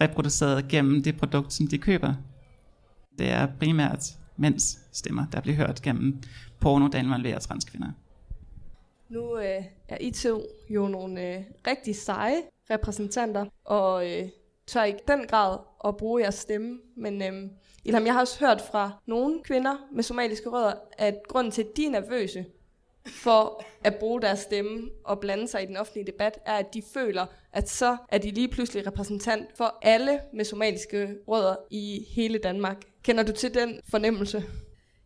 reproduceret 0.02 0.68
gennem 0.68 1.04
det 1.04 1.18
produkt, 1.18 1.54
som 1.54 1.68
de 1.68 1.78
køber. 1.78 2.14
Det 3.20 3.30
er 3.30 3.48
primært 3.60 4.06
mænds 4.38 4.80
stemmer, 4.92 5.26
der 5.32 5.42
bliver 5.42 5.56
hørt 5.56 5.82
gennem 5.82 6.22
porno, 6.60 6.88
der 6.88 7.00
involverer 7.00 7.40
transkvinder. 7.40 7.92
Nu 9.14 9.38
øh, 9.38 9.64
er 9.90 9.98
I 10.00 10.12
to 10.12 10.42
jo 10.70 10.88
nogle 10.88 11.36
øh, 11.36 11.44
rigtig 11.68 11.96
seje 11.96 12.42
repræsentanter, 12.70 13.46
og 13.66 14.12
øh, 14.12 14.30
tør 14.68 14.84
i 14.84 14.94
den 15.08 15.28
grad 15.28 15.58
at 15.86 15.98
bruge 15.98 16.22
jeres 16.22 16.36
stemme, 16.36 16.80
men 16.96 17.22
øh, 17.22 17.50
Ilham, 17.86 18.06
jeg 18.06 18.14
har 18.14 18.20
også 18.20 18.40
hørt 18.40 18.62
fra 18.62 18.92
nogle 19.06 19.44
kvinder 19.44 19.88
med 19.92 20.04
somaliske 20.04 20.50
rødder, 20.50 20.74
at 20.98 21.16
grunden 21.28 21.52
til, 21.52 21.62
at 21.62 21.78
de 21.78 21.86
er 21.86 21.90
nervøse 21.90 22.46
for 23.08 23.64
at 23.84 23.96
bruge 23.96 24.22
deres 24.22 24.40
stemme 24.40 24.90
og 25.04 25.20
blande 25.20 25.48
sig 25.48 25.64
i 25.64 25.66
den 25.66 25.78
offentlige 25.78 26.06
debat, 26.06 26.40
er, 26.46 26.54
at 26.54 26.74
de 26.74 26.84
føler, 26.94 27.26
at 27.54 27.70
så 27.70 27.98
er 28.10 28.18
de 28.18 28.32
lige 28.32 28.48
pludselig 28.48 28.88
repræsentant 28.88 29.58
for 29.58 29.80
alle 29.82 30.20
med 30.34 30.46
somaliske 30.46 31.16
rødder 31.28 31.56
i 31.70 32.06
hele 32.16 32.38
Danmark. 32.38 32.78
Kender 33.04 33.24
du 33.24 33.32
til 33.32 33.54
den 33.54 33.80
fornemmelse? 33.90 34.44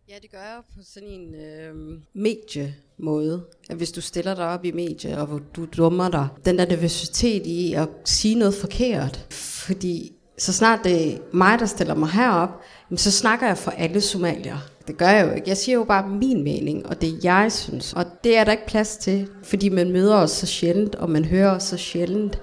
Ja, 0.10 0.16
det 0.22 0.32
gør 0.32 0.38
jeg 0.38 0.62
på 0.76 0.84
sådan 0.84 1.10
en 1.10 1.36
øh, 1.36 2.00
mediemåde. 2.14 3.44
At 3.70 3.78
hvis 3.78 3.92
du 3.92 4.02
stiller 4.02 4.36
dig 4.36 4.48
op 4.48 4.66
i 4.66 4.72
medie, 4.72 5.18
og 5.18 5.26
hvor 5.26 5.42
du 5.56 5.66
dummer 5.66 6.10
dig, 6.10 6.28
den 6.46 6.58
der 6.58 6.66
nervøsitet 6.66 7.46
i 7.46 7.74
at 7.74 7.90
sige 8.06 8.36
noget 8.36 8.54
forkert. 8.54 9.26
Fordi 9.30 10.14
så 10.38 10.54
snart 10.54 10.80
det 10.84 11.14
er 11.14 11.18
mig, 11.34 11.60
der 11.60 11.66
stiller 11.66 11.96
mig 11.96 12.10
herop, 12.10 12.50
så 12.96 13.12
snakker 13.12 13.48
jeg 13.48 13.58
for 13.58 13.72
alle 13.72 14.02
somalier. 14.02 14.58
Det 14.88 14.98
gør 14.98 15.10
jeg 15.10 15.28
jo 15.28 15.34
ikke. 15.34 15.50
Jeg 15.50 15.58
siger 15.58 15.78
jo 15.78 15.84
bare 15.84 16.10
min 16.10 16.44
mening, 16.44 16.86
og 16.86 17.02
det 17.02 17.24
jeg 17.24 17.52
synes. 17.52 17.94
Og 17.94 18.06
det 18.24 18.38
er 18.38 18.44
der 18.44 18.52
ikke 18.52 18.68
plads 18.68 18.98
til, 18.98 19.30
fordi 19.44 19.70
man 19.70 19.92
møder 19.92 20.16
os 20.16 20.32
så 20.32 20.46
sjældent, 20.46 20.96
og 20.96 21.10
man 21.10 21.26
hører 21.26 21.52
os 21.52 21.64
så 21.64 21.78
sjældent, 21.78 22.40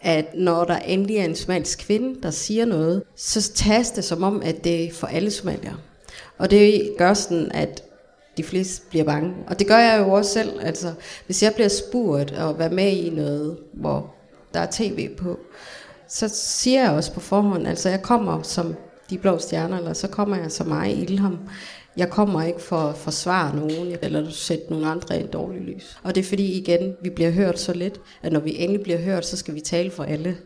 at 0.00 0.26
når 0.34 0.64
der 0.64 0.78
endelig 0.78 1.16
er 1.16 1.24
en 1.24 1.36
somalisk 1.36 1.78
kvinde, 1.78 2.22
der 2.22 2.30
siger 2.30 2.64
noget, 2.64 3.02
så 3.16 3.52
tages 3.52 3.90
det 3.90 4.04
som 4.04 4.22
om, 4.22 4.42
at 4.42 4.64
det 4.64 4.84
er 4.84 4.92
for 4.92 5.06
alle 5.06 5.30
somalier. 5.30 5.74
Og 6.40 6.50
det 6.50 6.94
gør 6.98 7.14
sådan, 7.14 7.52
at 7.52 7.84
de 8.36 8.44
fleste 8.44 8.86
bliver 8.90 9.04
bange. 9.04 9.34
Og 9.46 9.58
det 9.58 9.66
gør 9.66 9.78
jeg 9.78 10.00
jo 10.00 10.12
også 10.12 10.32
selv. 10.32 10.60
Altså, 10.60 10.92
hvis 11.26 11.42
jeg 11.42 11.54
bliver 11.54 11.68
spurgt 11.68 12.32
og 12.32 12.58
være 12.58 12.70
med 12.70 12.92
i 12.92 13.10
noget, 13.10 13.58
hvor 13.72 14.14
der 14.54 14.60
er 14.60 14.68
tv 14.70 15.16
på, 15.16 15.38
så 16.08 16.28
siger 16.28 16.82
jeg 16.82 16.90
også 16.90 17.12
på 17.12 17.20
forhånd, 17.20 17.68
altså 17.68 17.88
jeg 17.88 18.02
kommer 18.02 18.42
som 18.42 18.74
de 19.10 19.18
blå 19.18 19.38
stjerner, 19.38 19.78
eller 19.78 19.92
så 19.92 20.08
kommer 20.08 20.36
jeg 20.36 20.52
som 20.52 20.66
mig, 20.66 20.90
i 20.90 21.02
Ilham. 21.02 21.38
Jeg 21.96 22.10
kommer 22.10 22.42
ikke 22.42 22.60
for 22.60 22.76
at 22.76 22.96
forsvare 22.96 23.56
nogen, 23.56 23.96
eller 24.02 24.30
sætte 24.30 24.64
nogen 24.70 24.84
andre 24.84 25.18
i 25.18 25.20
en 25.20 25.26
dårlig 25.26 25.60
lys. 25.60 26.00
Og 26.02 26.14
det 26.14 26.20
er 26.20 26.28
fordi, 26.28 26.58
igen, 26.58 26.96
vi 27.02 27.10
bliver 27.10 27.30
hørt 27.30 27.58
så 27.58 27.72
lidt, 27.72 28.00
at 28.22 28.32
når 28.32 28.40
vi 28.40 28.58
endelig 28.58 28.82
bliver 28.82 28.98
hørt, 28.98 29.26
så 29.26 29.36
skal 29.36 29.54
vi 29.54 29.60
tale 29.60 29.90
for 29.90 30.04
alle. 30.04 30.36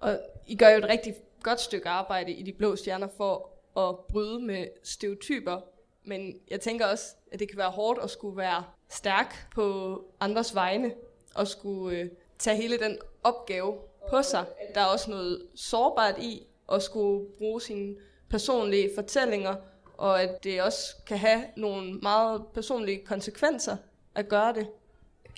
Og 0.00 0.18
I 0.46 0.54
gør 0.54 0.68
jo 0.68 0.78
et 0.78 0.88
rigtig 0.88 1.14
godt 1.42 1.60
stykke 1.60 1.88
arbejde 1.88 2.32
i 2.32 2.42
De 2.42 2.52
Blå 2.52 2.76
Stjerner 2.76 3.08
for 3.16 3.53
at 3.76 3.98
bryde 3.98 4.40
med 4.40 4.66
stereotyper. 4.82 5.60
Men 6.04 6.40
jeg 6.50 6.60
tænker 6.60 6.86
også, 6.86 7.04
at 7.32 7.40
det 7.40 7.48
kan 7.48 7.58
være 7.58 7.70
hårdt 7.70 8.00
at 8.02 8.10
skulle 8.10 8.36
være 8.36 8.64
stærk 8.88 9.48
på 9.54 10.00
andres 10.20 10.54
vegne, 10.54 10.92
og 11.34 11.48
skulle 11.48 11.98
øh, 11.98 12.10
tage 12.38 12.56
hele 12.56 12.78
den 12.78 12.98
opgave 13.22 13.74
på 14.10 14.22
sig. 14.22 14.44
Der 14.74 14.80
er 14.80 14.86
også 14.86 15.10
noget 15.10 15.46
sårbart 15.54 16.18
i 16.18 16.46
at 16.72 16.82
skulle 16.82 17.26
bruge 17.38 17.60
sine 17.60 17.96
personlige 18.30 18.90
fortællinger, 18.94 19.54
og 19.96 20.22
at 20.22 20.44
det 20.44 20.62
også 20.62 20.96
kan 21.06 21.18
have 21.18 21.44
nogle 21.56 21.94
meget 21.94 22.42
personlige 22.54 23.04
konsekvenser 23.04 23.76
at 24.14 24.28
gøre 24.28 24.52
det. 24.52 24.66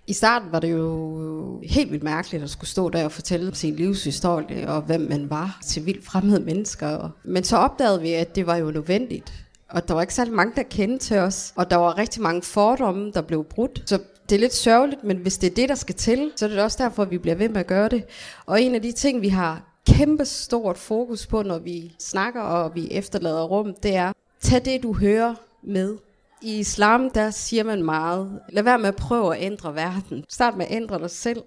I 0.08 0.12
starten 0.12 0.52
var 0.52 0.60
det 0.60 0.70
jo 0.70 1.62
helt 1.62 1.90
vildt 1.90 2.04
mærkeligt 2.04 2.42
at 2.42 2.50
skulle 2.50 2.70
stå 2.70 2.90
der 2.90 3.04
og 3.04 3.12
fortælle 3.12 3.54
sin 3.54 3.76
livshistorie 3.76 4.68
og 4.68 4.82
hvem 4.82 5.00
man 5.00 5.30
var 5.30 5.58
til 5.64 5.86
vildt 5.86 6.04
fremmede 6.04 6.40
mennesker. 6.40 7.10
Men 7.24 7.44
så 7.44 7.56
opdagede 7.56 8.00
vi, 8.00 8.12
at 8.12 8.36
det 8.36 8.46
var 8.46 8.56
jo 8.56 8.70
nødvendigt. 8.70 9.32
Og 9.68 9.88
der 9.88 9.94
var 9.94 10.00
ikke 10.00 10.14
særlig 10.14 10.34
mange, 10.34 10.52
der 10.56 10.62
kendte 10.62 11.06
til 11.06 11.18
os. 11.18 11.52
Og 11.56 11.70
der 11.70 11.76
var 11.76 11.98
rigtig 11.98 12.22
mange 12.22 12.42
fordomme, 12.42 13.12
der 13.12 13.22
blev 13.22 13.44
brudt. 13.44 13.82
Så 13.86 13.98
det 14.28 14.36
er 14.36 14.40
lidt 14.40 14.54
sørgeligt, 14.54 15.04
men 15.04 15.16
hvis 15.16 15.38
det 15.38 15.50
er 15.50 15.54
det, 15.54 15.68
der 15.68 15.74
skal 15.74 15.94
til, 15.94 16.30
så 16.36 16.44
er 16.44 16.48
det 16.48 16.58
også 16.58 16.84
derfor, 16.84 17.02
at 17.02 17.10
vi 17.10 17.18
bliver 17.18 17.34
ved 17.34 17.48
med 17.48 17.60
at 17.60 17.66
gøre 17.66 17.88
det. 17.88 18.04
Og 18.46 18.62
en 18.62 18.74
af 18.74 18.82
de 18.82 18.92
ting, 18.92 19.22
vi 19.22 19.28
har 19.28 19.62
kæmpe 19.86 20.24
stort 20.24 20.78
fokus 20.78 21.26
på, 21.26 21.42
når 21.42 21.58
vi 21.58 21.94
snakker 21.98 22.40
og 22.40 22.74
vi 22.74 22.88
efterlader 22.90 23.44
rum, 23.44 23.74
det 23.82 23.96
er, 23.96 24.12
tag 24.40 24.64
det, 24.64 24.82
du 24.82 24.92
hører 24.92 25.34
med. 25.62 25.96
I 26.42 26.58
islam, 26.58 27.10
der 27.10 27.30
siger 27.30 27.64
man 27.64 27.82
meget, 27.82 28.40
lad 28.48 28.62
være 28.62 28.78
med 28.78 28.88
at 28.88 28.96
prøve 28.96 29.36
at 29.36 29.42
ændre 29.42 29.74
verden. 29.74 30.24
Start 30.28 30.56
med 30.56 30.66
at 30.66 30.72
ændre 30.72 30.98
dig 30.98 31.10
selv. 31.10 31.42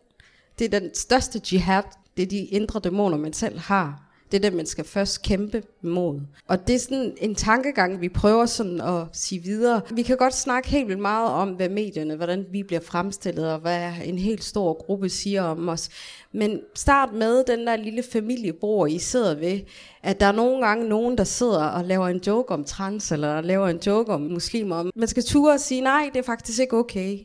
Det 0.59 0.73
er 0.73 0.79
den 0.79 0.95
største 0.95 1.41
jihad, 1.51 1.83
det 2.17 2.23
er 2.23 2.27
de 2.27 2.37
indre 2.37 2.79
dæmoner, 2.79 3.17
man 3.17 3.33
selv 3.33 3.59
har. 3.59 4.08
Det 4.31 4.43
der, 4.43 4.49
det, 4.49 4.57
man 4.57 4.65
skal 4.65 4.85
først 4.85 5.21
kæmpe 5.21 5.63
mod. 5.81 6.21
Og 6.47 6.67
det 6.67 6.75
er 6.75 6.79
sådan 6.79 7.13
en 7.17 7.35
tankegang, 7.35 8.01
vi 8.01 8.09
prøver 8.09 8.45
sådan 8.45 8.81
at 8.81 9.03
sige 9.13 9.43
videre. 9.43 9.81
Vi 9.91 10.01
kan 10.01 10.17
godt 10.17 10.33
snakke 10.33 10.69
helt 10.69 10.87
vildt 10.87 11.01
meget 11.01 11.29
om, 11.29 11.49
hvad 11.49 11.69
medierne, 11.69 12.15
hvordan 12.15 12.45
vi 12.51 12.63
bliver 12.63 12.81
fremstillet, 12.81 13.53
og 13.53 13.59
hvad 13.59 13.91
en 14.03 14.19
helt 14.19 14.43
stor 14.43 14.73
gruppe 14.73 15.09
siger 15.09 15.43
om 15.43 15.69
os. 15.69 15.89
Men 16.31 16.59
start 16.75 17.13
med 17.13 17.43
den 17.43 17.67
der 17.67 17.75
lille 17.75 18.03
familiebror, 18.03 18.85
I 18.85 18.99
sidder 18.99 19.35
ved, 19.35 19.59
at 20.03 20.19
der 20.19 20.25
er 20.25 20.31
nogle 20.31 20.65
gange 20.65 20.89
nogen, 20.89 21.17
der 21.17 21.23
sidder 21.23 21.63
og 21.63 21.85
laver 21.85 22.07
en 22.07 22.21
joke 22.27 22.53
om 22.53 22.63
trans, 22.63 23.11
eller 23.11 23.41
laver 23.41 23.67
en 23.67 23.79
joke 23.87 24.13
om 24.13 24.21
muslimer. 24.21 24.91
Man 24.95 25.07
skal 25.07 25.23
ture 25.23 25.53
og 25.53 25.59
sige, 25.59 25.81
nej, 25.81 26.09
det 26.13 26.19
er 26.19 26.23
faktisk 26.23 26.59
ikke 26.59 26.77
okay. 26.77 27.19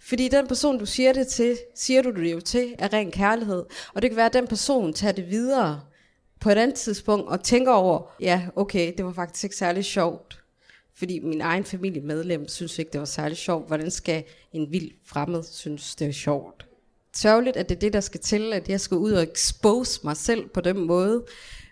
Fordi 0.00 0.28
den 0.28 0.46
person, 0.46 0.78
du 0.78 0.86
siger 0.86 1.12
det 1.12 1.26
til, 1.26 1.56
siger 1.74 2.02
du 2.02 2.10
det 2.10 2.32
jo 2.32 2.40
til, 2.40 2.74
er 2.78 2.92
ren 2.92 3.10
kærlighed. 3.10 3.64
Og 3.94 4.02
det 4.02 4.10
kan 4.10 4.16
være, 4.16 4.26
at 4.26 4.32
den 4.32 4.46
person 4.46 4.92
tager 4.92 5.12
det 5.12 5.30
videre 5.30 5.80
på 6.40 6.50
et 6.50 6.58
andet 6.58 6.76
tidspunkt 6.76 7.28
og 7.28 7.42
tænker 7.42 7.72
over, 7.72 8.14
ja, 8.20 8.46
okay, 8.56 8.92
det 8.96 9.04
var 9.04 9.12
faktisk 9.12 9.44
ikke 9.44 9.56
særlig 9.56 9.84
sjovt. 9.84 10.42
Fordi 10.94 11.18
min 11.18 11.40
egen 11.40 11.64
familiemedlem 11.64 12.48
synes 12.48 12.78
ikke, 12.78 12.92
det 12.92 12.98
var 12.98 13.04
særlig 13.04 13.36
sjovt. 13.36 13.66
Hvordan 13.66 13.90
skal 13.90 14.24
en 14.52 14.72
vild 14.72 14.90
fremmed 15.04 15.42
synes, 15.42 15.94
det 15.96 16.08
er 16.08 16.12
sjovt? 16.12 16.66
Sørgeligt, 17.12 17.56
at 17.56 17.68
det 17.68 17.74
er 17.74 17.80
det, 17.80 17.92
der 17.92 18.00
skal 18.00 18.20
til, 18.20 18.52
at 18.52 18.68
jeg 18.68 18.80
skal 18.80 18.96
ud 18.96 19.12
og 19.12 19.22
expose 19.22 20.00
mig 20.04 20.16
selv 20.16 20.48
på 20.48 20.60
den 20.60 20.80
måde. 20.86 21.24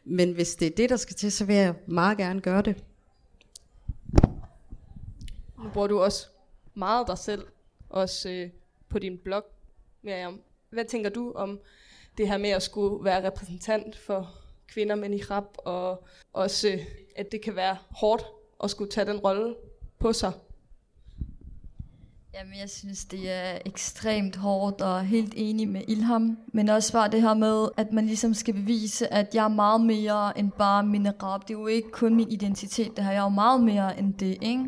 Men 0.04 0.32
hvis 0.32 0.54
det 0.54 0.66
er 0.66 0.76
det, 0.76 0.90
der 0.90 0.96
skal 0.96 1.16
til, 1.16 1.32
så 1.32 1.44
vil 1.44 1.56
jeg 1.56 1.74
meget 1.86 2.18
gerne 2.18 2.40
gøre 2.40 2.62
det. 2.62 2.84
Nu 5.62 5.70
bruger 5.72 5.86
du 5.86 6.00
også 6.00 6.26
meget 6.74 7.06
dig 7.06 7.18
selv, 7.18 7.46
også 7.90 8.30
øh, 8.30 8.50
på 8.88 8.98
din 8.98 9.18
blog, 9.18 9.44
Miriam. 10.02 10.40
Hvad 10.70 10.84
tænker 10.84 11.10
du 11.10 11.32
om 11.32 11.60
det 12.18 12.28
her 12.28 12.38
med 12.38 12.50
at 12.50 12.62
skulle 12.62 13.04
være 13.04 13.26
repræsentant 13.26 13.96
for 13.96 14.34
kvinder 14.68 14.94
med 14.94 15.08
niqab, 15.08 15.44
og 15.58 16.04
også 16.32 16.78
at 17.16 17.32
det 17.32 17.40
kan 17.42 17.56
være 17.56 17.76
hårdt 17.90 18.24
at 18.64 18.70
skulle 18.70 18.90
tage 18.90 19.06
den 19.06 19.18
rolle 19.18 19.54
på 19.98 20.12
sig. 20.12 20.32
Jamen, 22.34 22.58
jeg 22.60 22.70
synes, 22.70 23.04
det 23.04 23.30
er 23.30 23.58
ekstremt 23.66 24.36
hårdt 24.36 24.80
og 24.80 25.04
helt 25.04 25.34
enig 25.36 25.68
med 25.68 25.82
Ilham. 25.88 26.38
Men 26.52 26.68
også 26.68 26.92
bare 26.92 27.10
det 27.10 27.22
her 27.22 27.34
med, 27.34 27.68
at 27.76 27.92
man 27.92 28.06
ligesom 28.06 28.34
skal 28.34 28.54
bevise, 28.54 29.14
at 29.14 29.34
jeg 29.34 29.44
er 29.44 29.48
meget 29.48 29.80
mere 29.80 30.38
end 30.38 30.52
bare 30.58 30.82
min 30.82 31.22
rap. 31.22 31.48
Det 31.48 31.54
er 31.54 31.58
jo 31.58 31.66
ikke 31.66 31.90
kun 31.90 32.14
min 32.14 32.30
identitet, 32.30 32.96
det 32.96 33.04
her. 33.04 33.10
Jeg 33.10 33.18
er 33.18 33.22
jo 33.22 33.28
meget 33.28 33.60
mere 33.60 33.98
end 33.98 34.14
det, 34.14 34.38
ikke? 34.42 34.64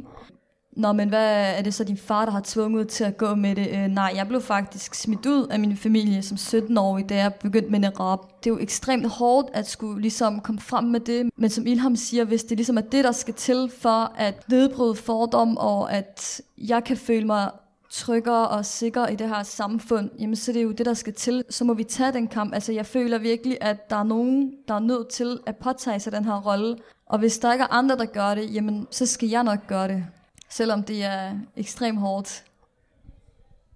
Nå, 0.78 0.92
men 0.92 1.08
hvad 1.08 1.56
er 1.58 1.62
det 1.62 1.74
så 1.74 1.84
din 1.84 1.96
far, 1.96 2.24
der 2.24 2.32
har 2.32 2.42
tvunget 2.44 2.88
til 2.88 3.04
at 3.04 3.16
gå 3.16 3.34
med 3.34 3.56
det? 3.56 3.68
Øh, 3.68 3.88
nej, 3.88 4.12
jeg 4.16 4.28
blev 4.28 4.40
faktisk 4.40 4.94
smidt 4.94 5.26
ud 5.26 5.46
af 5.46 5.60
min 5.60 5.76
familie 5.76 6.22
som 6.22 6.36
17-årig, 6.36 7.08
da 7.08 7.16
jeg 7.16 7.34
begyndte 7.34 7.70
med 7.70 8.00
rap. 8.00 8.44
Det 8.44 8.50
er 8.50 8.54
jo 8.54 8.60
ekstremt 8.60 9.06
hårdt 9.06 9.48
at 9.52 9.68
skulle 9.68 10.02
ligesom 10.02 10.40
komme 10.40 10.60
frem 10.60 10.84
med 10.84 11.00
det. 11.00 11.30
Men 11.36 11.50
som 11.50 11.66
Ilham 11.66 11.96
siger, 11.96 12.24
hvis 12.24 12.44
det 12.44 12.56
ligesom 12.56 12.76
er 12.76 12.80
det, 12.80 13.04
der 13.04 13.12
skal 13.12 13.34
til 13.34 13.72
for 13.78 14.12
at 14.16 14.48
nedbryde 14.50 14.94
fordom, 14.94 15.56
og 15.56 15.92
at 15.92 16.40
jeg 16.58 16.84
kan 16.84 16.96
føle 16.96 17.26
mig 17.26 17.50
tryggere 17.90 18.48
og 18.48 18.66
sikker 18.66 19.06
i 19.06 19.16
det 19.16 19.28
her 19.28 19.42
samfund, 19.42 20.10
jamen 20.18 20.36
så 20.36 20.52
det 20.52 20.58
er 20.58 20.64
jo 20.64 20.72
det, 20.72 20.86
der 20.86 20.94
skal 20.94 21.14
til. 21.14 21.44
Så 21.50 21.64
må 21.64 21.74
vi 21.74 21.84
tage 21.84 22.12
den 22.12 22.26
kamp. 22.26 22.54
Altså 22.54 22.72
jeg 22.72 22.86
føler 22.86 23.18
virkelig, 23.18 23.58
at 23.60 23.90
der 23.90 23.96
er 23.96 24.04
nogen, 24.04 24.52
der 24.68 24.74
er 24.74 24.78
nødt 24.78 25.08
til 25.08 25.38
at 25.46 25.56
påtage 25.56 26.00
sig 26.00 26.12
den 26.12 26.24
her 26.24 26.40
rolle. 26.46 26.76
Og 27.06 27.18
hvis 27.18 27.38
der 27.38 27.52
ikke 27.52 27.62
er 27.62 27.72
andre, 27.72 27.96
der 27.96 28.04
gør 28.04 28.34
det, 28.34 28.54
jamen 28.54 28.86
så 28.90 29.06
skal 29.06 29.28
jeg 29.28 29.44
nok 29.44 29.66
gøre 29.66 29.88
det 29.88 30.04
selvom 30.48 30.82
det 30.82 31.04
er 31.04 31.38
ekstremt 31.56 31.98
hårdt. 31.98 32.44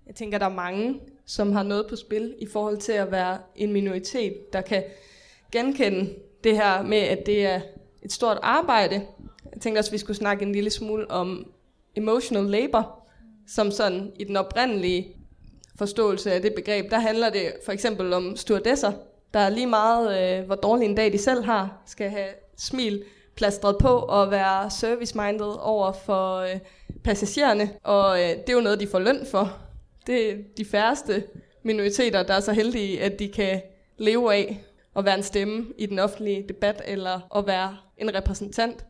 Jeg 0.07 0.15
tænker, 0.15 0.39
der 0.39 0.47
er 0.47 0.55
mange, 0.55 1.01
som 1.27 1.53
har 1.53 1.63
noget 1.63 1.87
på 1.89 1.97
spil 1.97 2.35
i 2.39 2.47
forhold 2.47 2.79
til 2.79 2.93
at 2.93 3.13
være 3.13 3.39
en 3.57 3.73
minoritet, 3.73 4.53
der 4.53 4.61
kan 4.61 4.85
genkende 5.53 6.15
det 6.45 6.57
her 6.57 6.83
med, 6.83 6.99
at 6.99 7.27
det 7.27 7.47
er 7.47 7.61
et 8.03 8.13
stort 8.13 8.39
arbejde. 8.43 9.07
Jeg 9.53 9.61
tænker 9.61 9.81
også, 9.81 9.89
at 9.89 9.93
vi 9.93 9.99
skulle 9.99 10.17
snakke 10.17 10.45
en 10.45 10.53
lille 10.53 10.71
smule 10.71 11.11
om 11.11 11.53
emotional 11.97 12.45
labor, 12.45 13.09
som 13.47 13.71
sådan 13.71 14.13
i 14.19 14.25
den 14.25 14.37
oprindelige 14.37 15.17
forståelse 15.79 16.33
af 16.33 16.43
det 16.43 16.55
begreb, 16.55 16.91
der 16.91 16.99
handler 16.99 17.31
det 17.31 17.53
for 17.65 17.73
eksempel 17.73 18.13
om 18.13 18.37
stewardesser, 18.37 18.93
der 19.35 19.41
er 19.41 19.49
lige 19.49 19.67
meget, 19.67 20.39
øh, 20.41 20.47
hvor 20.47 20.55
dårlig 20.55 20.85
en 20.85 20.95
dag 20.95 21.13
de 21.13 21.19
selv 21.19 21.45
har, 21.45 21.83
skal 21.87 22.11
have 22.11 22.29
smil 22.57 23.05
plastret 23.35 23.79
på 23.79 23.88
og 23.88 24.31
være 24.31 24.71
service-minded 24.71 25.61
over 25.61 25.92
for 25.92 26.37
øh, 26.37 26.59
passagererne. 27.05 27.71
Og 27.83 28.23
øh, 28.23 28.29
det 28.29 28.49
er 28.49 28.53
jo 28.53 28.61
noget, 28.61 28.81
de 28.81 28.88
får 28.88 28.99
løn 28.99 29.27
for. 29.31 29.59
Det 30.07 30.31
er 30.31 30.37
de 30.57 30.64
færreste 30.64 31.25
minoriteter, 31.62 32.23
der 32.23 32.35
er 32.35 32.40
så 32.40 32.53
heldige, 32.53 33.03
at 33.03 33.18
de 33.18 33.29
kan 33.29 33.62
leve 33.99 34.35
af 34.35 34.64
at 34.97 35.05
være 35.05 35.14
en 35.14 35.23
stemme 35.23 35.66
i 35.79 35.87
den 35.87 35.99
offentlige 35.99 36.45
debat 36.49 36.83
eller 36.85 37.37
at 37.37 37.47
være 37.47 37.77
en 37.99 38.14
repræsentant. 38.14 38.85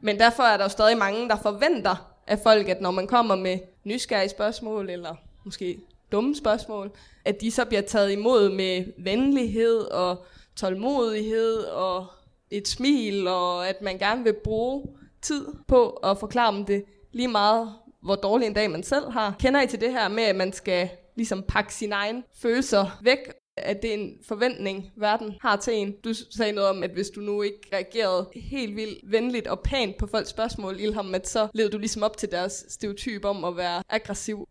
Men 0.00 0.18
derfor 0.18 0.42
er 0.42 0.56
der 0.56 0.64
jo 0.64 0.68
stadig 0.68 0.98
mange, 0.98 1.28
der 1.28 1.36
forventer 1.36 2.12
af 2.26 2.38
folk, 2.38 2.68
at 2.68 2.80
når 2.80 2.90
man 2.90 3.06
kommer 3.06 3.36
med 3.36 3.58
nysgerrige 3.84 4.28
spørgsmål 4.28 4.90
eller 4.90 5.14
måske 5.44 5.78
dumme 6.12 6.36
spørgsmål, 6.36 6.90
at 7.24 7.40
de 7.40 7.50
så 7.50 7.64
bliver 7.64 7.82
taget 7.82 8.12
imod 8.12 8.50
med 8.50 8.84
venlighed 8.98 9.78
og 9.80 10.24
tålmodighed 10.56 11.58
og 11.58 12.06
et 12.52 12.68
smil, 12.68 13.26
og 13.26 13.68
at 13.68 13.82
man 13.82 13.98
gerne 13.98 14.24
vil 14.24 14.34
bruge 14.44 14.86
tid 15.22 15.46
på 15.68 15.88
at 15.88 16.18
forklare 16.18 16.56
dem 16.56 16.64
det 16.64 16.84
lige 17.12 17.28
meget, 17.28 17.74
hvor 18.02 18.14
dårlig 18.14 18.46
en 18.46 18.54
dag 18.54 18.70
man 18.70 18.82
selv 18.82 19.10
har. 19.10 19.36
Kender 19.38 19.62
I 19.62 19.66
til 19.66 19.80
det 19.80 19.92
her 19.92 20.08
med, 20.08 20.22
at 20.22 20.36
man 20.36 20.52
skal 20.52 20.88
ligesom 21.16 21.42
pakke 21.48 21.74
sine 21.74 21.94
egne 21.94 22.22
følelser 22.42 22.98
væk, 23.02 23.18
at 23.56 23.82
det 23.82 23.90
er 23.90 23.94
en 23.94 24.12
forventning, 24.28 24.92
verden 24.96 25.34
har 25.40 25.56
til 25.56 25.74
en. 25.74 25.94
Du 26.04 26.14
sagde 26.14 26.52
noget 26.52 26.70
om, 26.70 26.82
at 26.82 26.90
hvis 26.90 27.10
du 27.10 27.20
nu 27.20 27.42
ikke 27.42 27.60
reagerede 27.72 28.28
helt 28.34 28.76
vildt 28.76 29.12
venligt 29.12 29.46
og 29.46 29.60
pænt 29.60 29.96
på 29.98 30.06
folks 30.06 30.28
spørgsmål, 30.28 30.80
Ilham, 30.80 31.14
at 31.14 31.28
så 31.28 31.48
levede 31.54 31.72
du 31.72 31.78
ligesom 31.78 32.02
op 32.02 32.16
til 32.16 32.30
deres 32.30 32.64
stereotyp 32.68 33.24
om 33.24 33.44
at 33.44 33.56
være 33.56 33.82
aggressiv 33.88 34.48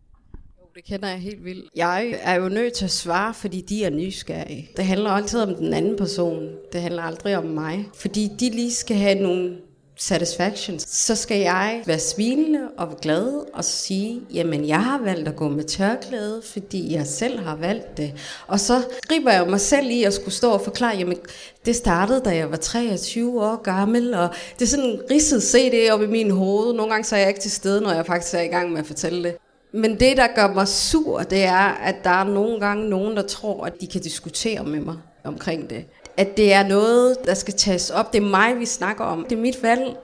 det 0.76 0.84
kender 0.84 1.10
jeg 1.10 1.18
helt 1.18 1.46
vildt. 1.46 1.70
Jeg 1.76 2.20
er 2.22 2.36
jo 2.36 2.50
nødt 2.50 2.74
til 2.74 2.86
at 2.86 2.92
svare, 2.92 3.34
fordi 3.34 3.62
de 3.62 3.86
er 3.86 3.90
nysgerrige. 3.90 4.70
Det 4.78 4.86
handler 4.86 5.10
altid 5.10 5.42
om 5.42 5.56
den 5.56 5.74
anden 5.74 5.98
person. 5.98 6.50
Det 6.74 6.82
handler 6.82 7.04
aldrig 7.04 7.38
om 7.38 7.46
mig. 7.46 7.86
Fordi 7.96 8.30
de 8.40 8.50
lige 8.50 8.74
skal 8.74 8.98
have 8.98 9.16
nogle 9.16 9.58
satisfaction, 9.96 10.80
så 10.80 11.16
skal 11.16 11.38
jeg 11.38 11.84
være 11.86 12.00
smilende 12.00 12.60
og 12.78 12.98
glad 13.02 13.46
og 13.54 13.66
sige, 13.66 14.22
jamen 14.34 14.68
jeg 14.68 14.84
har 14.84 15.02
valgt 15.02 15.28
at 15.28 15.36
gå 15.36 15.50
med 15.50 15.64
tørklæde, 15.64 16.42
fordi 16.46 16.94
jeg 16.94 17.08
selv 17.08 17.40
har 17.40 17.56
valgt 17.56 17.98
det. 17.98 18.14
Og 18.48 18.60
så 18.60 18.84
griber 19.08 19.32
jeg 19.32 19.48
mig 19.48 19.62
selv 19.62 19.90
i 19.90 20.04
at 20.04 20.14
skulle 20.14 20.34
stå 20.34 20.52
og 20.52 20.62
forklare, 20.62 20.98
jamen 20.98 21.18
det 21.66 21.76
startede, 21.76 22.22
da 22.26 22.36
jeg 22.36 22.52
var 22.52 22.58
23 22.58 23.44
år 23.44 23.62
gammel, 23.62 24.14
og 24.14 24.30
det 24.60 24.62
er 24.62 24.70
sådan 24.70 24.86
en 24.86 25.02
ridset 25.12 25.44
CD 25.44 25.92
op 25.92 26.02
i 26.02 26.08
min 26.08 26.32
hoved. 26.32 26.74
Nogle 26.74 26.92
gange 26.92 27.04
så 27.04 27.16
er 27.16 27.20
jeg 27.20 27.28
ikke 27.30 27.42
til 27.42 27.52
stede, 27.52 27.82
når 27.82 27.94
jeg 27.94 28.06
faktisk 28.06 28.34
er 28.34 28.42
i 28.42 28.48
gang 28.48 28.72
med 28.72 28.80
at 28.80 28.86
fortælle 28.86 29.24
det. 29.24 29.38
Men 29.74 30.00
det, 30.00 30.18
der 30.18 30.28
gør 30.36 30.54
mig 30.54 30.68
sur, 30.68 31.20
det 31.20 31.44
er, 31.44 31.78
at 31.84 31.96
der 32.04 32.10
er 32.10 32.24
nogle 32.24 32.60
gange 32.60 32.90
nogen, 32.90 33.18
der 33.18 33.22
tror, 33.22 33.66
at 33.66 33.74
de 33.82 33.88
kan 33.88 34.02
diskutere 34.02 34.64
med 34.64 34.80
mig 34.80 34.96
omkring 35.24 35.70
det. 35.70 35.86
At 36.18 36.38
det 36.38 36.54
er 36.54 36.68
noget, 36.68 37.18
der 37.26 37.34
skal 37.34 37.54
tages 37.54 37.90
op. 37.90 38.14
Det 38.14 38.24
er 38.24 38.28
mig, 38.30 38.60
vi 38.60 38.66
snakker 38.66 39.04
om. 39.04 39.26
Det 39.30 39.38
er 39.38 39.42
mit 39.42 39.64
valg. 39.64 39.96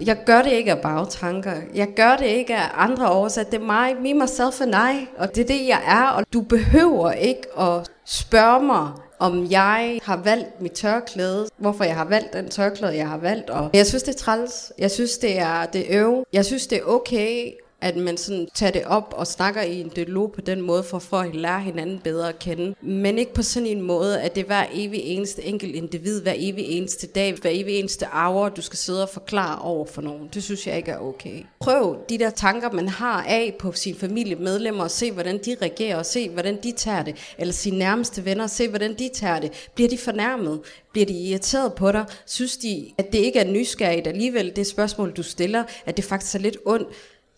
Jeg 0.00 0.18
gør 0.26 0.42
det 0.42 0.52
ikke 0.52 0.70
af 0.70 0.78
bagtanker. 0.78 1.52
Jeg 1.74 1.88
gør 1.96 2.16
det 2.16 2.26
ikke 2.26 2.56
af 2.56 2.68
andre 2.76 3.10
årsager. 3.10 3.50
Det 3.50 3.60
er 3.60 3.64
mig, 3.64 3.96
me, 3.96 4.14
myself 4.14 4.60
and 4.60 4.74
I. 4.74 5.06
Og 5.18 5.34
det 5.34 5.42
er 5.42 5.46
det, 5.46 5.68
jeg 5.68 5.80
er. 5.86 6.06
Og 6.06 6.24
du 6.32 6.40
behøver 6.40 7.12
ikke 7.12 7.58
at 7.58 7.90
spørge 8.04 8.66
mig, 8.66 8.88
om 9.18 9.50
jeg 9.50 10.00
har 10.02 10.16
valgt 10.16 10.60
mit 10.60 10.72
tørklæde, 10.72 11.48
hvorfor 11.58 11.84
jeg 11.84 11.96
har 11.96 12.04
valgt 12.04 12.32
den 12.32 12.48
tørklæde, 12.48 12.96
jeg 12.96 13.08
har 13.08 13.18
valgt. 13.18 13.50
Og 13.50 13.70
jeg 13.74 13.86
synes, 13.86 14.02
det 14.02 14.14
er 14.14 14.18
træls. 14.18 14.72
Jeg 14.78 14.90
synes, 14.90 15.18
det 15.18 15.38
er 15.38 15.66
det 15.66 15.86
øv. 15.90 16.24
Jeg 16.32 16.44
synes, 16.44 16.66
det 16.66 16.78
er 16.78 16.82
okay 16.82 17.52
at 17.80 17.96
man 17.96 18.16
sådan 18.16 18.48
tager 18.54 18.72
det 18.72 18.84
op 18.84 19.14
og 19.16 19.26
snakker 19.26 19.62
i 19.62 19.80
en 19.80 19.88
dialog 19.88 20.32
på 20.32 20.40
den 20.40 20.60
måde, 20.60 20.82
for, 20.82 20.98
for 20.98 21.16
at 21.16 21.34
lære 21.34 21.60
hinanden 21.60 21.98
bedre 21.98 22.28
at 22.28 22.38
kende. 22.38 22.74
Men 22.80 23.18
ikke 23.18 23.34
på 23.34 23.42
sådan 23.42 23.66
en 23.66 23.82
måde, 23.82 24.20
at 24.20 24.34
det 24.34 24.40
er 24.40 24.46
hver 24.46 24.64
evig 24.72 25.00
eneste 25.00 25.44
enkelt 25.44 25.74
individ, 25.74 26.22
hver 26.22 26.34
evig 26.36 26.64
eneste 26.64 27.06
dag, 27.06 27.34
hver 27.34 27.50
evig 27.54 27.78
eneste 27.78 28.06
hour, 28.12 28.48
du 28.48 28.62
skal 28.62 28.78
sidde 28.78 29.02
og 29.02 29.08
forklare 29.08 29.58
over 29.58 29.86
for 29.86 30.02
nogen. 30.02 30.28
Det 30.34 30.42
synes 30.42 30.66
jeg 30.66 30.76
ikke 30.76 30.90
er 30.90 30.98
okay. 30.98 31.42
Prøv 31.60 31.96
de 32.08 32.18
der 32.18 32.30
tanker, 32.30 32.72
man 32.72 32.88
har 32.88 33.22
af 33.22 33.56
på 33.58 33.72
sine 33.72 33.98
familiemedlemmer, 33.98 34.84
og 34.84 34.90
se, 34.90 35.12
hvordan 35.12 35.40
de 35.44 35.56
reagerer, 35.62 35.96
og 35.96 36.06
se, 36.06 36.28
hvordan 36.28 36.58
de 36.62 36.72
tager 36.72 37.02
det. 37.02 37.34
Eller 37.38 37.52
sine 37.52 37.78
nærmeste 37.78 38.24
venner, 38.24 38.46
se, 38.46 38.68
hvordan 38.68 38.94
de 38.98 39.10
tager 39.14 39.40
det. 39.40 39.68
Bliver 39.74 39.88
de 39.88 39.98
fornærmet? 39.98 40.60
Bliver 40.92 41.06
de 41.06 41.12
irriteret 41.12 41.74
på 41.74 41.92
dig? 41.92 42.04
Synes 42.26 42.56
de, 42.56 42.90
at 42.98 43.12
det 43.12 43.18
ikke 43.18 43.38
er 43.38 43.52
nysgerrigt 43.52 44.06
alligevel, 44.06 44.56
det 44.56 44.66
spørgsmål, 44.66 45.12
du 45.12 45.22
stiller, 45.22 45.64
at 45.86 45.96
det 45.96 46.04
faktisk 46.04 46.34
er 46.34 46.38
lidt 46.38 46.56
ondt? 46.66 46.88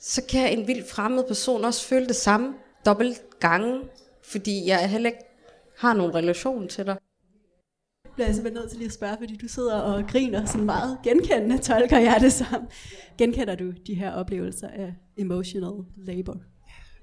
Så 0.03 0.23
kan 0.31 0.59
en 0.59 0.67
vild 0.67 0.89
fremmed 0.91 1.25
person 1.29 1.65
også 1.65 1.87
føle 1.87 2.07
det 2.07 2.17
samme 2.17 2.55
dobbelt 2.87 3.23
gange, 3.41 3.81
fordi 4.25 4.67
jeg 4.67 4.91
heller 4.91 5.11
ikke 5.11 5.25
har 5.79 5.95
nogen 5.95 6.15
relation 6.15 6.69
til 6.69 6.87
dig. 6.87 6.97
Jeg 8.05 8.13
bliver 8.15 8.33
simpelthen 8.33 8.61
nødt 8.61 8.71
til 8.71 8.79
lige 8.79 8.87
at 8.87 8.93
spørge, 8.93 9.17
fordi 9.21 9.37
du 9.37 9.49
sidder 9.49 9.81
og 9.81 10.05
griner 10.09 10.45
sådan 10.45 10.67
meget 10.67 10.99
genkendende, 11.05 11.59
tolker 11.59 11.99
jeg 11.99 12.17
det 12.21 12.33
som. 12.33 12.69
Genkender 13.19 13.55
du 13.55 13.73
de 13.87 13.95
her 13.95 14.13
oplevelser 14.13 14.69
af 14.69 14.95
emotional 15.19 15.73
labor? 15.97 16.37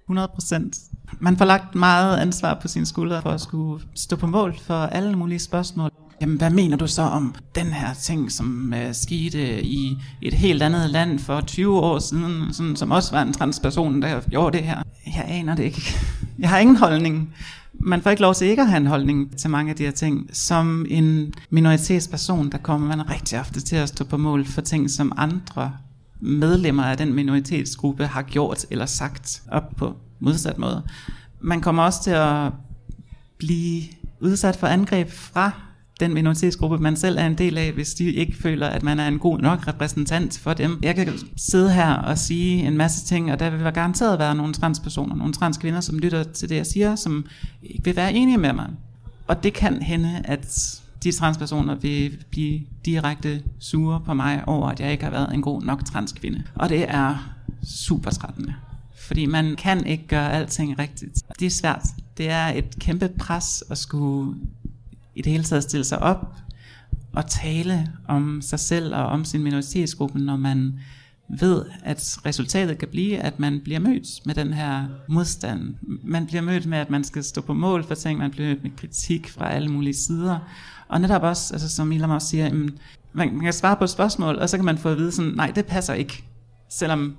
100 0.04 0.28
procent. 0.34 0.78
Man 1.20 1.38
får 1.38 1.46
lagt 1.46 1.76
meget 1.76 2.18
ansvar 2.18 2.60
på 2.62 2.68
sine 2.68 2.86
skuldre 2.86 3.22
for 3.22 3.30
at 3.30 3.42
skulle 3.42 3.84
stå 3.96 4.16
på 4.16 4.28
mål 4.28 4.58
for 4.58 4.74
alle 4.74 5.18
mulige 5.18 5.40
spørgsmål. 5.40 5.92
Jamen, 6.22 6.38
hvad 6.38 6.50
mener 6.50 6.78
du 6.78 6.88
så 6.88 7.02
om 7.02 7.36
den 7.56 7.68
her 7.68 7.94
ting, 7.94 8.32
som 8.32 8.74
uh, 8.76 8.94
skete 8.94 9.64
i 9.64 9.98
et 10.22 10.34
helt 10.34 10.64
andet 10.64 10.90
land 10.90 11.20
for 11.20 11.42
20 11.42 11.80
år 11.80 12.00
siden, 12.00 12.54
sådan, 12.54 12.76
som 12.76 12.92
også 12.92 13.12
var 13.12 13.22
en 13.22 13.34
transperson, 13.34 14.02
der 14.02 14.22
gjorde 14.30 14.58
det 14.58 14.66
her? 14.66 14.84
Jeg 15.06 15.26
aner 15.28 15.56
det 15.56 15.64
ikke. 15.64 15.82
Jeg 16.40 16.50
har 16.50 16.58
ingen 16.60 16.76
holdning. 16.76 17.36
Man 17.74 18.02
får 18.02 18.10
ikke 18.10 18.22
lov 18.22 18.34
til 18.34 18.48
ikke 18.48 18.62
at 18.62 18.68
have 18.68 18.78
en 18.78 18.88
holdning 18.88 19.38
til 19.38 19.50
mange 19.50 19.70
af 19.70 19.76
de 19.76 19.84
her 19.84 19.92
ting. 19.92 20.30
Som 20.34 20.86
en 20.90 21.34
minoritetsperson, 21.50 22.52
der 22.52 22.58
kommer 22.58 22.88
man 22.88 23.10
rigtig 23.10 23.40
ofte 23.40 23.62
til 23.62 23.76
at 23.76 23.90
stå 23.90 24.04
på 24.04 24.18
mål 24.18 24.46
for 24.46 24.62
ting, 24.62 24.90
som 24.90 25.14
andre 25.18 25.72
medlemmer 26.22 26.84
af 26.84 26.98
den 26.98 27.14
minoritetsgruppe 27.14 28.08
har 28.08 28.22
gjort 28.22 28.66
eller 28.72 28.86
sagt 28.86 29.42
op 29.52 29.76
på 29.78 29.96
modsat 30.20 30.58
måde. 30.58 30.84
Man 31.42 31.62
kommer 31.62 31.84
også 31.84 32.04
til 32.04 32.12
at 32.12 32.52
blive 33.38 33.84
udsat 34.22 34.56
for 34.56 34.68
angreb 34.68 35.10
fra 35.10 35.69
den 36.00 36.14
minoritetsgruppe, 36.14 36.78
man 36.78 36.96
selv 36.96 37.18
er 37.18 37.26
en 37.26 37.38
del 37.38 37.58
af, 37.58 37.72
hvis 37.72 37.94
de 37.94 38.14
ikke 38.14 38.38
føler, 38.38 38.68
at 38.68 38.84
man 38.84 39.00
er 39.00 39.08
en 39.08 39.20
god 39.20 39.40
nok 39.40 39.68
repræsentant 39.68 40.40
for 40.40 40.54
dem. 40.54 40.80
Jeg 40.84 40.96
kan 40.96 41.14
sidde 41.38 41.74
her 41.74 41.94
og 41.94 42.18
sige 42.18 42.68
en 42.68 42.78
masse 42.78 43.06
ting, 43.06 43.32
og 43.32 43.40
der 43.40 43.50
vil 43.50 43.74
garanteret 43.74 44.20
være 44.20 44.36
nogle 44.36 44.54
transpersoner, 44.54 45.16
nogle 45.16 45.34
transkvinder, 45.34 45.82
som 45.82 46.00
lytter 46.00 46.24
til 46.24 46.50
det, 46.50 46.56
jeg 46.56 46.66
siger, 46.66 46.96
som 46.96 47.26
ikke 47.64 47.84
vil 47.84 47.96
være 47.96 48.14
enige 48.14 48.38
med 48.38 48.54
mig. 48.54 48.70
Og 49.28 49.44
det 49.44 49.54
kan 49.54 49.82
hende, 49.82 50.22
at 50.24 50.80
de 51.04 51.12
transpersoner 51.12 51.76
vil 51.76 52.18
blive 52.30 52.62
direkte 52.86 53.42
sure 53.60 54.02
på 54.06 54.14
mig 54.14 54.44
over, 54.48 54.70
at 54.70 54.80
jeg 54.80 54.92
ikke 54.92 55.04
har 55.04 55.12
været 55.12 55.34
en 55.34 55.42
god 55.42 55.62
nok 55.62 55.86
transkvinde. 55.86 56.44
Og 56.56 56.70
det 56.70 56.86
er 56.88 57.36
super 57.64 58.12
trættende. 58.12 58.54
Fordi 59.08 59.26
man 59.26 59.56
kan 59.56 59.86
ikke 59.86 60.08
gøre 60.08 60.32
alting 60.32 60.80
rigtigt. 60.80 61.24
Det 61.40 61.46
er 61.46 61.50
svært. 61.50 61.84
Det 62.18 62.30
er 62.30 62.48
et 62.48 62.80
kæmpe 62.80 63.08
pres 63.08 63.64
at 63.70 63.78
skulle 63.78 64.36
i 65.16 65.22
det 65.22 65.32
hele 65.32 65.44
taget 65.44 65.64
stille 65.64 65.84
sig 65.84 66.00
op 66.00 66.36
og 67.14 67.28
tale 67.28 67.92
om 68.08 68.42
sig 68.42 68.60
selv 68.60 68.96
og 68.96 69.06
om 69.06 69.26
sin 69.26 69.44
minoritetsgruppe, 69.44 70.20
når 70.20 70.38
man 70.38 70.80
ved, 71.40 71.66
at 71.84 72.18
resultatet 72.26 72.78
kan 72.78 72.88
blive, 72.88 73.18
at 73.18 73.40
man 73.40 73.62
bliver 73.64 73.80
mødt 73.80 74.26
med 74.26 74.36
den 74.36 74.54
her 74.54 74.86
modstand. 75.08 75.76
Man 76.04 76.26
bliver 76.26 76.42
mødt 76.42 76.66
med, 76.66 76.78
at 76.78 76.90
man 76.90 77.04
skal 77.04 77.24
stå 77.24 77.42
på 77.42 77.54
mål 77.54 77.84
for 77.84 77.96
ting, 77.96 78.20
man 78.20 78.32
bliver 78.32 78.50
mødt 78.50 78.64
med 78.64 78.72
kritik 78.78 79.30
fra 79.30 79.52
alle 79.52 79.70
mulige 79.70 79.94
sider. 79.94 80.40
Og 80.88 81.02
netop 81.02 81.24
også, 81.24 81.54
altså 81.54 81.70
som 81.70 81.92
Ilham 81.92 82.10
også 82.10 82.28
siger, 82.28 82.70
man 83.14 83.40
kan 83.40 83.54
svare 83.54 83.76
på 83.76 83.84
et 83.84 83.90
spørgsmål, 83.90 84.36
og 84.36 84.50
så 84.50 84.58
kan 84.58 84.66
man 84.66 84.78
få 84.78 84.90
at 84.90 84.98
vide 84.98 85.12
sådan, 85.12 85.32
nej, 85.32 85.52
det 85.56 85.66
passer 85.66 85.94
ikke. 85.94 86.24
Selvom 86.70 87.16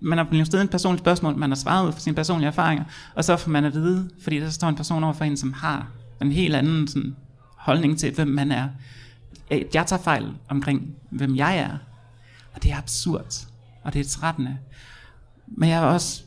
man 0.00 0.18
har 0.18 0.24
blevet 0.24 0.46
stillet 0.46 0.64
et 0.64 0.70
personligt 0.70 1.02
spørgsmål, 1.02 1.36
man 1.36 1.50
har 1.50 1.56
svaret 1.56 1.86
ud 1.86 1.92
fra 1.92 2.00
sine 2.00 2.16
personlige 2.16 2.48
erfaringer, 2.48 2.84
og 3.14 3.24
så 3.24 3.36
får 3.36 3.50
man 3.50 3.64
at 3.64 3.74
vide, 3.74 4.10
fordi 4.22 4.40
der 4.40 4.50
står 4.50 4.68
en 4.68 4.76
person 4.76 5.04
over 5.04 5.12
for 5.12 5.24
en, 5.24 5.36
som 5.36 5.52
har 5.52 5.86
en 6.26 6.32
helt 6.32 6.54
anden 6.54 6.88
sådan, 6.88 7.16
holdning 7.56 7.98
til, 7.98 8.14
hvem 8.14 8.28
man 8.28 8.52
er. 8.52 8.68
Øh, 9.50 9.62
jeg 9.74 9.86
tager 9.86 10.02
fejl 10.02 10.26
omkring, 10.48 10.94
hvem 11.10 11.36
jeg 11.36 11.58
er. 11.58 11.78
Og 12.54 12.62
det 12.62 12.70
er 12.70 12.76
absurd, 12.76 13.46
og 13.82 13.94
det 13.94 14.00
er 14.00 14.04
trættende. 14.04 14.58
Men 15.46 15.68
jeg 15.68 15.78
er 15.78 15.86
også 15.86 16.22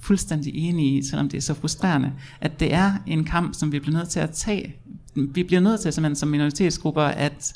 fuldstændig 0.00 0.54
enig 0.54 0.96
i, 0.96 1.02
selvom 1.02 1.28
det 1.28 1.36
er 1.36 1.42
så 1.42 1.54
frustrerende, 1.54 2.12
at 2.40 2.60
det 2.60 2.74
er 2.74 2.92
en 3.06 3.24
kamp, 3.24 3.54
som 3.54 3.72
vi 3.72 3.78
bliver 3.80 3.98
nødt 3.98 4.08
til 4.08 4.20
at 4.20 4.30
tage. 4.30 4.76
Vi 5.14 5.42
bliver 5.42 5.60
nødt 5.60 5.80
til, 5.80 5.92
simpelthen 5.92 6.16
som 6.16 6.28
minoritetsgrupper, 6.28 7.02
at 7.02 7.54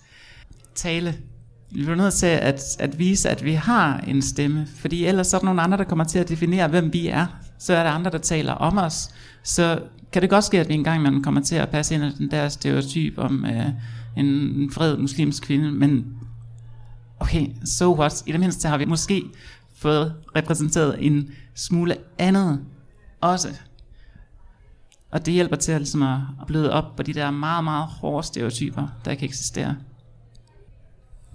tale. 0.75 1.15
Vi 1.71 1.83
bliver 1.83 1.97
nødt 1.97 2.15
til 2.15 2.27
at, 2.27 2.63
at 2.79 2.99
vise, 2.99 3.31
at 3.31 3.45
vi 3.45 3.53
har 3.53 3.99
en 3.99 4.23
stemme, 4.23 4.67
fordi 4.77 5.05
ellers 5.05 5.27
så 5.27 5.37
er 5.37 5.39
der 5.39 5.45
nogle 5.45 5.63
andre, 5.63 5.79
der 5.79 5.85
kommer 5.85 6.05
til 6.05 6.19
at 6.19 6.29
definere, 6.29 6.69
hvem 6.69 6.93
vi 6.93 7.09
er. 7.09 7.27
Så 7.59 7.75
er 7.75 7.83
der 7.83 7.91
andre, 7.91 8.11
der 8.11 8.19
taler 8.19 8.53
om 8.53 8.79
os. 8.79 9.11
Så 9.43 9.83
kan 10.13 10.23
det 10.23 10.31
godt 10.31 10.45
ske, 10.45 10.61
at 10.61 10.69
vi 10.69 10.75
engang 10.75 11.03
man 11.03 11.23
kommer 11.23 11.41
til 11.41 11.57
at 11.57 11.69
passe 11.69 11.95
ind 11.95 12.05
i 12.05 12.11
den 12.19 12.31
der 12.31 12.49
stereotyp 12.49 13.19
om 13.19 13.45
øh, 13.45 13.67
en 14.17 14.71
fred 14.71 14.97
muslimsk 14.97 15.43
kvinde, 15.43 15.73
men 15.73 16.17
okay, 17.21 17.47
so 17.65 17.99
what? 17.99 18.23
I 18.27 18.33
det 18.33 18.41
mindste 18.41 18.69
har 18.69 18.79
vi 18.79 18.85
måske 18.85 19.23
fået 19.77 20.15
repræsenteret 20.37 21.07
en 21.07 21.35
smule 21.55 21.97
andet 22.19 22.65
også. 23.21 23.49
Og 25.11 25.27
det 25.27 25.35
hjælper 25.35 25.57
til 25.57 25.73
at, 25.73 25.81
ligesom 25.81 26.03
at 26.03 26.47
bløde 26.47 26.73
op 26.73 26.97
på 26.97 27.03
de 27.03 27.13
der 27.15 27.31
meget, 27.31 27.65
meget 27.65 27.87
hårde 27.87 28.27
stereotyper, 28.27 28.89
der 29.05 29.15
kan 29.15 29.25
eksistere. 29.25 29.77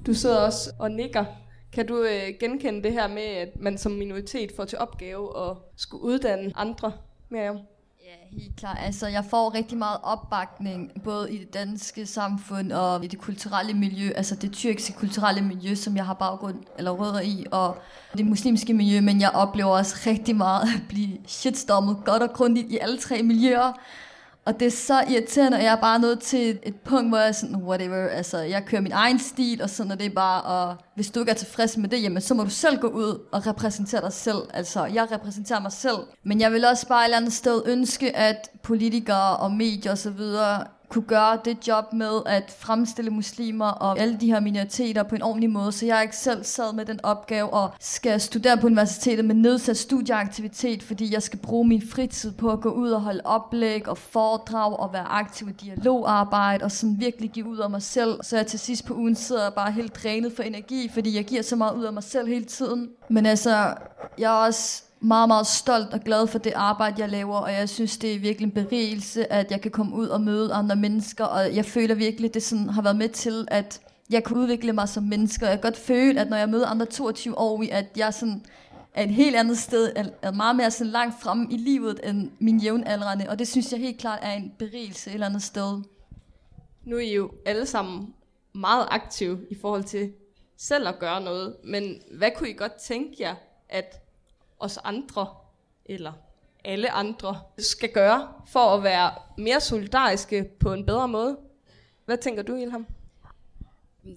Du 0.05 0.13
sidder 0.13 0.37
også 0.37 0.71
og 0.79 0.91
nikker. 0.91 1.25
Kan 1.73 1.87
du 1.87 2.01
øh, 2.01 2.33
genkende 2.39 2.83
det 2.83 2.93
her 2.93 3.07
med, 3.07 3.21
at 3.21 3.49
man 3.61 3.77
som 3.77 3.91
minoritet 3.91 4.51
får 4.55 4.65
til 4.65 4.77
opgave 4.77 5.49
at 5.49 5.57
skulle 5.75 6.03
uddanne 6.03 6.51
andre, 6.55 6.91
mere? 7.29 7.59
Ja, 8.07 8.39
helt 8.41 8.55
klart. 8.55 8.77
Altså, 8.81 9.07
jeg 9.07 9.25
får 9.25 9.53
rigtig 9.53 9.77
meget 9.77 9.97
opbakning, 10.03 10.91
både 11.03 11.33
i 11.33 11.37
det 11.37 11.53
danske 11.53 12.05
samfund 12.05 12.71
og 12.71 13.05
i 13.05 13.07
det 13.07 13.19
kulturelle 13.19 13.73
miljø, 13.73 14.11
altså 14.15 14.35
det 14.35 14.51
tyrkiske 14.51 14.93
kulturelle 14.93 15.41
miljø, 15.41 15.75
som 15.75 15.95
jeg 15.95 16.05
har 16.05 16.13
baggrund 16.13 16.63
eller 16.77 16.91
rødder 16.91 17.21
i, 17.21 17.45
og 17.51 17.77
det 18.17 18.25
muslimske 18.25 18.73
miljø, 18.73 19.01
men 19.01 19.21
jeg 19.21 19.29
oplever 19.29 19.69
også 19.69 19.95
rigtig 20.05 20.35
meget 20.35 20.61
at 20.61 20.83
blive 20.89 21.17
shitstormet 21.25 21.97
godt 22.05 22.23
og 22.23 22.33
grundigt 22.33 22.71
i 22.71 22.77
alle 22.77 22.97
tre 22.97 23.23
miljøer. 23.23 23.73
Og 24.47 24.59
det 24.59 24.65
er 24.65 24.71
så 24.71 25.03
irriterende, 25.09 25.57
og 25.57 25.63
jeg 25.63 25.71
er 25.71 25.81
bare 25.81 25.99
nået 25.99 26.19
til 26.19 26.59
et 26.63 26.75
punkt, 26.75 27.09
hvor 27.09 27.17
jeg 27.17 27.27
er 27.27 27.31
sådan, 27.31 27.55
whatever, 27.55 28.09
altså 28.09 28.37
jeg 28.37 28.65
kører 28.65 28.81
min 28.81 28.91
egen 28.91 29.19
stil, 29.19 29.61
og 29.61 29.69
sådan, 29.69 29.91
og 29.91 29.99
det 29.99 30.05
er 30.05 30.15
bare, 30.15 30.41
og 30.41 30.75
hvis 30.95 31.11
du 31.11 31.19
ikke 31.19 31.29
er 31.29 31.35
tilfreds 31.35 31.77
med 31.77 31.89
det, 31.89 32.03
jamen 32.03 32.21
så 32.21 32.33
må 32.33 32.43
du 32.43 32.49
selv 32.49 32.79
gå 32.79 32.87
ud 32.87 33.19
og 33.31 33.47
repræsentere 33.47 34.01
dig 34.01 34.13
selv. 34.13 34.37
Altså, 34.53 34.85
jeg 34.85 35.11
repræsenterer 35.11 35.59
mig 35.59 35.71
selv. 35.71 35.97
Men 36.23 36.41
jeg 36.41 36.51
vil 36.51 36.65
også 36.65 36.87
bare 36.87 37.01
et 37.01 37.05
eller 37.05 37.17
andet 37.17 37.33
sted 37.33 37.61
ønske, 37.65 38.15
at 38.15 38.49
politikere 38.63 39.37
og 39.37 39.51
medier 39.51 39.91
og 39.91 39.97
så 39.97 40.09
videre 40.09 40.63
kunne 40.89 41.03
gøre 41.03 41.39
det 41.45 41.67
job 41.67 41.93
med 41.93 42.21
at 42.25 42.55
fremstille 42.59 43.11
muslimer 43.11 43.65
og 43.65 43.99
alle 43.99 44.17
de 44.17 44.31
her 44.31 44.39
minoriteter 44.39 45.03
på 45.03 45.15
en 45.15 45.21
ordentlig 45.21 45.49
måde, 45.49 45.71
så 45.71 45.85
jeg 45.85 46.01
ikke 46.01 46.17
selv 46.17 46.43
sad 46.43 46.73
med 46.73 46.85
den 46.85 46.99
opgave 47.03 47.53
og 47.53 47.69
skal 47.79 48.21
studere 48.21 48.57
på 48.57 48.67
universitetet 48.67 49.25
med 49.25 49.35
nedsat 49.35 49.77
studieaktivitet, 49.77 50.83
fordi 50.83 51.13
jeg 51.13 51.23
skal 51.23 51.39
bruge 51.39 51.67
min 51.67 51.81
fritid 51.91 52.31
på 52.31 52.51
at 52.51 52.61
gå 52.61 52.69
ud 52.69 52.89
og 52.89 53.01
holde 53.01 53.21
oplæg 53.25 53.87
og 53.87 53.97
foredrag 53.97 54.79
og 54.79 54.93
være 54.93 55.07
aktiv 55.07 55.49
i 55.49 55.51
dialogarbejde 55.51 56.65
og 56.65 56.71
sådan 56.71 56.95
virkelig 56.99 57.31
give 57.31 57.45
ud 57.45 57.57
af 57.57 57.69
mig 57.69 57.81
selv. 57.81 58.19
Så 58.23 58.35
jeg 58.35 58.47
til 58.47 58.59
sidst 58.59 58.85
på 58.85 58.93
ugen 58.93 59.15
sidder 59.15 59.49
bare 59.49 59.71
helt 59.71 60.03
drænet 60.03 60.33
for 60.35 60.43
energi, 60.43 60.89
fordi 60.93 61.15
jeg 61.15 61.25
giver 61.25 61.41
så 61.41 61.55
meget 61.55 61.75
ud 61.75 61.83
af 61.83 61.93
mig 61.93 62.03
selv 62.03 62.27
hele 62.27 62.45
tiden. 62.45 62.89
Men 63.09 63.25
altså, 63.25 63.73
jeg 64.17 64.41
er 64.41 64.45
også 64.45 64.83
meget, 64.99 65.27
meget 65.27 65.47
stolt 65.47 65.93
og 65.93 65.99
glad 65.99 66.27
for 66.27 66.39
det 66.39 66.53
arbejde, 66.55 67.01
jeg 67.01 67.09
laver, 67.09 67.37
og 67.37 67.53
jeg 67.53 67.69
synes, 67.69 67.97
det 67.97 68.15
er 68.15 68.19
virkelig 68.19 68.45
en 68.45 68.51
berigelse, 68.51 69.33
at 69.33 69.51
jeg 69.51 69.61
kan 69.61 69.71
komme 69.71 69.95
ud 69.95 70.07
og 70.07 70.21
møde 70.21 70.53
andre 70.53 70.75
mennesker, 70.75 71.25
og 71.25 71.55
jeg 71.55 71.65
føler 71.65 71.95
virkelig, 71.95 72.33
det 72.33 72.43
sådan 72.43 72.69
har 72.69 72.81
været 72.81 72.95
med 72.95 73.09
til, 73.09 73.47
at 73.51 73.81
jeg 74.09 74.23
kunne 74.23 74.39
udvikle 74.39 74.73
mig 74.73 74.89
som 74.89 75.03
menneske, 75.03 75.45
og 75.45 75.49
jeg 75.49 75.61
kan 75.61 75.71
godt 75.71 75.77
føle, 75.77 76.21
at 76.21 76.29
når 76.29 76.37
jeg 76.37 76.49
møder 76.49 76.67
andre 76.67 76.85
22 76.85 77.37
år, 77.37 77.63
at 77.71 77.85
jeg 77.97 78.13
sådan 78.13 78.45
er 78.93 79.03
et 79.03 79.09
helt 79.09 79.35
andet 79.35 79.57
sted, 79.57 79.91
er 80.21 80.31
meget 80.31 80.55
mere 80.55 80.71
sådan 80.71 80.91
langt 80.91 81.21
fremme 81.21 81.47
i 81.51 81.57
livet 81.57 81.99
end 82.03 82.31
min 82.39 82.59
jævnaldrende, 82.59 83.25
og 83.29 83.39
det 83.39 83.47
synes 83.47 83.71
jeg 83.71 83.79
helt 83.79 83.97
klart 83.97 84.19
er 84.21 84.33
en 84.33 84.53
berigelse 84.59 85.09
et 85.09 85.13
eller 85.13 85.27
andet 85.27 85.43
sted. 85.43 85.81
Nu 86.85 86.95
er 86.95 86.99
I 86.99 87.13
jo 87.13 87.31
alle 87.45 87.65
sammen 87.65 88.13
meget 88.53 88.87
aktive 88.91 89.39
i 89.49 89.55
forhold 89.61 89.83
til 89.83 90.11
selv 90.57 90.87
at 90.87 90.99
gøre 90.99 91.21
noget, 91.21 91.55
men 91.63 91.95
hvad 92.17 92.29
kunne 92.35 92.49
I 92.49 92.53
godt 92.53 92.73
tænke 92.73 93.15
jer, 93.19 93.35
at 93.69 94.06
os 94.59 94.79
andre, 94.83 95.27
eller 95.85 96.13
alle 96.65 96.91
andre, 96.91 97.41
skal 97.57 97.89
gøre 97.89 98.27
for 98.47 98.59
at 98.59 98.83
være 98.83 99.11
mere 99.37 99.61
solidariske 99.61 100.43
på 100.59 100.73
en 100.73 100.85
bedre 100.85 101.07
måde? 101.07 101.37
Hvad 102.05 102.17
tænker 102.17 102.43
du, 102.43 102.55
Ilham? 102.55 102.85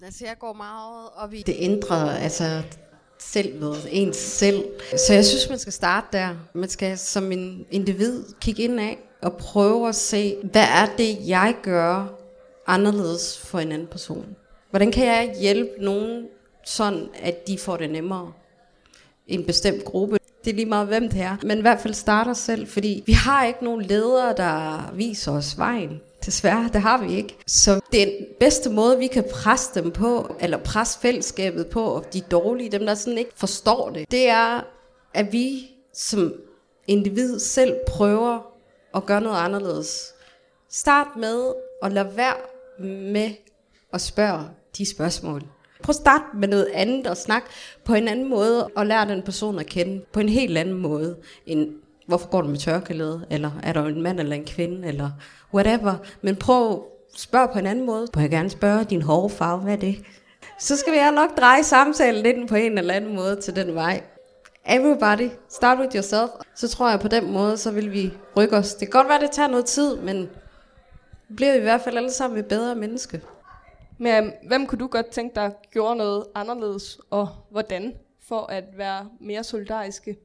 Altså, 0.03 0.25
jeg 0.25 0.35
går 0.39 0.53
meget 0.53 1.09
op 1.15 1.33
i 1.33 1.41
det 1.41 1.53
indre, 1.53 2.19
altså 2.19 2.61
selv 3.19 3.59
med 3.59 3.75
ens 3.89 4.17
selv. 4.17 4.63
Så 5.07 5.13
jeg 5.13 5.25
synes, 5.25 5.49
man 5.49 5.59
skal 5.59 5.73
starte 5.73 6.07
der. 6.11 6.35
Man 6.53 6.69
skal 6.69 6.97
som 6.97 7.31
en 7.31 7.65
individ 7.71 8.23
kigge 8.41 8.63
ind 8.63 8.79
af 8.79 8.99
og 9.21 9.37
prøve 9.37 9.89
at 9.89 9.95
se, 9.95 10.35
hvad 10.43 10.63
er 10.63 10.95
det, 10.97 11.27
jeg 11.27 11.55
gør 11.63 12.07
anderledes 12.67 13.39
for 13.39 13.59
en 13.59 13.71
anden 13.71 13.87
person? 13.87 14.35
Hvordan 14.69 14.91
kan 14.91 15.05
jeg 15.05 15.35
hjælpe 15.39 15.71
nogen 15.79 16.27
sådan, 16.65 17.09
at 17.15 17.47
de 17.47 17.57
får 17.57 17.77
det 17.77 17.89
nemmere? 17.89 18.33
En 19.27 19.45
bestemt 19.45 19.85
gruppe 19.85 20.17
det 20.45 20.51
er 20.51 20.55
lige 20.55 20.65
meget, 20.65 20.87
hvem 20.87 21.09
det 21.09 21.21
er. 21.21 21.37
Men 21.43 21.57
i 21.57 21.61
hvert 21.61 21.79
fald 21.79 21.93
starter 21.93 22.33
selv, 22.33 22.67
fordi 22.67 23.03
vi 23.05 23.11
har 23.11 23.45
ikke 23.45 23.63
nogen 23.63 23.81
ledere, 23.81 24.33
der 24.37 24.91
viser 24.93 25.31
os 25.31 25.57
vejen. 25.57 26.01
Desværre, 26.25 26.69
det 26.73 26.81
har 26.81 26.97
vi 27.03 27.15
ikke. 27.15 27.37
Så 27.47 27.79
den 27.91 28.09
bedste 28.39 28.69
måde, 28.69 28.97
vi 28.97 29.07
kan 29.07 29.23
presse 29.31 29.81
dem 29.81 29.91
på, 29.91 30.35
eller 30.39 30.57
presse 30.57 30.99
fællesskabet 30.99 31.67
på, 31.67 31.83
og 31.83 32.13
de 32.13 32.21
dårlige, 32.21 32.71
dem 32.71 32.85
der 32.85 32.95
sådan 32.95 33.17
ikke 33.17 33.31
forstår 33.35 33.89
det, 33.89 34.11
det 34.11 34.29
er, 34.29 34.61
at 35.13 35.31
vi 35.31 35.69
som 35.93 36.33
individ 36.87 37.39
selv 37.39 37.75
prøver 37.87 38.39
at 38.95 39.05
gøre 39.05 39.21
noget 39.21 39.37
anderledes. 39.37 40.13
Start 40.69 41.07
med 41.17 41.53
at 41.83 41.91
lade 41.91 42.11
være 42.15 42.35
med 42.79 43.31
at 43.93 44.01
spørge 44.01 44.43
de 44.77 44.91
spørgsmål. 44.91 45.43
Prøv 45.83 45.91
at 45.91 45.95
starte 45.95 46.23
med 46.33 46.47
noget 46.47 46.67
andet 46.73 47.07
og 47.07 47.17
snak 47.17 47.43
på 47.85 47.93
en 47.93 48.07
anden 48.07 48.29
måde 48.29 48.67
og 48.75 48.85
lære 48.85 49.07
den 49.07 49.21
person 49.21 49.59
at 49.59 49.65
kende 49.65 50.01
på 50.13 50.19
en 50.19 50.29
helt 50.29 50.57
anden 50.57 50.75
måde 50.75 51.15
end 51.45 51.69
hvorfor 52.07 52.29
går 52.29 52.41
du 52.41 52.47
med 52.47 52.57
tørklæde, 52.57 53.25
eller 53.29 53.51
er 53.63 53.73
der 53.73 53.85
en 53.85 54.01
mand 54.01 54.19
eller 54.19 54.35
en 54.35 54.45
kvinde, 54.45 54.87
eller 54.87 55.09
whatever. 55.53 55.95
Men 56.21 56.35
prøv 56.35 56.71
at 56.71 56.79
spørge 57.19 57.47
på 57.53 57.59
en 57.59 57.65
anden 57.65 57.85
måde. 57.85 58.07
Må 58.15 58.21
jeg 58.21 58.29
gerne 58.29 58.49
spørge 58.49 58.83
din 58.83 59.01
hårfarve, 59.01 59.61
hvad 59.61 59.73
er 59.73 59.77
det? 59.77 60.03
Så 60.59 60.77
skal 60.77 60.93
vi 60.93 61.15
nok 61.15 61.37
dreje 61.37 61.63
samtalen 61.63 62.23
lidt 62.23 62.49
på 62.49 62.55
en 62.55 62.77
eller 62.77 62.93
anden 62.93 63.15
måde 63.15 63.35
til 63.35 63.55
den 63.55 63.75
vej. 63.75 64.03
Everybody, 64.65 65.29
start 65.49 65.79
with 65.79 65.95
yourself. 65.95 66.29
Så 66.55 66.67
tror 66.67 66.89
jeg 66.89 66.99
på 66.99 67.07
den 67.07 67.31
måde, 67.31 67.57
så 67.57 67.71
vil 67.71 67.91
vi 67.91 68.13
rykke 68.37 68.57
os. 68.57 68.73
Det 68.73 68.91
kan 68.91 68.99
godt 68.99 69.09
være, 69.09 69.21
det 69.21 69.31
tager 69.31 69.49
noget 69.49 69.65
tid, 69.65 69.95
men 69.95 70.29
bliver 71.35 71.53
vi 71.53 71.57
i 71.57 71.61
hvert 71.61 71.81
fald 71.81 71.97
alle 71.97 72.11
sammen 72.11 72.39
et 72.39 72.45
bedre 72.45 72.75
menneske. 72.75 73.21
Men 74.01 74.23
øhm, 74.23 74.33
hvem 74.47 74.67
kunne 74.67 74.79
du 74.79 74.87
godt 74.87 75.07
tænke 75.07 75.35
dig 75.35 75.53
gjorde 75.71 75.95
noget 75.95 76.25
anderledes, 76.35 76.99
og 77.09 77.27
hvordan, 77.51 77.93
for 78.19 78.41
at 78.41 78.63
være 78.77 79.09
mere 79.19 79.43
solidariske? 79.43 80.17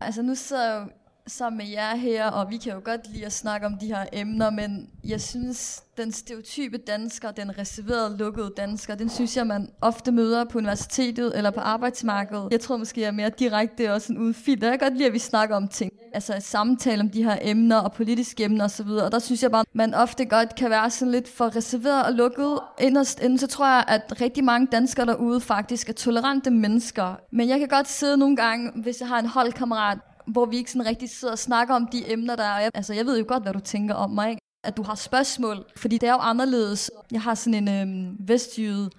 Altså 0.00 0.22
nu 0.22 0.34
sidder 0.34 0.72
jeg 0.72 0.82
jo 0.82 0.92
sammen 1.30 1.58
med 1.58 1.66
jer 1.66 1.96
her, 1.96 2.26
og 2.26 2.50
vi 2.50 2.56
kan 2.56 2.72
jo 2.72 2.80
godt 2.84 3.12
lide 3.12 3.26
at 3.26 3.32
snakke 3.32 3.66
om 3.66 3.78
de 3.78 3.86
her 3.86 4.06
emner, 4.12 4.50
men 4.50 4.88
jeg 5.04 5.20
synes, 5.20 5.82
den 5.96 6.12
stereotype 6.12 6.78
dansker, 6.78 7.30
den 7.30 7.58
reserverede, 7.58 8.16
lukkede 8.16 8.52
dansker, 8.56 8.94
den 8.94 9.08
synes 9.08 9.36
jeg, 9.36 9.46
man 9.46 9.70
ofte 9.80 10.12
møder 10.12 10.44
på 10.44 10.58
universitetet 10.58 11.36
eller 11.36 11.50
på 11.50 11.60
arbejdsmarkedet. 11.60 12.48
Jeg 12.50 12.60
tror 12.60 12.76
måske, 12.76 13.00
jeg 13.00 13.06
er 13.06 13.12
mere 13.12 13.30
direkte 13.38 13.92
og 13.92 14.00
sådan 14.00 14.18
uden 14.18 14.34
fint. 14.34 14.62
Jeg 14.62 14.70
kan 14.70 14.78
godt 14.88 14.96
lide, 14.96 15.06
at 15.06 15.12
vi 15.12 15.18
snakker 15.18 15.56
om 15.56 15.68
ting. 15.68 15.92
Altså 16.14 16.36
samtale 16.40 17.00
om 17.00 17.08
de 17.08 17.24
her 17.24 17.38
emner 17.42 17.76
og 17.76 17.92
politiske 17.92 18.44
emner 18.44 18.64
osv. 18.64 18.88
Og, 18.88 19.02
og 19.02 19.12
der 19.12 19.18
synes 19.18 19.42
jeg 19.42 19.50
bare, 19.50 19.64
man 19.72 19.94
ofte 19.94 20.24
godt 20.24 20.54
kan 20.54 20.70
være 20.70 20.90
sådan 20.90 21.12
lidt 21.12 21.28
for 21.28 21.56
reserveret 21.56 22.04
og 22.04 22.12
lukket. 22.12 22.58
Inderst 22.80 23.20
inden, 23.20 23.38
så 23.38 23.46
tror 23.46 23.66
jeg, 23.66 23.84
at 23.88 24.20
rigtig 24.20 24.44
mange 24.44 24.68
danskere 24.72 25.06
derude 25.06 25.40
faktisk 25.40 25.88
er 25.88 25.92
tolerante 25.92 26.50
mennesker. 26.50 27.14
Men 27.32 27.48
jeg 27.48 27.58
kan 27.58 27.68
godt 27.68 27.88
sidde 27.88 28.16
nogle 28.16 28.36
gange, 28.36 28.72
hvis 28.82 29.00
jeg 29.00 29.08
har 29.08 29.18
en 29.18 29.26
holdkammerat, 29.26 29.98
hvor 30.32 30.46
vi 30.46 30.56
ikke 30.56 30.70
sådan 30.70 30.86
rigtig 30.86 31.10
sidder 31.10 31.32
og 31.32 31.38
snakker 31.38 31.74
om 31.74 31.88
de 31.92 32.12
emner, 32.12 32.36
der 32.36 32.44
er. 32.44 32.70
Altså, 32.74 32.94
jeg 32.94 33.06
ved 33.06 33.18
jo 33.18 33.24
godt, 33.28 33.42
hvad 33.42 33.52
du 33.52 33.60
tænker 33.60 33.94
om 33.94 34.10
mig, 34.10 34.30
ikke? 34.30 34.42
At 34.64 34.76
du 34.76 34.82
har 34.82 34.94
spørgsmål, 34.94 35.64
fordi 35.76 35.98
det 35.98 36.08
er 36.08 36.12
jo 36.12 36.18
anderledes. 36.18 36.90
Jeg 37.12 37.20
har 37.20 37.34
sådan 37.34 37.68
en 37.68 37.88
øhm, 37.88 38.16
vestjyde 38.18 38.90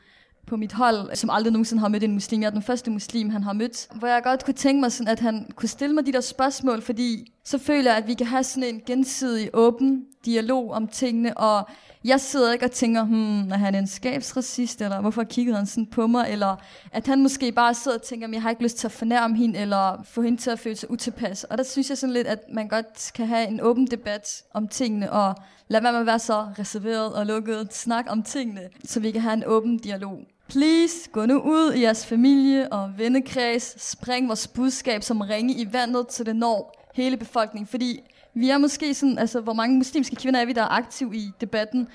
på 0.48 0.58
mit 0.58 0.74
hold, 0.74 1.16
som 1.16 1.30
aldrig 1.30 1.54
nogensinde 1.54 1.80
har 1.80 1.88
mødt 1.88 2.04
en 2.04 2.14
muslim. 2.14 2.42
Jeg 2.42 2.48
er 2.48 2.52
den 2.52 2.62
første 2.62 2.92
muslim, 2.92 3.30
han 3.30 3.44
har 3.44 3.54
mødt. 3.54 3.88
Hvor 3.96 4.08
jeg 4.08 4.24
godt 4.24 4.46
kunne 4.46 4.54
tænke 4.54 4.82
mig, 4.82 4.92
sådan, 4.92 5.12
at 5.12 5.20
han 5.20 5.52
kunne 5.56 5.70
stille 5.70 5.96
mig 5.96 6.06
de 6.06 6.14
der 6.14 6.22
spørgsmål, 6.22 6.82
fordi 6.82 7.34
så 7.46 7.58
føler 7.58 7.92
jeg, 7.92 7.98
at 7.98 8.08
vi 8.08 8.14
kan 8.14 8.28
have 8.28 8.44
sådan 8.44 8.64
en 8.64 8.82
gensidig 8.86 9.50
åben 9.54 10.06
dialog 10.26 10.72
om 10.72 10.88
tingene, 10.88 11.38
og 11.38 11.70
jeg 12.04 12.20
sidder 12.20 12.54
ikke 12.54 12.66
og 12.66 12.72
tænker, 12.72 13.04
hmm, 13.04 13.52
er 13.52 13.58
han 13.58 13.76
en 13.76 13.88
skabsracist, 13.88 14.82
eller 14.82 15.02
hvorfor 15.02 15.24
kiggede 15.24 15.58
han 15.58 15.66
sådan 15.66 15.86
på 15.86 16.08
mig, 16.08 16.28
eller 16.30 16.56
at 16.92 17.08
han 17.08 17.22
måske 17.22 17.52
bare 17.52 17.74
sidder 17.74 17.98
og 17.98 18.04
tænker, 18.04 18.28
jeg 18.34 18.42
har 18.42 18.50
ikke 18.50 18.64
lyst 18.64 18.78
til 18.78 18.88
at 18.88 18.92
fornærme 18.92 19.38
hende, 19.38 19.60
eller 19.60 20.04
få 20.04 20.22
hende 20.22 20.42
til 20.42 20.50
at 20.50 20.60
føle 20.60 20.76
sig 20.76 20.92
utilpas. 20.92 21.44
Og 21.44 21.58
der 21.58 21.64
synes 21.64 21.90
jeg 21.90 21.98
sådan 21.98 22.14
lidt, 22.14 22.28
at 22.28 22.40
man 22.54 22.68
godt 22.68 23.12
kan 23.16 23.28
have 23.28 23.48
en 23.48 23.62
åben 23.62 23.88
debat 23.88 24.44
om 24.54 24.68
tingene, 24.68 25.12
og 25.12 25.36
lade 25.68 25.84
være 25.84 25.92
med 25.92 26.00
at 26.00 26.06
være 26.06 26.20
så 26.20 26.48
reserveret 26.60 27.14
og 27.14 27.26
lukket, 27.26 27.74
snak 27.74 28.06
om 28.10 28.24
tingene, 28.24 28.70
så 28.86 29.00
vi 29.00 29.12
kan 29.12 29.22
have 29.22 29.34
en 29.34 29.44
åben 29.46 29.78
dialog. 29.78 30.20
Please, 30.50 30.96
gå 31.12 31.26
nu 31.26 31.40
ud 31.40 31.74
i 31.74 31.82
jeres 31.82 32.06
familie 32.06 32.74
og 32.74 32.92
vennekreds, 32.98 33.90
spring 33.92 34.28
vores 34.28 34.48
budskab 34.48 35.04
som 35.04 35.22
ringe 35.22 35.54
i 35.54 35.74
vandet, 35.74 36.14
så 36.14 36.24
det 36.24 36.36
når 36.36 36.88
hele 36.94 37.18
befolkningen, 37.18 37.68
fordi 37.68 38.00
vi 38.34 38.50
er 38.50 38.58
måske 38.58 38.94
sådan, 38.94 39.18
altså 39.18 39.42
hvor 39.42 39.54
mange 39.54 39.78
muslimske 39.78 40.16
kvinder 40.16 40.40
er 40.40 40.46
vi, 40.46 40.54
der 40.54 40.62
er 40.62 40.68
aktive 40.68 41.16
i 41.16 41.32
debatten. 41.42 41.88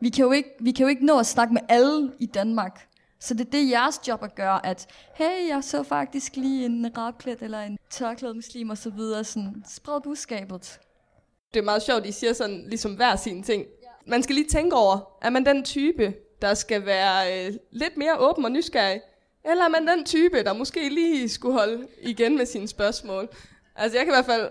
Vi 0.00 0.08
kan, 0.08 0.24
jo 0.24 0.32
ikke, 0.32 0.50
vi 0.60 0.72
kan 0.72 0.84
jo 0.84 0.88
ikke 0.88 1.06
nå 1.06 1.18
at 1.18 1.26
snakke 1.26 1.54
med 1.54 1.62
alle 1.68 2.12
i 2.18 2.26
Danmark. 2.26 2.86
Så 3.20 3.34
det 3.34 3.46
er 3.46 3.50
det 3.50 3.70
jeres 3.70 4.00
job 4.08 4.22
at 4.22 4.34
gøre, 4.34 4.66
at 4.66 4.86
hey, 5.14 5.48
jeg 5.48 5.64
så 5.64 5.82
faktisk 5.82 6.36
lige 6.36 6.64
en 6.64 6.98
rapklædt 6.98 7.42
eller 7.42 7.60
en 7.60 7.78
tørklædt 7.90 8.36
muslim 8.36 8.70
og 8.70 8.78
så 8.78 8.90
videre. 8.90 9.24
Sådan, 9.24 9.64
spred 9.68 10.00
budskabet. 10.00 10.80
Det 11.54 11.60
er 11.60 11.64
meget 11.64 11.82
sjovt, 11.82 12.06
I 12.06 12.12
siger 12.12 12.32
sådan 12.32 12.64
ligesom 12.66 12.94
hver 12.94 13.16
sin 13.16 13.42
ting. 13.42 13.64
Man 14.06 14.22
skal 14.22 14.34
lige 14.34 14.48
tænke 14.48 14.76
over, 14.76 15.18
er 15.22 15.30
man 15.30 15.46
den 15.46 15.64
type, 15.64 16.14
der 16.42 16.54
skal 16.54 16.86
være 16.86 17.46
øh, 17.46 17.54
lidt 17.70 17.96
mere 17.96 18.18
åben 18.18 18.44
og 18.44 18.52
nysgerrig? 18.52 19.00
Eller 19.44 19.64
er 19.64 19.68
man 19.68 19.86
den 19.86 20.04
type, 20.04 20.44
der 20.44 20.52
måske 20.52 20.88
lige 20.88 21.28
skulle 21.28 21.58
holde 21.58 21.86
igen 22.02 22.36
med 22.36 22.46
sine 22.46 22.68
spørgsmål? 22.68 23.28
Altså 23.76 23.98
jeg 23.98 24.06
kan 24.06 24.14
i 24.14 24.16
hvert 24.16 24.26
fald 24.26 24.50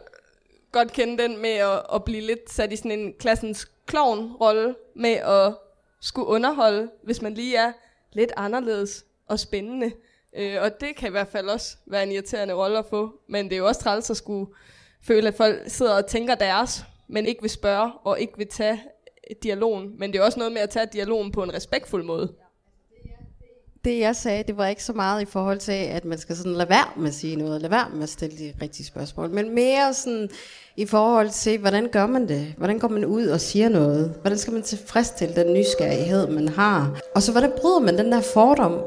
godt 0.71 0.93
kende 0.93 1.23
den 1.23 1.41
med 1.41 1.49
at, 1.49 1.81
at 1.93 2.03
blive 2.03 2.21
lidt 2.21 2.51
sat 2.51 2.73
i 2.73 2.75
sådan 2.75 2.91
en 2.91 3.13
klassens 3.13 3.71
klovn-rolle, 3.85 4.75
med 4.95 5.13
at 5.13 5.55
skulle 6.01 6.27
underholde, 6.27 6.89
hvis 7.03 7.21
man 7.21 7.33
lige 7.33 7.57
er 7.57 7.71
lidt 8.13 8.31
anderledes 8.37 9.05
og 9.27 9.39
spændende. 9.39 9.91
Øh, 10.35 10.61
og 10.61 10.81
det 10.81 10.95
kan 10.95 11.07
i 11.07 11.11
hvert 11.11 11.27
fald 11.27 11.49
også 11.49 11.77
være 11.85 12.03
en 12.03 12.11
irriterende 12.11 12.53
rolle 12.53 12.77
at 12.77 12.85
få, 12.85 13.19
men 13.29 13.45
det 13.45 13.53
er 13.53 13.57
jo 13.57 13.67
også 13.67 13.81
træls 13.81 14.09
at 14.09 14.17
skulle 14.17 14.51
føle, 15.01 15.27
at 15.27 15.35
folk 15.35 15.61
sidder 15.67 15.93
og 15.93 16.07
tænker 16.07 16.35
deres, 16.35 16.83
men 17.07 17.25
ikke 17.25 17.41
vil 17.41 17.49
spørge 17.49 17.91
og 18.03 18.19
ikke 18.19 18.37
vil 18.37 18.47
tage 18.47 18.83
dialogen. 19.43 19.99
Men 19.99 20.13
det 20.13 20.19
er 20.19 20.23
også 20.23 20.39
noget 20.39 20.53
med 20.53 20.61
at 20.61 20.69
tage 20.69 20.85
dialogen 20.93 21.31
på 21.31 21.43
en 21.43 21.53
respektfuld 21.53 22.03
måde 22.03 22.33
det 23.85 23.99
jeg 23.99 24.15
sagde, 24.15 24.43
det 24.43 24.57
var 24.57 24.67
ikke 24.67 24.83
så 24.83 24.93
meget 24.93 25.21
i 25.21 25.25
forhold 25.25 25.59
til, 25.59 25.71
at 25.71 26.05
man 26.05 26.17
skal 26.17 26.35
sådan 26.35 26.53
lade 26.53 26.69
være 26.69 26.85
med 26.97 27.07
at 27.07 27.13
sige 27.13 27.35
noget, 27.35 27.61
lade 27.61 27.71
være 27.71 27.87
med 27.93 28.03
at 28.03 28.09
stille 28.09 28.37
de 28.37 28.53
rigtige 28.61 28.85
spørgsmål, 28.85 29.29
men 29.29 29.55
mere 29.55 29.93
sådan 29.93 30.29
i 30.77 30.85
forhold 30.85 31.29
til, 31.29 31.57
hvordan 31.57 31.87
gør 31.91 32.07
man 32.07 32.27
det? 32.27 32.53
Hvordan 32.57 32.79
går 32.79 32.87
man 32.87 33.05
ud 33.05 33.27
og 33.27 33.41
siger 33.41 33.69
noget? 33.69 34.13
Hvordan 34.21 34.37
skal 34.37 34.53
man 34.53 34.61
tilfredsstille 34.61 35.35
den 35.35 35.53
nysgerrighed, 35.53 36.27
man 36.27 36.49
har? 36.49 36.99
Og 37.15 37.21
så 37.21 37.31
hvordan 37.31 37.51
bryder 37.57 37.79
man 37.79 37.97
den 37.97 38.11
der 38.11 38.21
fordom? 38.21 38.79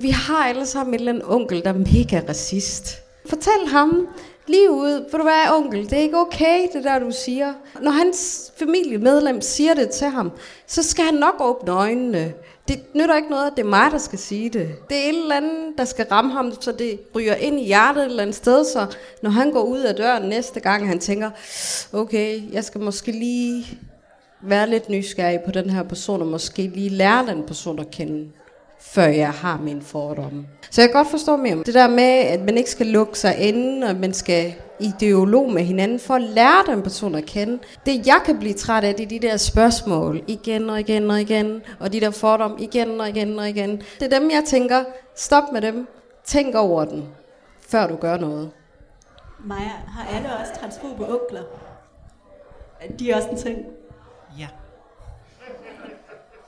Vi 0.00 0.10
har 0.10 0.46
alle 0.46 0.66
sammen 0.66 0.94
en 0.94 1.00
eller 1.00 1.12
anden 1.12 1.24
onkel, 1.26 1.62
der 1.64 1.68
er 1.68 1.78
mega 1.78 2.20
racist. 2.28 3.02
Fortæl 3.26 3.68
ham, 3.68 4.08
lige 4.46 4.70
ud, 4.70 5.08
for 5.10 5.18
du 5.18 5.24
er 5.24 5.56
onkel, 5.56 5.84
det 5.90 5.92
er 5.92 6.02
ikke 6.02 6.18
okay, 6.18 6.68
det 6.72 6.84
der, 6.84 6.98
du 6.98 7.10
siger. 7.10 7.52
Når 7.82 7.90
hans 7.90 8.52
familiemedlem 8.56 9.40
siger 9.40 9.74
det 9.74 9.90
til 9.90 10.06
ham, 10.06 10.32
så 10.66 10.82
skal 10.82 11.04
han 11.04 11.14
nok 11.14 11.34
åbne 11.40 11.72
øjnene. 11.72 12.32
Det 12.68 12.94
nytter 12.94 13.16
ikke 13.16 13.30
noget, 13.30 13.46
at 13.46 13.52
det 13.56 13.64
er 13.64 13.68
mig, 13.68 13.90
der 13.90 13.98
skal 13.98 14.18
sige 14.18 14.50
det. 14.50 14.68
Det 14.90 14.96
er 14.96 15.08
et 15.08 15.18
eller 15.22 15.36
andet, 15.36 15.78
der 15.78 15.84
skal 15.84 16.06
ramme 16.10 16.32
ham, 16.32 16.52
så 16.60 16.72
det 16.72 17.00
ryger 17.14 17.34
ind 17.34 17.60
i 17.60 17.64
hjertet 17.64 18.02
et 18.02 18.06
eller 18.06 18.22
andet 18.22 18.36
sted, 18.36 18.64
så 18.64 18.86
når 19.22 19.30
han 19.30 19.50
går 19.52 19.62
ud 19.62 19.80
af 19.80 19.94
døren 19.94 20.28
næste 20.28 20.60
gang, 20.60 20.88
han 20.88 20.98
tænker, 20.98 21.30
okay, 21.92 22.52
jeg 22.52 22.64
skal 22.64 22.80
måske 22.80 23.12
lige 23.12 23.78
være 24.42 24.70
lidt 24.70 24.88
nysgerrig 24.88 25.40
på 25.44 25.50
den 25.50 25.70
her 25.70 25.82
person, 25.82 26.20
og 26.22 26.26
måske 26.26 26.62
lige 26.62 26.88
lære 26.88 27.26
den 27.26 27.42
person 27.46 27.78
at 27.78 27.90
kende 27.90 28.30
før 28.84 29.06
jeg 29.06 29.30
har 29.30 29.58
mine 29.58 29.82
fordomme. 29.82 30.46
Så 30.70 30.80
jeg 30.80 30.90
kan 30.90 30.98
godt 30.98 31.10
forstå 31.10 31.36
mere 31.36 31.56
det 31.56 31.74
der 31.74 31.88
med, 31.88 32.04
at 32.04 32.40
man 32.40 32.58
ikke 32.58 32.70
skal 32.70 32.86
lukke 32.86 33.18
sig 33.18 33.38
inde, 33.38 33.86
og 33.86 33.96
man 33.96 34.14
skal 34.14 34.54
ideolog 34.80 35.52
med 35.52 35.62
hinanden 35.62 36.00
for 36.00 36.14
at 36.14 36.22
lære 36.22 36.64
den 36.66 36.82
person 36.82 37.14
at 37.14 37.24
kende. 37.24 37.58
Det 37.86 38.06
jeg 38.06 38.20
kan 38.24 38.38
blive 38.38 38.54
træt 38.54 38.84
af, 38.84 38.94
det 38.94 39.04
er 39.04 39.08
de 39.08 39.18
der 39.18 39.36
spørgsmål 39.36 40.22
igen 40.26 40.70
og 40.70 40.80
igen 40.80 41.10
og 41.10 41.20
igen, 41.20 41.62
og 41.80 41.92
de 41.92 42.00
der 42.00 42.10
fordomme 42.10 42.56
igen 42.60 43.00
og 43.00 43.08
igen 43.08 43.38
og 43.38 43.48
igen. 43.48 43.82
Det 44.00 44.12
er 44.12 44.18
dem, 44.18 44.30
jeg 44.30 44.42
tænker, 44.46 44.84
stop 45.16 45.52
med 45.52 45.60
dem, 45.60 45.88
tænk 46.24 46.54
over 46.54 46.84
den, 46.84 47.08
før 47.68 47.86
du 47.86 47.96
gør 47.96 48.16
noget. 48.16 48.50
Maja, 49.44 49.60
har 49.88 50.16
alle 50.16 50.28
også 50.40 50.60
transfobe 50.60 51.04
onkler? 51.04 51.42
De 52.98 53.10
er 53.10 53.16
også 53.16 53.28
en 53.28 53.36
ting. 53.36 53.58
Ja. 54.38 54.48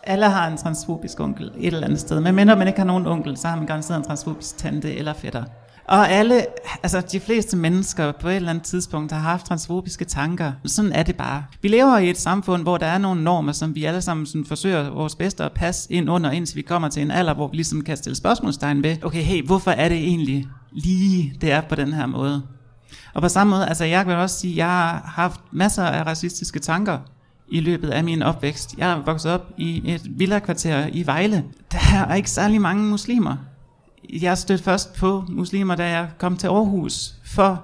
Alle 0.07 0.29
har 0.29 0.49
en 0.49 0.57
transfobisk 0.57 1.21
onkel 1.21 1.51
et 1.59 1.67
eller 1.75 1.87
andet 1.87 2.01
sted. 2.01 2.21
Men 2.21 2.35
mindre 2.35 2.57
man 2.57 2.67
ikke 2.67 2.79
har 2.79 2.87
nogen 2.87 3.07
onkel, 3.07 3.37
så 3.37 3.49
har 3.49 3.57
man 3.57 3.67
garanteret 3.67 3.99
en 3.99 4.05
transfobisk 4.05 4.57
tante 4.57 4.95
eller 4.95 5.13
fætter. 5.13 5.45
Og 5.89 6.11
alle, 6.11 6.47
altså 6.83 7.01
de 7.01 7.21
fleste 7.21 7.57
mennesker 7.57 8.13
på 8.21 8.29
et 8.29 8.37
eller 8.37 8.51
andet 8.51 8.65
tidspunkt 8.65 9.13
har 9.13 9.19
haft 9.19 9.47
transfobiske 9.47 10.05
tanker. 10.05 10.53
Sådan 10.65 10.93
er 10.93 11.03
det 11.03 11.17
bare. 11.17 11.45
Vi 11.63 11.69
lever 11.69 11.99
i 11.99 12.11
et 12.11 12.19
samfund, 12.19 12.63
hvor 12.63 12.77
der 12.77 12.87
er 12.87 12.99
nogle 12.99 13.25
normer, 13.25 13.53
som 13.53 13.75
vi 13.75 13.85
alle 13.85 14.03
sammen 14.03 14.27
sådan 14.27 14.45
forsøger 14.45 14.91
vores 14.91 15.15
bedste 15.15 15.45
at 15.45 15.53
passe 15.53 15.93
ind 15.93 16.11
under, 16.11 16.31
indtil 16.31 16.57
vi 16.57 16.63
kommer 16.63 16.89
til 16.89 17.03
en 17.03 17.11
alder, 17.11 17.35
hvor 17.35 17.49
vi 17.49 17.57
ligesom 17.57 17.85
kan 17.85 17.97
stille 17.97 18.17
spørgsmålstegn 18.17 18.83
ved, 18.83 18.97
okay, 19.05 19.23
hey, 19.23 19.47
hvorfor 19.47 19.71
er 19.71 19.89
det 19.89 19.99
egentlig 19.99 20.47
lige, 20.73 21.35
det 21.41 21.53
er 21.53 21.61
på 21.61 21.75
den 21.75 21.93
her 21.93 22.07
måde? 22.07 22.43
Og 23.15 23.23
på 23.23 23.29
samme 23.29 23.51
måde, 23.51 23.69
altså 23.69 23.85
jeg 23.85 24.07
vil 24.07 24.15
også 24.15 24.39
sige, 24.39 24.53
at 24.53 24.57
jeg 24.57 24.67
har 24.67 25.13
haft 25.15 25.41
masser 25.53 25.85
af 25.85 26.07
racistiske 26.07 26.59
tanker 26.59 26.99
i 27.49 27.61
løbet 27.61 27.91
af 27.91 28.05
min 28.05 28.23
opvækst. 28.23 28.75
Jeg 28.79 28.91
er 28.93 29.03
vokset 29.05 29.33
op 29.33 29.53
i 29.57 29.95
et 29.95 30.19
villakvarter 30.19 30.87
i 30.93 31.07
Vejle. 31.07 31.45
Der 31.73 32.05
er 32.09 32.15
ikke 32.15 32.31
særlig 32.31 32.61
mange 32.61 32.85
muslimer. 32.85 33.37
Jeg 34.11 34.39
stødte 34.39 34.65
først 34.65 34.95
på 34.95 35.25
muslimer, 35.29 35.75
da 35.75 35.89
jeg 35.89 36.09
kom 36.19 36.37
til 36.37 36.47
Aarhus 36.47 37.15
for 37.25 37.63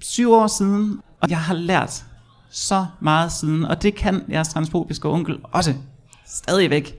syv 0.00 0.32
år 0.32 0.46
siden, 0.46 1.00
og 1.20 1.30
jeg 1.30 1.38
har 1.38 1.54
lært 1.54 2.04
så 2.50 2.86
meget 3.00 3.32
siden, 3.32 3.64
og 3.64 3.82
det 3.82 3.94
kan 3.94 4.22
jeres 4.30 4.48
transfobiske 4.48 5.08
onkel 5.08 5.38
også 5.42 5.74
stadigvæk. 6.26 6.94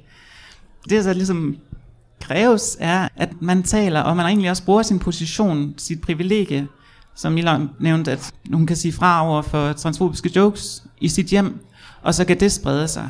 Det 0.89 0.97
er 0.97 1.01
så 1.03 1.14
ligesom 1.14 1.57
kræves, 2.22 2.78
er, 2.80 3.07
at 3.16 3.41
man 3.41 3.64
taler, 3.64 4.01
og 4.01 4.18
man 4.18 4.26
egentlig 4.26 4.49
også 4.49 4.64
bruger 4.64 4.84
sin 4.84 4.99
position, 4.99 5.74
sit 5.78 6.01
privilegie, 6.01 6.68
som 7.16 7.34
Milan 7.34 7.70
nævnte, 7.80 8.12
at 8.12 8.34
hun 8.53 8.68
kan 8.68 8.76
sige 8.76 8.93
fra 8.93 9.28
over 9.28 9.41
for 9.41 9.74
transfobiske 9.74 10.32
jokes 10.36 10.84
i 11.01 11.09
sit 11.09 11.26
hjem, 11.26 11.66
og 12.02 12.14
så 12.14 12.26
kan 12.26 12.39
det 12.39 12.52
sprede 12.52 12.88
sig. 12.88 13.10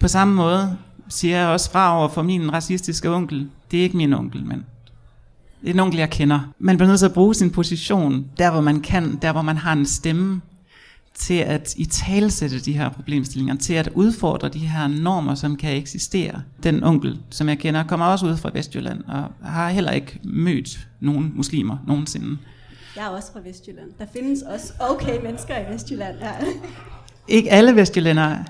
På 0.00 0.08
samme 0.08 0.34
måde 0.34 0.76
siger 1.08 1.38
jeg 1.38 1.48
også 1.48 1.70
fra 1.70 1.98
over 1.98 2.08
for 2.08 2.22
min 2.22 2.52
racistiske 2.52 3.10
onkel, 3.10 3.50
det 3.70 3.78
er 3.78 3.82
ikke 3.82 3.96
min 3.96 4.12
onkel, 4.12 4.44
men 4.44 4.64
det 5.60 5.70
er 5.70 5.74
en 5.74 5.80
onkel, 5.80 5.98
jeg 5.98 6.10
kender. 6.10 6.40
Man 6.58 6.76
bliver 6.76 6.88
nødt 6.88 6.98
til 6.98 7.06
at 7.06 7.14
bruge 7.14 7.34
sin 7.34 7.50
position, 7.50 8.26
der 8.38 8.50
hvor 8.50 8.60
man 8.60 8.80
kan, 8.80 9.18
der 9.22 9.32
hvor 9.32 9.42
man 9.42 9.56
har 9.56 9.72
en 9.72 9.86
stemme, 9.86 10.40
til 11.14 11.34
at 11.34 11.74
i 11.76 11.84
talsætte 11.84 12.60
de 12.60 12.72
her 12.72 12.88
problemstillinger, 12.88 13.54
til 13.54 13.74
at 13.74 13.88
udfordre 13.94 14.48
de 14.48 14.58
her 14.58 14.86
normer, 14.86 15.34
som 15.34 15.56
kan 15.56 15.76
eksistere. 15.76 16.42
Den 16.62 16.84
onkel, 16.84 17.20
som 17.30 17.48
jeg 17.48 17.58
kender, 17.58 17.84
kommer 17.84 18.06
også 18.06 18.26
ud 18.26 18.36
fra 18.36 18.50
Vestjylland, 18.54 19.04
og 19.04 19.24
har 19.42 19.70
heller 19.70 19.90
ikke 19.90 20.20
mødt 20.24 20.88
nogen 21.00 21.32
muslimer 21.34 21.76
nogensinde. 21.86 22.38
Jeg 22.96 23.04
er 23.04 23.08
også 23.08 23.32
fra 23.32 23.40
Vestjylland. 23.44 23.90
Der 23.98 24.06
findes 24.12 24.42
også 24.42 24.72
okay 24.80 25.22
mennesker 25.22 25.54
i 25.58 25.74
Vestjylland. 25.74 26.16
Ja. 26.20 26.32
Ikke 27.28 27.50
alle 27.50 27.76
vestjyllændere. 27.76 28.44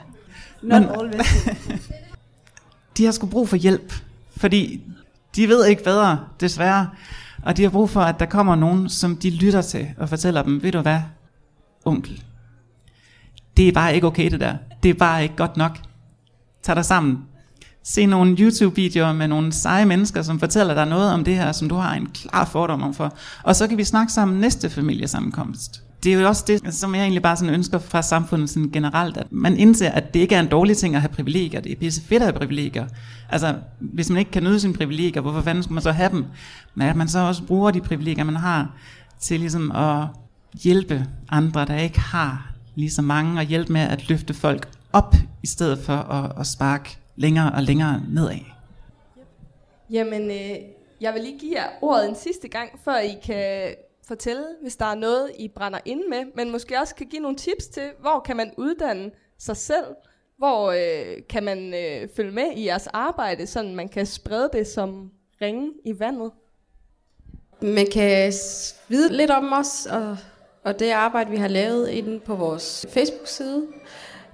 Not 0.62 0.82
men, 0.82 0.90
all 0.90 1.12
de 2.96 3.04
har 3.04 3.12
sgu 3.12 3.26
brug 3.26 3.48
for 3.48 3.56
hjælp, 3.56 3.94
fordi 4.36 4.80
de 5.36 5.48
ved 5.48 5.66
ikke 5.66 5.84
bedre, 5.84 6.20
desværre. 6.40 6.88
Og 7.42 7.56
de 7.56 7.62
har 7.62 7.70
brug 7.70 7.90
for, 7.90 8.00
at 8.00 8.20
der 8.20 8.26
kommer 8.26 8.54
nogen, 8.54 8.88
som 8.88 9.16
de 9.16 9.30
lytter 9.30 9.62
til 9.62 9.88
og 9.98 10.08
fortæller 10.08 10.42
dem, 10.42 10.62
ved 10.62 10.72
du 10.72 10.80
hvad, 10.80 11.00
onkel, 11.84 12.24
det 13.56 13.68
er 13.68 13.72
bare 13.72 13.94
ikke 13.94 14.06
okay 14.06 14.30
det 14.30 14.40
der. 14.40 14.56
Det 14.82 14.88
er 14.88 14.94
bare 14.94 15.22
ikke 15.22 15.36
godt 15.36 15.56
nok. 15.56 15.78
Tag 16.62 16.76
dig 16.76 16.84
sammen. 16.84 17.18
Se 17.82 18.06
nogle 18.06 18.36
YouTube-videoer 18.38 19.12
med 19.12 19.28
nogle 19.28 19.52
seje 19.52 19.86
mennesker, 19.86 20.22
som 20.22 20.40
fortæller 20.40 20.74
dig 20.74 20.86
noget 20.86 21.12
om 21.12 21.24
det 21.24 21.36
her, 21.36 21.52
som 21.52 21.68
du 21.68 21.74
har 21.74 21.94
en 21.94 22.06
klar 22.06 22.44
fordom 22.44 22.82
om 22.82 22.94
for. 22.94 23.16
Og 23.42 23.56
så 23.56 23.68
kan 23.68 23.78
vi 23.78 23.84
snakke 23.84 24.12
sammen 24.12 24.40
næste 24.40 24.70
familiesammenkomst 24.70 25.85
det 26.06 26.14
er 26.14 26.20
jo 26.20 26.28
også 26.28 26.44
det, 26.46 26.74
som 26.74 26.94
jeg 26.94 27.02
egentlig 27.02 27.22
bare 27.22 27.36
sådan 27.36 27.54
ønsker 27.54 27.78
fra 27.78 28.02
samfundet 28.02 28.50
sådan 28.50 28.70
generelt, 28.70 29.16
at 29.16 29.26
man 29.30 29.56
indser, 29.58 29.90
at 29.90 30.14
det 30.14 30.20
ikke 30.20 30.34
er 30.34 30.40
en 30.40 30.48
dårlig 30.48 30.76
ting 30.76 30.94
at 30.94 31.00
have 31.00 31.08
privilegier. 31.08 31.60
Det 31.60 31.72
er 31.72 31.76
pisse 31.76 32.02
fedt 32.02 32.22
at 32.22 32.26
have 32.26 32.38
privilegier. 32.38 32.86
Altså, 33.30 33.54
hvis 33.80 34.10
man 34.10 34.18
ikke 34.18 34.30
kan 34.30 34.42
nyde 34.42 34.60
sine 34.60 34.74
privilegier, 34.74 35.22
hvorfor 35.22 35.40
fanden 35.40 35.62
skulle 35.62 35.74
man 35.74 35.82
så 35.82 35.92
have 35.92 36.10
dem? 36.10 36.24
Men 36.74 36.88
at 36.88 36.96
man 36.96 37.08
så 37.08 37.18
også 37.18 37.42
bruger 37.42 37.70
de 37.70 37.80
privilegier, 37.80 38.24
man 38.24 38.36
har, 38.36 38.76
til 39.20 39.40
ligesom 39.40 39.70
at 39.70 40.06
hjælpe 40.62 41.06
andre, 41.28 41.64
der 41.64 41.76
ikke 41.76 42.00
har 42.00 42.52
lige 42.74 42.90
så 42.90 43.02
mange, 43.02 43.40
og 43.40 43.44
hjælpe 43.44 43.72
med 43.72 43.80
at 43.80 44.08
løfte 44.08 44.34
folk 44.34 44.68
op, 44.92 45.14
i 45.42 45.46
stedet 45.46 45.78
for 45.78 45.96
at, 45.96 46.40
at 46.40 46.46
sparke 46.46 46.96
længere 47.16 47.52
og 47.52 47.62
længere 47.62 48.02
nedad. 48.08 48.38
Jamen, 49.90 50.30
øh, 50.30 50.56
jeg 51.00 51.14
vil 51.14 51.22
lige 51.22 51.38
give 51.38 51.52
jer 51.56 51.66
ordet 51.82 52.08
en 52.08 52.16
sidste 52.22 52.48
gang, 52.48 52.70
før 52.84 52.96
I 52.96 53.14
kan 53.24 53.74
fortælle, 54.08 54.44
hvis 54.62 54.76
der 54.76 54.84
er 54.84 54.94
noget, 54.94 55.30
I 55.38 55.48
brænder 55.48 55.78
ind 55.84 56.02
med, 56.08 56.24
men 56.34 56.50
måske 56.50 56.78
også 56.80 56.94
kan 56.94 57.06
give 57.06 57.22
nogle 57.22 57.36
tips 57.36 57.66
til, 57.66 57.90
hvor 58.00 58.20
kan 58.20 58.36
man 58.36 58.52
uddanne 58.56 59.10
sig 59.38 59.56
selv, 59.56 59.84
hvor 60.38 60.70
øh, 60.70 61.16
kan 61.28 61.44
man 61.44 61.74
øh, 61.74 62.08
følge 62.16 62.32
med 62.32 62.52
i 62.56 62.66
jeres 62.66 62.86
arbejde, 62.86 63.46
sådan 63.46 63.74
man 63.74 63.88
kan 63.88 64.06
sprede 64.06 64.50
det 64.52 64.66
som 64.66 65.10
ringe 65.42 65.72
i 65.84 66.00
vandet. 66.00 66.30
Man 67.62 67.86
kan 67.92 68.32
vide 68.88 69.12
lidt 69.12 69.30
om 69.30 69.52
os, 69.52 69.86
og, 69.86 70.16
og 70.64 70.78
det 70.78 70.90
arbejde, 70.90 71.30
vi 71.30 71.36
har 71.36 71.48
lavet 71.48 71.88
inde 71.88 72.20
på 72.20 72.34
vores 72.34 72.86
Facebook-side. 72.88 73.66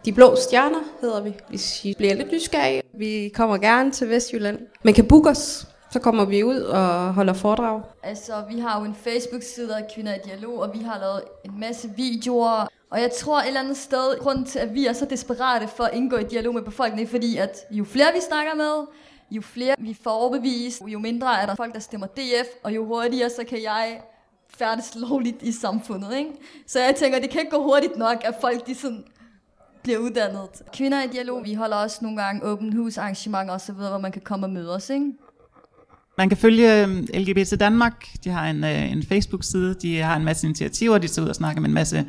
De 0.05 0.12
Blå 0.12 0.37
Stjerner 0.37 0.83
hedder 1.01 1.20
vi, 1.20 1.35
hvis 1.49 1.85
I 1.85 1.95
bliver 1.95 2.14
lidt 2.14 2.33
nysgerrige. 2.33 2.83
Vi 2.99 3.31
kommer 3.35 3.59
gerne 3.59 3.91
til 3.91 4.09
Vestjylland. 4.09 4.61
Man 4.83 4.95
kan 4.95 5.09
booke 5.09 5.31
os 5.31 5.66
så 5.93 5.99
kommer 5.99 6.24
vi 6.24 6.45
ud 6.45 6.61
og 6.61 7.14
holder 7.14 7.32
foredrag. 7.32 7.82
Altså, 8.03 8.32
vi 8.51 8.59
har 8.59 8.80
jo 8.80 8.84
en 8.84 8.95
Facebook-side 8.95 9.68
der 9.68 9.80
Kvinder 9.95 10.14
i 10.14 10.18
Dialog, 10.24 10.59
og 10.59 10.70
vi 10.74 10.78
har 10.78 10.99
lavet 10.99 11.22
en 11.45 11.61
masse 11.61 11.90
videoer. 11.97 12.66
Og 12.90 13.01
jeg 13.01 13.11
tror 13.18 13.40
et 13.40 13.47
eller 13.47 13.61
andet 13.61 13.76
sted, 13.76 14.18
grund 14.18 14.47
til, 14.47 14.59
at 14.59 14.74
vi 14.74 14.86
er 14.86 14.93
så 14.93 15.05
desperate 15.05 15.68
for 15.68 15.84
at 15.84 15.95
indgå 15.95 16.16
i 16.16 16.24
dialog 16.24 16.55
med 16.55 16.62
befolkningen, 16.62 17.09
fordi 17.09 17.36
at 17.36 17.59
jo 17.70 17.84
flere 17.84 18.12
vi 18.14 18.20
snakker 18.28 18.55
med, 18.55 18.86
jo 19.30 19.43
flere 19.43 19.74
vi 19.78 19.99
får 20.03 20.11
overbevist, 20.11 20.82
jo 20.86 20.99
mindre 20.99 21.43
er 21.43 21.47
der 21.47 21.55
folk, 21.55 21.74
der 21.74 21.80
stemmer 21.80 22.07
DF, 22.07 22.49
og 22.62 22.74
jo 22.74 22.84
hurtigere 22.86 23.30
så 23.30 23.45
kan 23.49 23.62
jeg 23.62 24.01
færdes 24.49 24.95
lovligt 24.95 25.43
i 25.43 25.53
samfundet. 25.53 26.16
Ikke? 26.16 26.30
Så 26.66 26.80
jeg 26.80 26.95
tænker, 26.95 27.20
det 27.20 27.30
kan 27.30 27.40
ikke 27.40 27.57
gå 27.57 27.62
hurtigt 27.62 27.97
nok, 27.97 28.24
at 28.24 28.34
folk 28.40 28.66
de 28.66 28.74
sådan 28.74 29.05
bliver 29.82 29.99
uddannet. 29.99 30.62
Kvinder 30.72 31.03
i 31.03 31.07
dialog, 31.07 31.45
vi 31.45 31.55
holder 31.55 31.76
også 31.76 31.99
nogle 32.03 32.22
gange 32.22 32.45
åbent 32.45 32.74
hus 32.74 32.99
arrangementer 32.99 33.55
osv., 33.55 33.74
hvor 33.74 33.99
man 33.99 34.12
kan 34.12 34.22
komme 34.22 34.47
og 34.47 34.51
møde 34.51 34.74
os. 34.74 34.90
Ikke? 34.90 35.12
Man 36.18 36.28
kan 36.28 36.38
følge 36.38 36.82
øhm, 36.82 37.06
LGBT 37.14 37.60
Danmark. 37.60 38.06
De 38.24 38.30
har 38.30 38.50
en, 38.50 38.64
øh, 38.64 38.92
en 38.92 39.02
Facebook-side. 39.02 39.74
De 39.82 39.98
har 39.98 40.16
en 40.16 40.24
masse 40.24 40.46
initiativer. 40.46 40.98
De 40.98 41.08
tager 41.08 41.24
ud 41.24 41.28
og 41.28 41.34
snakker 41.34 41.60
med 41.60 41.68
en 41.68 41.74
masse 41.74 42.04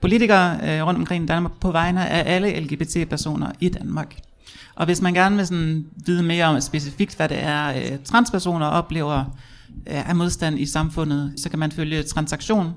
politikere 0.00 0.58
øh, 0.62 0.86
rundt 0.86 0.98
omkring 1.00 1.24
i 1.24 1.26
Danmark 1.26 1.52
på 1.60 1.70
vegne 1.70 2.08
af 2.08 2.34
alle 2.34 2.60
LGBT-personer 2.60 3.52
i 3.60 3.68
Danmark. 3.68 4.16
Og 4.74 4.84
hvis 4.86 5.02
man 5.02 5.14
gerne 5.14 5.36
vil 5.36 5.46
sådan 5.46 5.86
vide 6.06 6.22
mere 6.22 6.44
om 6.44 6.60
specifikt, 6.60 7.16
hvad 7.16 7.28
det 7.28 7.42
er, 7.42 7.68
øh, 7.68 7.98
transpersoner 8.04 8.66
oplever 8.66 9.18
øh, 9.86 10.08
af 10.08 10.16
modstand 10.16 10.58
i 10.58 10.66
samfundet, 10.66 11.34
så 11.36 11.50
kan 11.50 11.58
man 11.58 11.72
følge 11.72 12.02
Transaktion, 12.02 12.74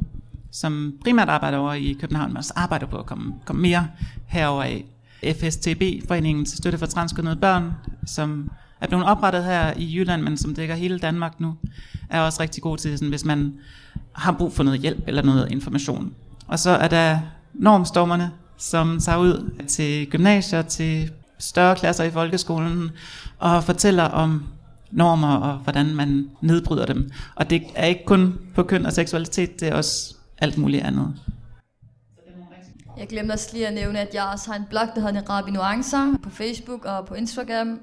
som 0.51 0.93
primært 1.03 1.29
arbejder 1.29 1.57
over 1.57 1.73
i 1.73 1.97
København, 2.01 2.29
men 2.29 2.37
også 2.37 2.53
arbejder 2.55 2.85
på 2.85 2.97
at 2.97 3.05
komme, 3.05 3.33
komme 3.45 3.61
mere 3.61 3.87
herover 4.27 4.63
af. 4.63 4.85
FSTB, 5.23 6.07
Foreningen 6.07 6.45
til 6.45 6.57
Støtte 6.57 6.77
for 6.77 6.85
Transkønnede 6.85 7.35
Børn, 7.35 7.71
som 8.05 8.49
er 8.81 8.87
blevet 8.87 9.05
oprettet 9.05 9.43
her 9.43 9.73
i 9.77 9.95
Jylland, 9.95 10.21
men 10.21 10.37
som 10.37 10.55
dækker 10.55 10.75
hele 10.75 10.99
Danmark 10.99 11.39
nu, 11.39 11.55
er 12.09 12.21
også 12.21 12.41
rigtig 12.41 12.63
god 12.63 12.77
til, 12.77 12.97
sådan, 12.97 13.09
hvis 13.09 13.25
man 13.25 13.53
har 14.11 14.31
brug 14.31 14.53
for 14.53 14.63
noget 14.63 14.79
hjælp 14.79 15.03
eller 15.07 15.23
noget 15.23 15.51
information. 15.51 16.13
Og 16.47 16.59
så 16.59 16.69
er 16.69 16.87
der 16.87 17.19
normstormerne, 17.53 18.31
som 18.57 18.99
tager 18.99 19.17
ud 19.17 19.65
til 19.67 20.09
gymnasier, 20.09 20.61
til 20.61 21.11
større 21.39 21.75
klasser 21.75 22.03
i 22.03 22.11
folkeskolen, 22.11 22.91
og 23.39 23.63
fortæller 23.63 24.03
om 24.03 24.43
normer 24.91 25.35
og 25.35 25.57
hvordan 25.57 25.95
man 25.95 26.29
nedbryder 26.41 26.85
dem. 26.85 27.09
Og 27.35 27.49
det 27.49 27.63
er 27.75 27.85
ikke 27.85 28.05
kun 28.05 28.39
på 28.55 28.63
køn 28.63 28.85
og 28.85 28.93
seksualitet, 28.93 29.59
det 29.59 29.67
er 29.67 29.75
også 29.75 30.15
alt 30.37 30.57
muligt 30.57 30.83
andet. 30.83 31.15
Jeg 32.97 33.07
glemte 33.07 33.31
også 33.31 33.49
lige 33.53 33.67
at 33.67 33.73
nævne, 33.73 33.99
at 33.99 34.13
jeg 34.13 34.23
også 34.33 34.51
har 34.51 34.57
en 34.57 34.65
blog, 34.69 34.87
der 34.95 35.01
hedder 35.01 35.29
Rabi 35.29 35.51
Nuancer 35.51 36.17
på 36.23 36.29
Facebook 36.29 36.85
og 36.85 37.05
på 37.05 37.13
Instagram. 37.13 37.79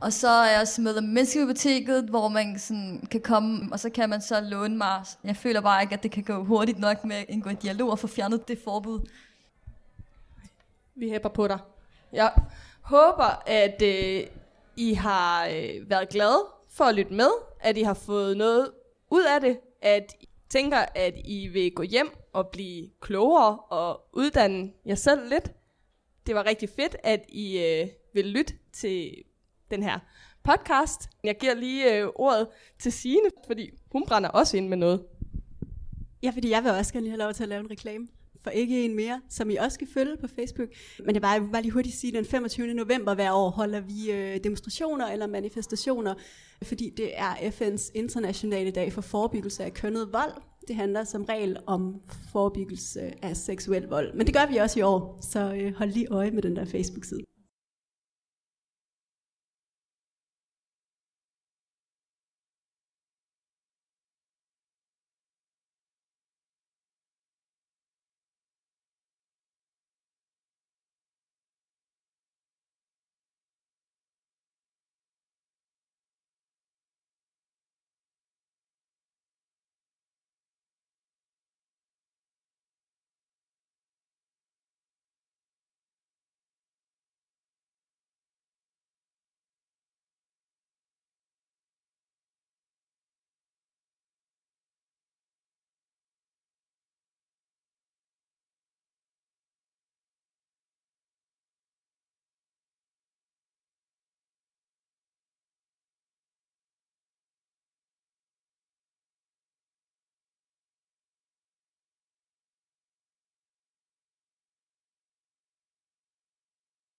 Og 0.00 0.12
så 0.12 0.28
er 0.28 0.50
jeg 0.50 0.60
også 0.60 0.80
medlem 0.80 1.04
af 1.04 1.12
Menneskebiblioteket, 1.12 2.04
hvor 2.04 2.28
man 2.28 2.58
sådan 2.58 3.06
kan 3.10 3.20
komme, 3.20 3.68
og 3.72 3.80
så 3.80 3.90
kan 3.90 4.10
man 4.10 4.20
så 4.20 4.40
låne 4.40 4.76
mig. 4.76 5.04
Jeg 5.24 5.36
føler 5.36 5.60
bare 5.60 5.82
ikke, 5.82 5.94
at 5.94 6.02
det 6.02 6.10
kan 6.10 6.24
gå 6.24 6.44
hurtigt 6.44 6.78
nok 6.78 7.04
med 7.04 7.16
at 7.16 7.24
indgå 7.28 7.50
i 7.50 7.54
dialog 7.54 7.90
og 7.90 7.98
få 7.98 8.06
fjernet 8.06 8.48
det 8.48 8.58
forbud. 8.64 9.00
Vi 10.94 11.10
hæpper 11.10 11.28
på 11.28 11.48
dig. 11.48 11.58
Jeg 12.12 12.32
håber, 12.80 13.42
at 13.46 13.82
øh, 13.82 14.26
I 14.76 14.94
har 14.94 15.46
øh, 15.46 15.90
været 15.90 16.08
glade 16.08 16.46
for 16.70 16.84
at 16.84 16.94
lytte 16.94 17.12
med, 17.12 17.30
at 17.60 17.76
I 17.76 17.82
har 17.82 17.94
fået 17.94 18.36
noget 18.36 18.70
ud 19.10 19.24
af 19.24 19.40
det, 19.40 19.58
at 19.82 20.16
I 20.20 20.28
tænker, 20.48 20.84
at 20.94 21.14
I 21.24 21.46
vil 21.46 21.72
gå 21.72 21.82
hjem 21.82 22.10
og 22.32 22.48
blive 22.48 22.90
klogere 23.00 23.58
og 23.58 24.00
uddanne 24.12 24.70
jer 24.86 24.94
selv 24.94 25.28
lidt. 25.28 25.52
Det 26.26 26.34
var 26.34 26.46
rigtig 26.46 26.68
fedt, 26.68 26.96
at 27.02 27.24
I 27.28 27.58
øh, 27.58 27.88
vil 28.14 28.24
lytte 28.26 28.54
til 28.72 29.24
den 29.70 29.82
her 29.82 29.98
podcast. 30.42 31.10
Jeg 31.24 31.36
giver 31.40 31.54
lige 31.54 31.94
øh, 31.94 32.08
ordet 32.14 32.46
til 32.78 32.92
Signe, 32.92 33.30
fordi 33.46 33.70
hun 33.92 34.04
brænder 34.06 34.28
også 34.28 34.56
ind 34.56 34.68
med 34.68 34.76
noget. 34.76 35.04
Ja, 36.22 36.30
fordi 36.30 36.50
jeg 36.50 36.64
vil 36.64 36.70
også 36.70 36.92
gerne 36.92 37.04
lige 37.04 37.10
have 37.10 37.22
lov 37.22 37.32
til 37.32 37.42
at 37.42 37.48
lave 37.48 37.60
en 37.60 37.70
reklame 37.70 38.08
for 38.42 38.50
ikke 38.50 38.84
en 38.84 38.96
mere, 38.96 39.20
som 39.28 39.50
I 39.50 39.56
også 39.56 39.78
kan 39.78 39.88
følge 39.94 40.16
på 40.16 40.26
Facebook. 40.26 40.68
Men 41.04 41.14
det 41.14 41.22
var, 41.22 41.32
jeg 41.32 41.42
vil 41.42 41.48
bare 41.48 41.62
lige 41.62 41.72
hurtigt 41.72 41.94
sige, 41.94 42.10
at 42.10 42.24
den 42.24 42.24
25. 42.24 42.74
november 42.74 43.14
hver 43.14 43.32
år 43.32 43.50
holder 43.50 43.80
vi 43.80 44.10
øh, 44.10 44.44
demonstrationer 44.44 45.06
eller 45.06 45.26
manifestationer, 45.26 46.14
fordi 46.62 46.90
det 46.96 47.10
er 47.14 47.34
FN's 47.34 47.90
internationale 47.94 48.70
dag 48.70 48.92
for 48.92 49.00
forebyggelse 49.00 49.64
af 49.64 49.74
kønnet 49.74 50.12
vold. 50.12 50.32
Det 50.68 50.76
handler 50.76 51.04
som 51.04 51.24
regel 51.24 51.56
om 51.66 52.00
forebyggelse 52.32 53.12
af 53.24 53.36
seksuel 53.36 53.82
vold. 53.82 54.14
Men 54.14 54.26
det 54.26 54.34
gør 54.34 54.46
vi 54.50 54.56
også 54.56 54.78
i 54.78 54.82
år, 54.82 55.18
så 55.22 55.54
øh, 55.54 55.74
hold 55.74 55.90
lige 55.90 56.06
øje 56.10 56.30
med 56.30 56.42
den 56.42 56.56
der 56.56 56.64
Facebook-side. 56.64 57.20